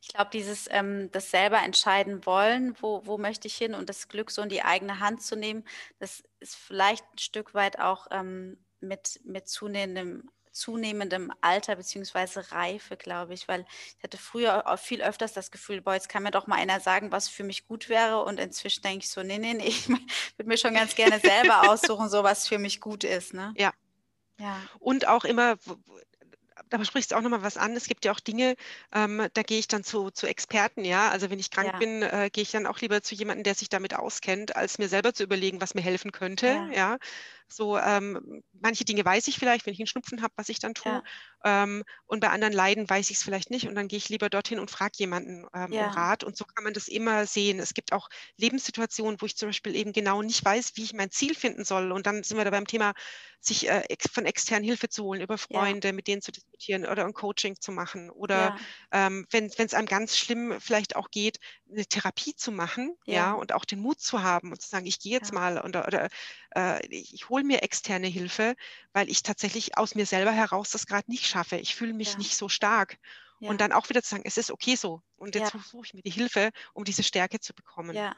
Ich 0.01 0.09
glaube, 0.09 0.29
dieses 0.31 0.67
ähm, 0.69 1.09
das 1.11 1.31
selber 1.31 1.61
entscheiden 1.63 2.25
wollen, 2.25 2.75
wo, 2.81 3.05
wo 3.05 3.17
möchte 3.17 3.47
ich 3.47 3.55
hin 3.55 3.73
und 3.73 3.87
das 3.87 4.09
Glück 4.09 4.31
so 4.31 4.41
in 4.41 4.49
die 4.49 4.63
eigene 4.63 4.99
Hand 4.99 5.21
zu 5.21 5.35
nehmen, 5.35 5.63
das 5.99 6.23
ist 6.39 6.55
vielleicht 6.55 7.05
ein 7.13 7.17
Stück 7.17 7.53
weit 7.53 7.79
auch 7.79 8.07
ähm, 8.11 8.57
mit, 8.81 9.21
mit 9.23 9.47
zunehmendem 9.47 10.29
zunehmendem 10.53 11.33
Alter 11.41 11.75
beziehungsweise 11.75 12.51
Reife, 12.51 12.95
glaube 12.95 13.33
ich, 13.33 13.47
weil 13.47 13.65
ich 13.97 14.03
hatte 14.03 14.17
früher 14.17 14.67
auch 14.67 14.79
viel 14.79 15.01
öfters 15.01 15.33
das 15.33 15.51
Gefühl, 15.51 15.81
boah, 15.81 15.95
jetzt 15.95 16.09
kann 16.09 16.23
mir 16.23 16.31
doch 16.31 16.47
mal 16.47 16.55
einer 16.55 16.79
sagen, 16.79 17.11
was 17.11 17.27
für 17.27 17.43
mich 17.43 17.67
gut 17.67 17.89
wäre 17.89 18.23
und 18.23 18.39
inzwischen 18.39 18.83
denke 18.83 18.99
ich 18.99 19.09
so, 19.09 19.23
nee, 19.23 19.37
nee, 19.37 19.53
nee, 19.53 19.63
ich 19.67 19.89
würde 19.89 20.47
mir 20.47 20.57
schon 20.57 20.73
ganz 20.73 20.95
gerne 20.95 21.19
selber 21.19 21.69
aussuchen, 21.69 22.09
so 22.09 22.23
was 22.23 22.47
für 22.47 22.59
mich 22.59 22.79
gut 22.79 23.03
ist, 23.03 23.33
ne? 23.33 23.53
Ja. 23.57 23.73
Ja. 24.39 24.59
Und 24.79 25.07
auch 25.07 25.25
immer, 25.25 25.57
da 26.69 26.83
sprichst 26.83 27.11
du 27.11 27.15
auch 27.15 27.21
nochmal 27.21 27.43
was 27.43 27.57
an. 27.57 27.75
Es 27.75 27.87
gibt 27.87 28.05
ja 28.05 28.11
auch 28.11 28.19
Dinge, 28.19 28.55
ähm, 28.93 29.27
da 29.33 29.43
gehe 29.43 29.59
ich 29.59 29.67
dann 29.67 29.83
zu, 29.83 30.09
zu 30.11 30.27
Experten, 30.27 30.83
ja. 30.83 31.09
Also 31.09 31.29
wenn 31.29 31.39
ich 31.39 31.51
krank 31.51 31.69
ja. 31.73 31.77
bin, 31.77 32.01
äh, 32.01 32.29
gehe 32.31 32.41
ich 32.41 32.51
dann 32.51 32.65
auch 32.65 32.79
lieber 32.79 33.01
zu 33.01 33.15
jemandem, 33.15 33.43
der 33.43 33.55
sich 33.55 33.69
damit 33.69 33.93
auskennt, 33.93 34.55
als 34.55 34.79
mir 34.79 34.89
selber 34.89 35.13
zu 35.13 35.23
überlegen, 35.23 35.61
was 35.61 35.75
mir 35.75 35.81
helfen 35.81 36.11
könnte, 36.11 36.47
ja. 36.47 36.71
ja. 36.71 36.97
So, 37.47 37.77
ähm, 37.77 38.43
manche 38.53 38.85
Dinge 38.85 39.03
weiß 39.05 39.27
ich 39.27 39.37
vielleicht, 39.37 39.65
wenn 39.65 39.73
ich 39.73 39.79
einen 39.79 39.87
Schnupfen 39.87 40.21
habe, 40.21 40.33
was 40.37 40.49
ich 40.49 40.59
dann 40.59 40.73
tue. 40.73 40.91
Ja. 40.91 41.63
Ähm, 41.63 41.83
und 42.05 42.19
bei 42.19 42.29
anderen 42.29 42.53
Leiden 42.53 42.89
weiß 42.89 43.09
ich 43.09 43.17
es 43.17 43.23
vielleicht 43.23 43.49
nicht. 43.49 43.67
Und 43.67 43.75
dann 43.75 43.87
gehe 43.87 43.97
ich 43.97 44.09
lieber 44.09 44.29
dorthin 44.29 44.59
und 44.59 44.71
frage 44.71 44.93
jemanden 44.97 45.45
ähm, 45.53 45.71
ja. 45.71 45.87
um 45.87 45.91
Rat. 45.91 46.23
Und 46.23 46.37
so 46.37 46.45
kann 46.45 46.63
man 46.63 46.73
das 46.73 46.87
immer 46.87 47.25
sehen. 47.25 47.59
Es 47.59 47.73
gibt 47.73 47.93
auch 47.93 48.09
Lebenssituationen, 48.37 49.21
wo 49.21 49.25
ich 49.25 49.37
zum 49.37 49.49
Beispiel 49.49 49.75
eben 49.75 49.93
genau 49.93 50.21
nicht 50.21 50.43
weiß, 50.43 50.73
wie 50.75 50.83
ich 50.83 50.93
mein 50.93 51.11
Ziel 51.11 51.35
finden 51.35 51.65
soll. 51.65 51.91
Und 51.91 52.07
dann 52.07 52.23
sind 52.23 52.37
wir 52.37 52.45
da 52.45 52.51
beim 52.51 52.67
Thema, 52.67 52.93
sich 53.39 53.69
äh, 53.69 53.81
ex 53.89 54.09
von 54.09 54.25
extern 54.25 54.63
Hilfe 54.63 54.87
zu 54.87 55.03
holen, 55.03 55.21
über 55.21 55.37
Freunde, 55.37 55.89
ja. 55.89 55.93
mit 55.93 56.07
denen 56.07 56.21
zu 56.21 56.31
diskutieren 56.31 56.85
oder 56.85 57.05
ein 57.05 57.13
Coaching 57.13 57.59
zu 57.59 57.71
machen. 57.71 58.09
Oder 58.09 58.57
ähm, 58.91 59.27
wenn 59.31 59.47
es 59.47 59.73
einem 59.73 59.87
ganz 59.87 60.17
schlimm 60.17 60.55
vielleicht 60.59 60.95
auch 60.95 61.11
geht, 61.11 61.39
eine 61.69 61.85
Therapie 61.85 62.35
zu 62.35 62.51
machen, 62.51 62.95
ja, 63.05 63.33
und 63.33 63.53
auch 63.53 63.65
den 63.65 63.79
Mut 63.79 63.99
zu 63.99 64.23
haben 64.23 64.51
und 64.51 64.61
zu 64.61 64.69
sagen, 64.69 64.85
ich 64.85 64.99
gehe 64.99 65.11
jetzt 65.11 65.33
mal 65.33 65.59
oder, 65.59 65.87
oder 65.87 66.09
äh, 66.55 66.85
ich, 66.87 67.13
ich 67.13 67.29
hole 67.29 67.43
mir 67.43 67.63
externe 67.63 68.07
Hilfe, 68.07 68.55
weil 68.93 69.09
ich 69.09 69.23
tatsächlich 69.23 69.77
aus 69.77 69.95
mir 69.95 70.05
selber 70.05 70.31
heraus 70.31 70.71
das 70.71 70.85
gerade 70.85 71.09
nicht 71.09 71.25
schaffe. 71.25 71.57
Ich 71.57 71.75
fühle 71.75 71.93
mich 71.93 72.13
ja. 72.13 72.17
nicht 72.17 72.35
so 72.35 72.49
stark. 72.49 72.97
Ja. 73.39 73.49
Und 73.49 73.59
dann 73.59 73.73
auch 73.73 73.89
wieder 73.89 74.01
zu 74.01 74.09
sagen, 74.09 74.23
es 74.25 74.37
ist 74.37 74.51
okay 74.51 74.75
so. 74.75 75.01
Und 75.17 75.35
jetzt 75.35 75.53
ja. 75.53 75.59
suche 75.59 75.85
ich 75.85 75.93
mir 75.93 76.01
die 76.01 76.11
Hilfe, 76.11 76.51
um 76.73 76.83
diese 76.85 77.03
Stärke 77.03 77.39
zu 77.39 77.53
bekommen. 77.53 77.95
Ja. 77.95 78.15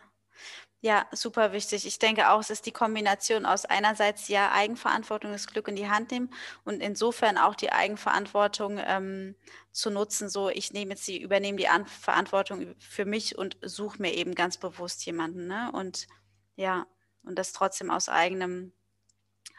Ja, 0.81 1.07
super 1.11 1.51
wichtig. 1.51 1.87
Ich 1.87 1.97
denke 1.97 2.29
auch, 2.29 2.39
es 2.39 2.51
ist 2.51 2.65
die 2.65 2.71
Kombination 2.71 3.45
aus 3.45 3.65
einerseits 3.65 4.27
ja 4.27 4.51
Eigenverantwortung, 4.51 5.31
das 5.31 5.47
Glück 5.47 5.67
in 5.67 5.75
die 5.75 5.89
Hand 5.89 6.11
nehmen 6.11 6.29
und 6.63 6.81
insofern 6.81 7.37
auch 7.37 7.55
die 7.55 7.71
Eigenverantwortung 7.71 8.79
ähm, 8.85 9.35
zu 9.71 9.89
nutzen. 9.89 10.29
So, 10.29 10.49
ich 10.49 10.73
nehme 10.73 10.91
jetzt 10.91 11.07
die, 11.07 11.19
übernehme 11.19 11.57
die 11.57 11.69
An 11.69 11.87
Verantwortung 11.87 12.75
für 12.77 13.05
mich 13.05 13.35
und 13.37 13.57
suche 13.61 13.99
mir 14.01 14.13
eben 14.13 14.35
ganz 14.35 14.57
bewusst 14.57 15.05
jemanden. 15.05 15.47
Ne? 15.47 15.71
Und 15.71 16.05
ja, 16.55 16.85
und 17.25 17.37
das 17.37 17.53
trotzdem 17.53 17.91
aus 17.91 18.09
eigenem 18.09 18.73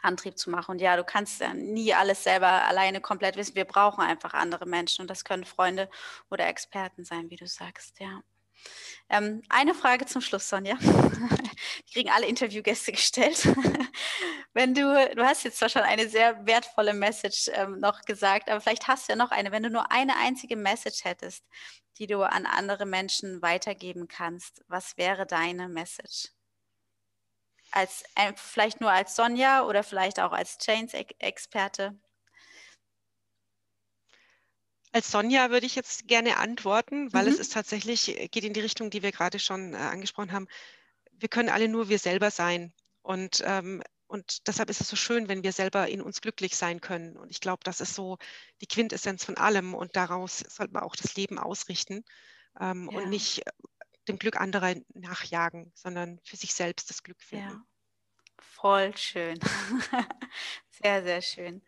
Antrieb 0.01 0.37
zu 0.37 0.49
machen. 0.49 0.71
Und 0.71 0.79
ja, 0.81 0.95
du 0.95 1.03
kannst 1.03 1.41
ja 1.41 1.53
nie 1.53 1.93
alles 1.93 2.23
selber 2.23 2.47
alleine 2.47 3.01
komplett 3.01 3.35
wissen. 3.35 3.55
Wir 3.55 3.65
brauchen 3.65 4.01
einfach 4.01 4.33
andere 4.33 4.65
Menschen 4.65 5.01
und 5.01 5.09
das 5.09 5.23
können 5.23 5.45
Freunde 5.45 5.89
oder 6.29 6.47
Experten 6.47 7.03
sein, 7.03 7.29
wie 7.29 7.35
du 7.35 7.47
sagst, 7.47 7.99
ja. 7.99 8.21
Ähm, 9.09 9.41
eine 9.49 9.73
Frage 9.73 10.05
zum 10.05 10.21
Schluss, 10.21 10.49
Sonja. 10.49 10.75
Die 10.81 11.93
kriegen 11.93 12.09
alle 12.09 12.25
Interviewgäste 12.25 12.91
gestellt. 12.91 13.47
wenn 14.53 14.73
du, 14.73 14.81
du 15.15 15.23
hast 15.23 15.43
jetzt 15.43 15.59
zwar 15.59 15.69
schon 15.69 15.83
eine 15.83 16.09
sehr 16.09 16.45
wertvolle 16.45 16.93
Message 16.93 17.49
ähm, 17.53 17.79
noch 17.79 18.01
gesagt, 18.01 18.49
aber 18.49 18.59
vielleicht 18.59 18.87
hast 18.87 19.07
du 19.07 19.13
ja 19.13 19.15
noch 19.15 19.31
eine, 19.31 19.51
wenn 19.51 19.63
du 19.63 19.69
nur 19.69 19.91
eine 19.91 20.17
einzige 20.17 20.55
Message 20.55 21.03
hättest, 21.05 21.43
die 21.97 22.07
du 22.07 22.21
an 22.21 22.45
andere 22.45 22.85
Menschen 22.85 23.41
weitergeben 23.41 24.07
kannst, 24.07 24.63
was 24.67 24.97
wäre 24.97 25.25
deine 25.25 25.69
Message? 25.69 26.29
Als 27.71 28.03
äh, 28.15 28.33
vielleicht 28.35 28.81
nur 28.81 28.91
als 28.91 29.15
Sonja 29.15 29.63
oder 29.63 29.83
vielleicht 29.83 30.19
auch 30.19 30.31
als 30.31 30.57
Chains-Experte? 30.57 31.97
Als 34.93 35.11
Sonja 35.11 35.51
würde 35.51 35.65
ich 35.65 35.75
jetzt 35.75 36.07
gerne 36.07 36.37
antworten, 36.37 37.11
weil 37.13 37.25
mhm. 37.25 37.33
es 37.33 37.39
ist 37.39 37.53
tatsächlich, 37.53 38.19
äh, 38.19 38.27
geht 38.27 38.43
in 38.43 38.53
die 38.53 38.61
Richtung, 38.61 38.89
die 38.89 39.03
wir 39.03 39.11
gerade 39.11 39.39
schon 39.39 39.73
äh, 39.73 39.77
angesprochen 39.77 40.31
haben. 40.31 40.47
Wir 41.11 41.29
können 41.29 41.49
alle 41.49 41.67
nur 41.67 41.89
wir 41.89 41.99
selber 41.99 42.31
sein. 42.31 42.73
Und, 43.01 43.43
ähm, 43.45 43.83
und 44.07 44.47
deshalb 44.47 44.69
ist 44.69 44.81
es 44.81 44.87
so 44.87 44.95
schön, 44.95 45.27
wenn 45.27 45.43
wir 45.43 45.51
selber 45.51 45.87
in 45.87 46.01
uns 46.01 46.21
glücklich 46.21 46.55
sein 46.55 46.81
können. 46.81 47.17
Und 47.17 47.29
ich 47.29 47.41
glaube, 47.41 47.59
das 47.63 47.81
ist 47.81 47.93
so 47.93 48.17
die 48.61 48.67
Quintessenz 48.67 49.23
von 49.23 49.37
allem. 49.37 49.75
Und 49.75 49.95
daraus 49.95 50.39
sollte 50.39 50.73
man 50.73 50.83
auch 50.83 50.95
das 50.95 51.15
Leben 51.15 51.37
ausrichten 51.37 52.03
ähm, 52.59 52.89
ja. 52.91 52.97
und 52.97 53.09
nicht 53.09 53.45
äh, 53.45 53.51
dem 54.07 54.17
Glück 54.19 54.39
anderer 54.39 54.75
nachjagen, 54.93 55.71
sondern 55.75 56.19
für 56.23 56.37
sich 56.37 56.53
selbst 56.53 56.89
das 56.89 57.03
Glück 57.03 57.21
finden. 57.21 57.49
Ja. 57.49 57.65
Voll 58.39 58.95
schön. 58.97 59.39
Sehr, 60.81 61.03
sehr 61.03 61.21
schön. 61.21 61.61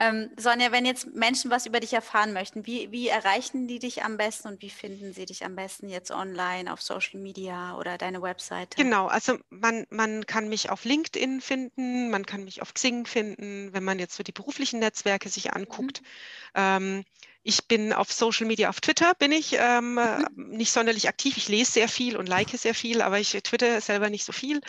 Ähm, 0.00 0.30
Sonja, 0.36 0.72
wenn 0.72 0.84
jetzt 0.84 1.14
Menschen 1.14 1.50
was 1.50 1.66
über 1.66 1.80
dich 1.80 1.92
erfahren 1.92 2.32
möchten, 2.32 2.66
wie, 2.66 2.90
wie 2.90 3.08
erreichen 3.08 3.68
die 3.68 3.78
dich 3.78 4.02
am 4.02 4.16
besten 4.16 4.48
und 4.48 4.62
wie 4.62 4.70
finden 4.70 5.12
sie 5.12 5.26
dich 5.26 5.44
am 5.44 5.54
besten 5.54 5.88
jetzt 5.88 6.10
online 6.10 6.72
auf 6.72 6.82
Social 6.82 7.20
Media 7.20 7.76
oder 7.76 7.98
deine 7.98 8.20
Webseite? 8.22 8.82
Genau, 8.82 9.06
also 9.06 9.38
man, 9.50 9.86
man 9.90 10.26
kann 10.26 10.48
mich 10.48 10.70
auf 10.70 10.84
LinkedIn 10.84 11.40
finden, 11.40 12.10
man 12.10 12.26
kann 12.26 12.44
mich 12.44 12.62
auf 12.62 12.74
Xing 12.74 13.06
finden, 13.06 13.72
wenn 13.72 13.84
man 13.84 13.98
jetzt 13.98 14.16
so 14.16 14.22
die 14.22 14.32
beruflichen 14.32 14.80
Netzwerke 14.80 15.28
sich 15.28 15.52
anguckt. 15.52 16.00
Mhm. 16.00 16.06
Ähm, 16.54 17.04
ich 17.44 17.66
bin 17.66 17.92
auf 17.92 18.12
Social 18.12 18.46
Media, 18.46 18.68
auf 18.68 18.80
Twitter 18.80 19.14
bin 19.14 19.32
ich 19.32 19.56
ähm, 19.58 19.94
mhm. 19.94 20.26
nicht 20.36 20.72
sonderlich 20.72 21.08
aktiv. 21.08 21.36
Ich 21.36 21.48
lese 21.48 21.72
sehr 21.72 21.88
viel 21.88 22.16
und 22.16 22.28
like 22.28 22.50
sehr 22.50 22.74
viel, 22.74 23.00
aber 23.00 23.20
ich 23.20 23.30
twitter 23.42 23.80
selber 23.80 24.10
nicht 24.10 24.24
so 24.24 24.32
viel. 24.32 24.60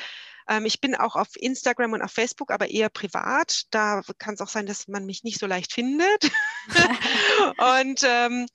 Ähm, 0.49 0.65
ich 0.65 0.81
bin 0.81 0.95
auch 0.95 1.15
auf 1.15 1.29
Instagram 1.35 1.93
und 1.93 2.01
auf 2.01 2.11
Facebook, 2.11 2.51
aber 2.51 2.69
eher 2.69 2.89
privat. 2.89 3.63
Da 3.71 4.01
kann 4.17 4.33
es 4.33 4.41
auch 4.41 4.49
sein, 4.49 4.65
dass 4.65 4.87
man 4.87 5.05
mich 5.05 5.23
nicht 5.23 5.39
so 5.39 5.45
leicht 5.45 5.73
findet. 5.73 6.31
und 7.57 8.01
ähm, 8.03 8.47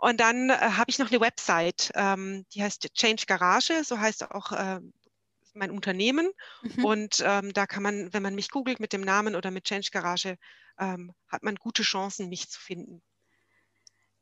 und 0.00 0.20
dann 0.20 0.50
äh, 0.50 0.54
habe 0.54 0.90
ich 0.90 1.00
noch 1.00 1.10
eine 1.10 1.20
Website, 1.20 1.90
ähm, 1.94 2.46
die 2.54 2.62
heißt 2.62 2.94
Change 2.94 3.24
Garage, 3.26 3.82
so 3.82 3.98
heißt 3.98 4.30
auch 4.30 4.52
äh, 4.52 4.80
mein 5.54 5.72
Unternehmen. 5.72 6.30
Mhm. 6.62 6.84
Und 6.84 7.22
ähm, 7.26 7.52
da 7.52 7.66
kann 7.66 7.82
man, 7.82 8.12
wenn 8.12 8.22
man 8.22 8.36
mich 8.36 8.50
googelt 8.50 8.78
mit 8.78 8.92
dem 8.92 9.00
Namen 9.00 9.34
oder 9.34 9.50
mit 9.50 9.64
Change 9.64 9.90
Garage, 9.90 10.38
ähm, 10.78 11.12
hat 11.26 11.42
man 11.42 11.56
gute 11.56 11.82
Chancen, 11.82 12.28
mich 12.28 12.48
zu 12.48 12.60
finden. 12.60 13.02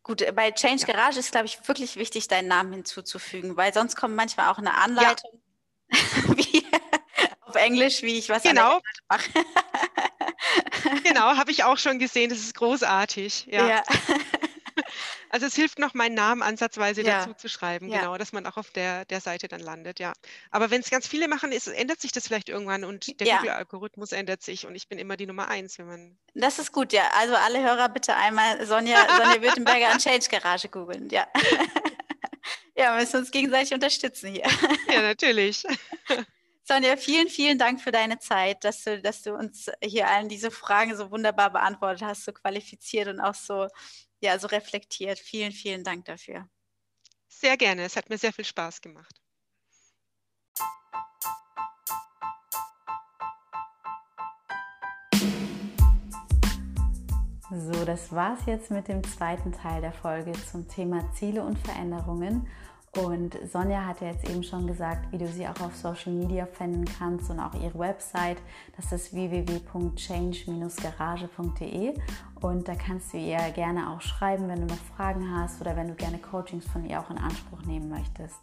Gut, 0.03 0.23
äh, 0.23 0.33
bei 0.33 0.51
Change 0.51 0.87
ja. 0.87 0.95
Garage 0.95 1.19
ist, 1.19 1.33
glaube 1.33 1.47
ich, 1.47 1.69
wirklich 1.69 1.97
wichtig, 1.97 2.27
deinen 2.29 2.49
Namen 2.49 2.73
hinzuzufügen, 2.73 3.57
weil 3.59 3.75
sonst 3.75 3.97
kommt 3.97 4.17
manchmal 4.17 4.49
auch 4.49 4.59
eine 4.59 4.75
Anleitung, 4.75 5.43
ja. 5.93 5.99
wie, 6.37 6.65
Englisch, 7.57 8.03
wie 8.03 8.19
ich 8.19 8.29
was 8.29 8.43
genau. 8.43 8.81
mache. 9.09 9.31
genau, 11.05 11.37
habe 11.37 11.51
ich 11.51 11.65
auch 11.65 11.79
schon 11.79 11.99
gesehen. 11.99 12.31
Das 12.31 12.39
ist 12.39 12.55
großartig. 12.55 13.47
Ja. 13.51 13.69
ja. 13.69 13.83
Also 15.29 15.47
es 15.47 15.55
hilft 15.55 15.79
noch, 15.79 15.95
meinen 15.95 16.15
Namen 16.15 16.43
ansatzweise 16.43 17.03
ja. 17.03 17.19
dazu 17.19 17.35
zu 17.35 17.49
schreiben, 17.49 17.89
ja. 17.89 17.99
genau, 17.99 18.17
dass 18.17 18.33
man 18.33 18.47
auch 18.47 18.57
auf 18.57 18.71
der, 18.71 19.05
der 19.07 19.21
Seite 19.21 19.49
dann 19.49 19.61
landet, 19.61 19.99
ja. 19.99 20.13
Aber 20.51 20.71
wenn 20.71 20.81
es 20.81 20.91
ganz 20.91 21.07
viele 21.07 21.29
machen, 21.29 21.53
ist, 21.53 21.67
ändert 21.67 22.01
sich 22.01 22.13
das 22.13 22.27
vielleicht 22.27 22.49
irgendwann 22.49 22.85
und 22.85 23.21
der 23.21 23.27
ja. 23.27 23.37
Google-Algorithmus 23.39 24.13
ändert 24.13 24.43
sich 24.43 24.67
und 24.67 24.75
ich 24.75 24.89
bin 24.89 24.99
immer 24.99 25.17
die 25.17 25.27
Nummer 25.27 25.49
eins, 25.49 25.79
wenn 25.79 25.87
man. 25.87 26.19
Das 26.35 26.59
ist 26.59 26.73
gut, 26.73 26.93
ja. 26.93 27.03
Also 27.19 27.35
alle 27.35 27.63
Hörer 27.63 27.89
bitte 27.89 28.15
einmal 28.15 28.65
Sonja, 28.67 28.99
Sonja 29.17 29.43
Württemberger 29.43 29.89
an 29.89 29.99
Change 29.99 30.27
Garage 30.31 30.69
googeln, 30.69 31.09
ja. 31.11 31.27
ja, 32.77 32.95
wir 32.95 33.01
müssen 33.01 33.17
uns 33.19 33.31
gegenseitig 33.31 33.75
unterstützen 33.75 34.31
hier. 34.33 34.47
Ja, 34.89 35.03
natürlich. 35.03 35.65
Sonja, 36.69 36.97
vielen, 36.97 37.29
vielen 37.29 37.59
Dank 37.59 37.81
für 37.81 37.93
deine 37.93 38.19
Zeit, 38.19 38.65
dass 38.65 38.83
du, 38.83 39.01
dass 39.01 39.23
du 39.23 39.35
uns 39.35 39.71
hier 39.81 40.09
allen 40.09 40.29
diese 40.29 40.51
Fragen 40.51 40.97
so 40.97 41.13
wunderbar 41.13 41.53
beantwortet 41.53 42.03
hast, 42.03 42.25
so 42.25 42.33
qualifiziert 42.33 43.07
und 43.07 43.21
auch 43.21 43.35
so, 43.35 43.69
ja, 44.21 44.37
so 44.37 44.49
reflektiert. 44.49 45.21
Vielen, 45.21 45.53
vielen 45.53 45.85
Dank 45.85 46.07
dafür. 46.07 46.49
Sehr 47.29 47.57
gerne. 47.57 47.85
Es 47.85 47.95
hat 47.95 48.11
mir 48.11 48.19
sehr 48.19 48.33
viel 48.33 48.45
Spaß 48.45 48.81
gemacht. 48.81 49.15
So, 57.49 57.85
das 57.85 58.11
war's 58.11 58.41
jetzt 58.47 58.73
mit 58.73 58.89
dem 58.89 59.05
zweiten 59.05 59.53
Teil 59.53 59.83
der 59.83 59.93
Folge 59.93 60.33
zum 60.51 60.67
Thema 60.67 61.13
Ziele 61.15 61.45
und 61.45 61.57
Veränderungen. 61.61 62.49
Und 62.97 63.37
Sonja 63.53 63.85
hat 63.85 64.01
ja 64.01 64.09
jetzt 64.09 64.29
eben 64.29 64.43
schon 64.43 64.67
gesagt, 64.67 65.13
wie 65.13 65.19
du 65.19 65.29
sie 65.29 65.47
auch 65.47 65.61
auf 65.61 65.77
Social 65.77 66.13
Media 66.13 66.47
finden 66.47 66.85
kannst 66.99 67.31
und 67.31 67.39
auch 67.39 67.55
ihre 67.55 67.79
Website. 67.79 68.39
Das 68.77 68.91
ist 68.91 69.13
www.change-garage.de 69.13 71.95
und 72.41 72.67
da 72.67 72.75
kannst 72.75 73.13
du 73.13 73.19
ihr 73.19 73.39
gerne 73.55 73.91
auch 73.91 74.01
schreiben, 74.01 74.49
wenn 74.49 74.67
du 74.67 74.67
noch 74.67 74.83
Fragen 74.97 75.31
hast 75.31 75.61
oder 75.61 75.77
wenn 75.77 75.89
du 75.89 75.95
gerne 75.95 76.17
Coachings 76.19 76.67
von 76.67 76.87
ihr 76.87 76.99
auch 76.99 77.11
in 77.11 77.19
Anspruch 77.19 77.61
nehmen 77.67 77.91
möchtest. 77.91 78.41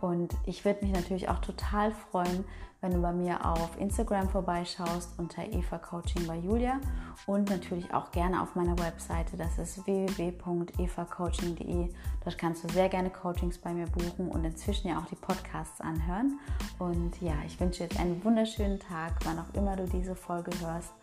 Und 0.00 0.34
ich 0.46 0.64
würde 0.64 0.84
mich 0.84 0.94
natürlich 0.94 1.28
auch 1.28 1.40
total 1.40 1.92
freuen, 1.92 2.44
wenn 2.80 2.92
du 2.92 3.02
bei 3.02 3.12
mir 3.12 3.44
auf 3.44 3.78
Instagram 3.78 4.30
vorbeischaust 4.30 5.18
unter 5.18 5.44
Eva 5.44 5.76
Coaching 5.78 6.26
bei 6.26 6.38
Julia 6.38 6.80
und 7.26 7.50
natürlich 7.50 7.92
auch 7.92 8.10
gerne 8.10 8.40
auf 8.42 8.54
meiner 8.54 8.78
Webseite. 8.78 9.36
Das 9.36 9.58
ist 9.58 9.86
www.evacoaching.de. 9.86 11.90
Dort 12.24 12.38
kannst 12.38 12.64
du 12.64 12.68
sehr 12.72 12.88
gerne 12.88 13.10
Coachings 13.10 13.58
bei 13.58 13.74
mir 13.74 13.84
buchen 13.86 14.30
und 14.30 14.42
inzwischen 14.44 14.88
ja 14.88 14.98
auch 14.98 15.04
die 15.06 15.16
Podcasts 15.16 15.82
anhören. 15.82 16.40
Und 16.78 17.20
ja, 17.20 17.34
ich 17.46 17.60
wünsche 17.60 17.80
dir 17.80 17.88
jetzt 17.90 18.00
einen 18.00 18.24
wunderschönen 18.24 18.80
Tag, 18.80 19.18
wann 19.24 19.38
auch 19.38 19.52
immer 19.54 19.76
du 19.76 19.84
diese 19.86 20.16
Folge 20.16 20.50
hörst 20.60 20.94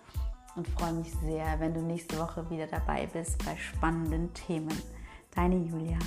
und 0.56 0.68
freue 0.68 0.94
mich 0.94 1.14
sehr, 1.24 1.60
wenn 1.60 1.76
du 1.76 1.82
nächste 1.82 2.18
Woche 2.18 2.50
wieder 2.50 2.66
dabei 2.66 3.06
bist 3.06 3.46
bei 3.46 3.56
spannenden 3.56 4.34
Themen. 4.34 4.76
Deine 5.36 5.58
Julia. 5.58 6.00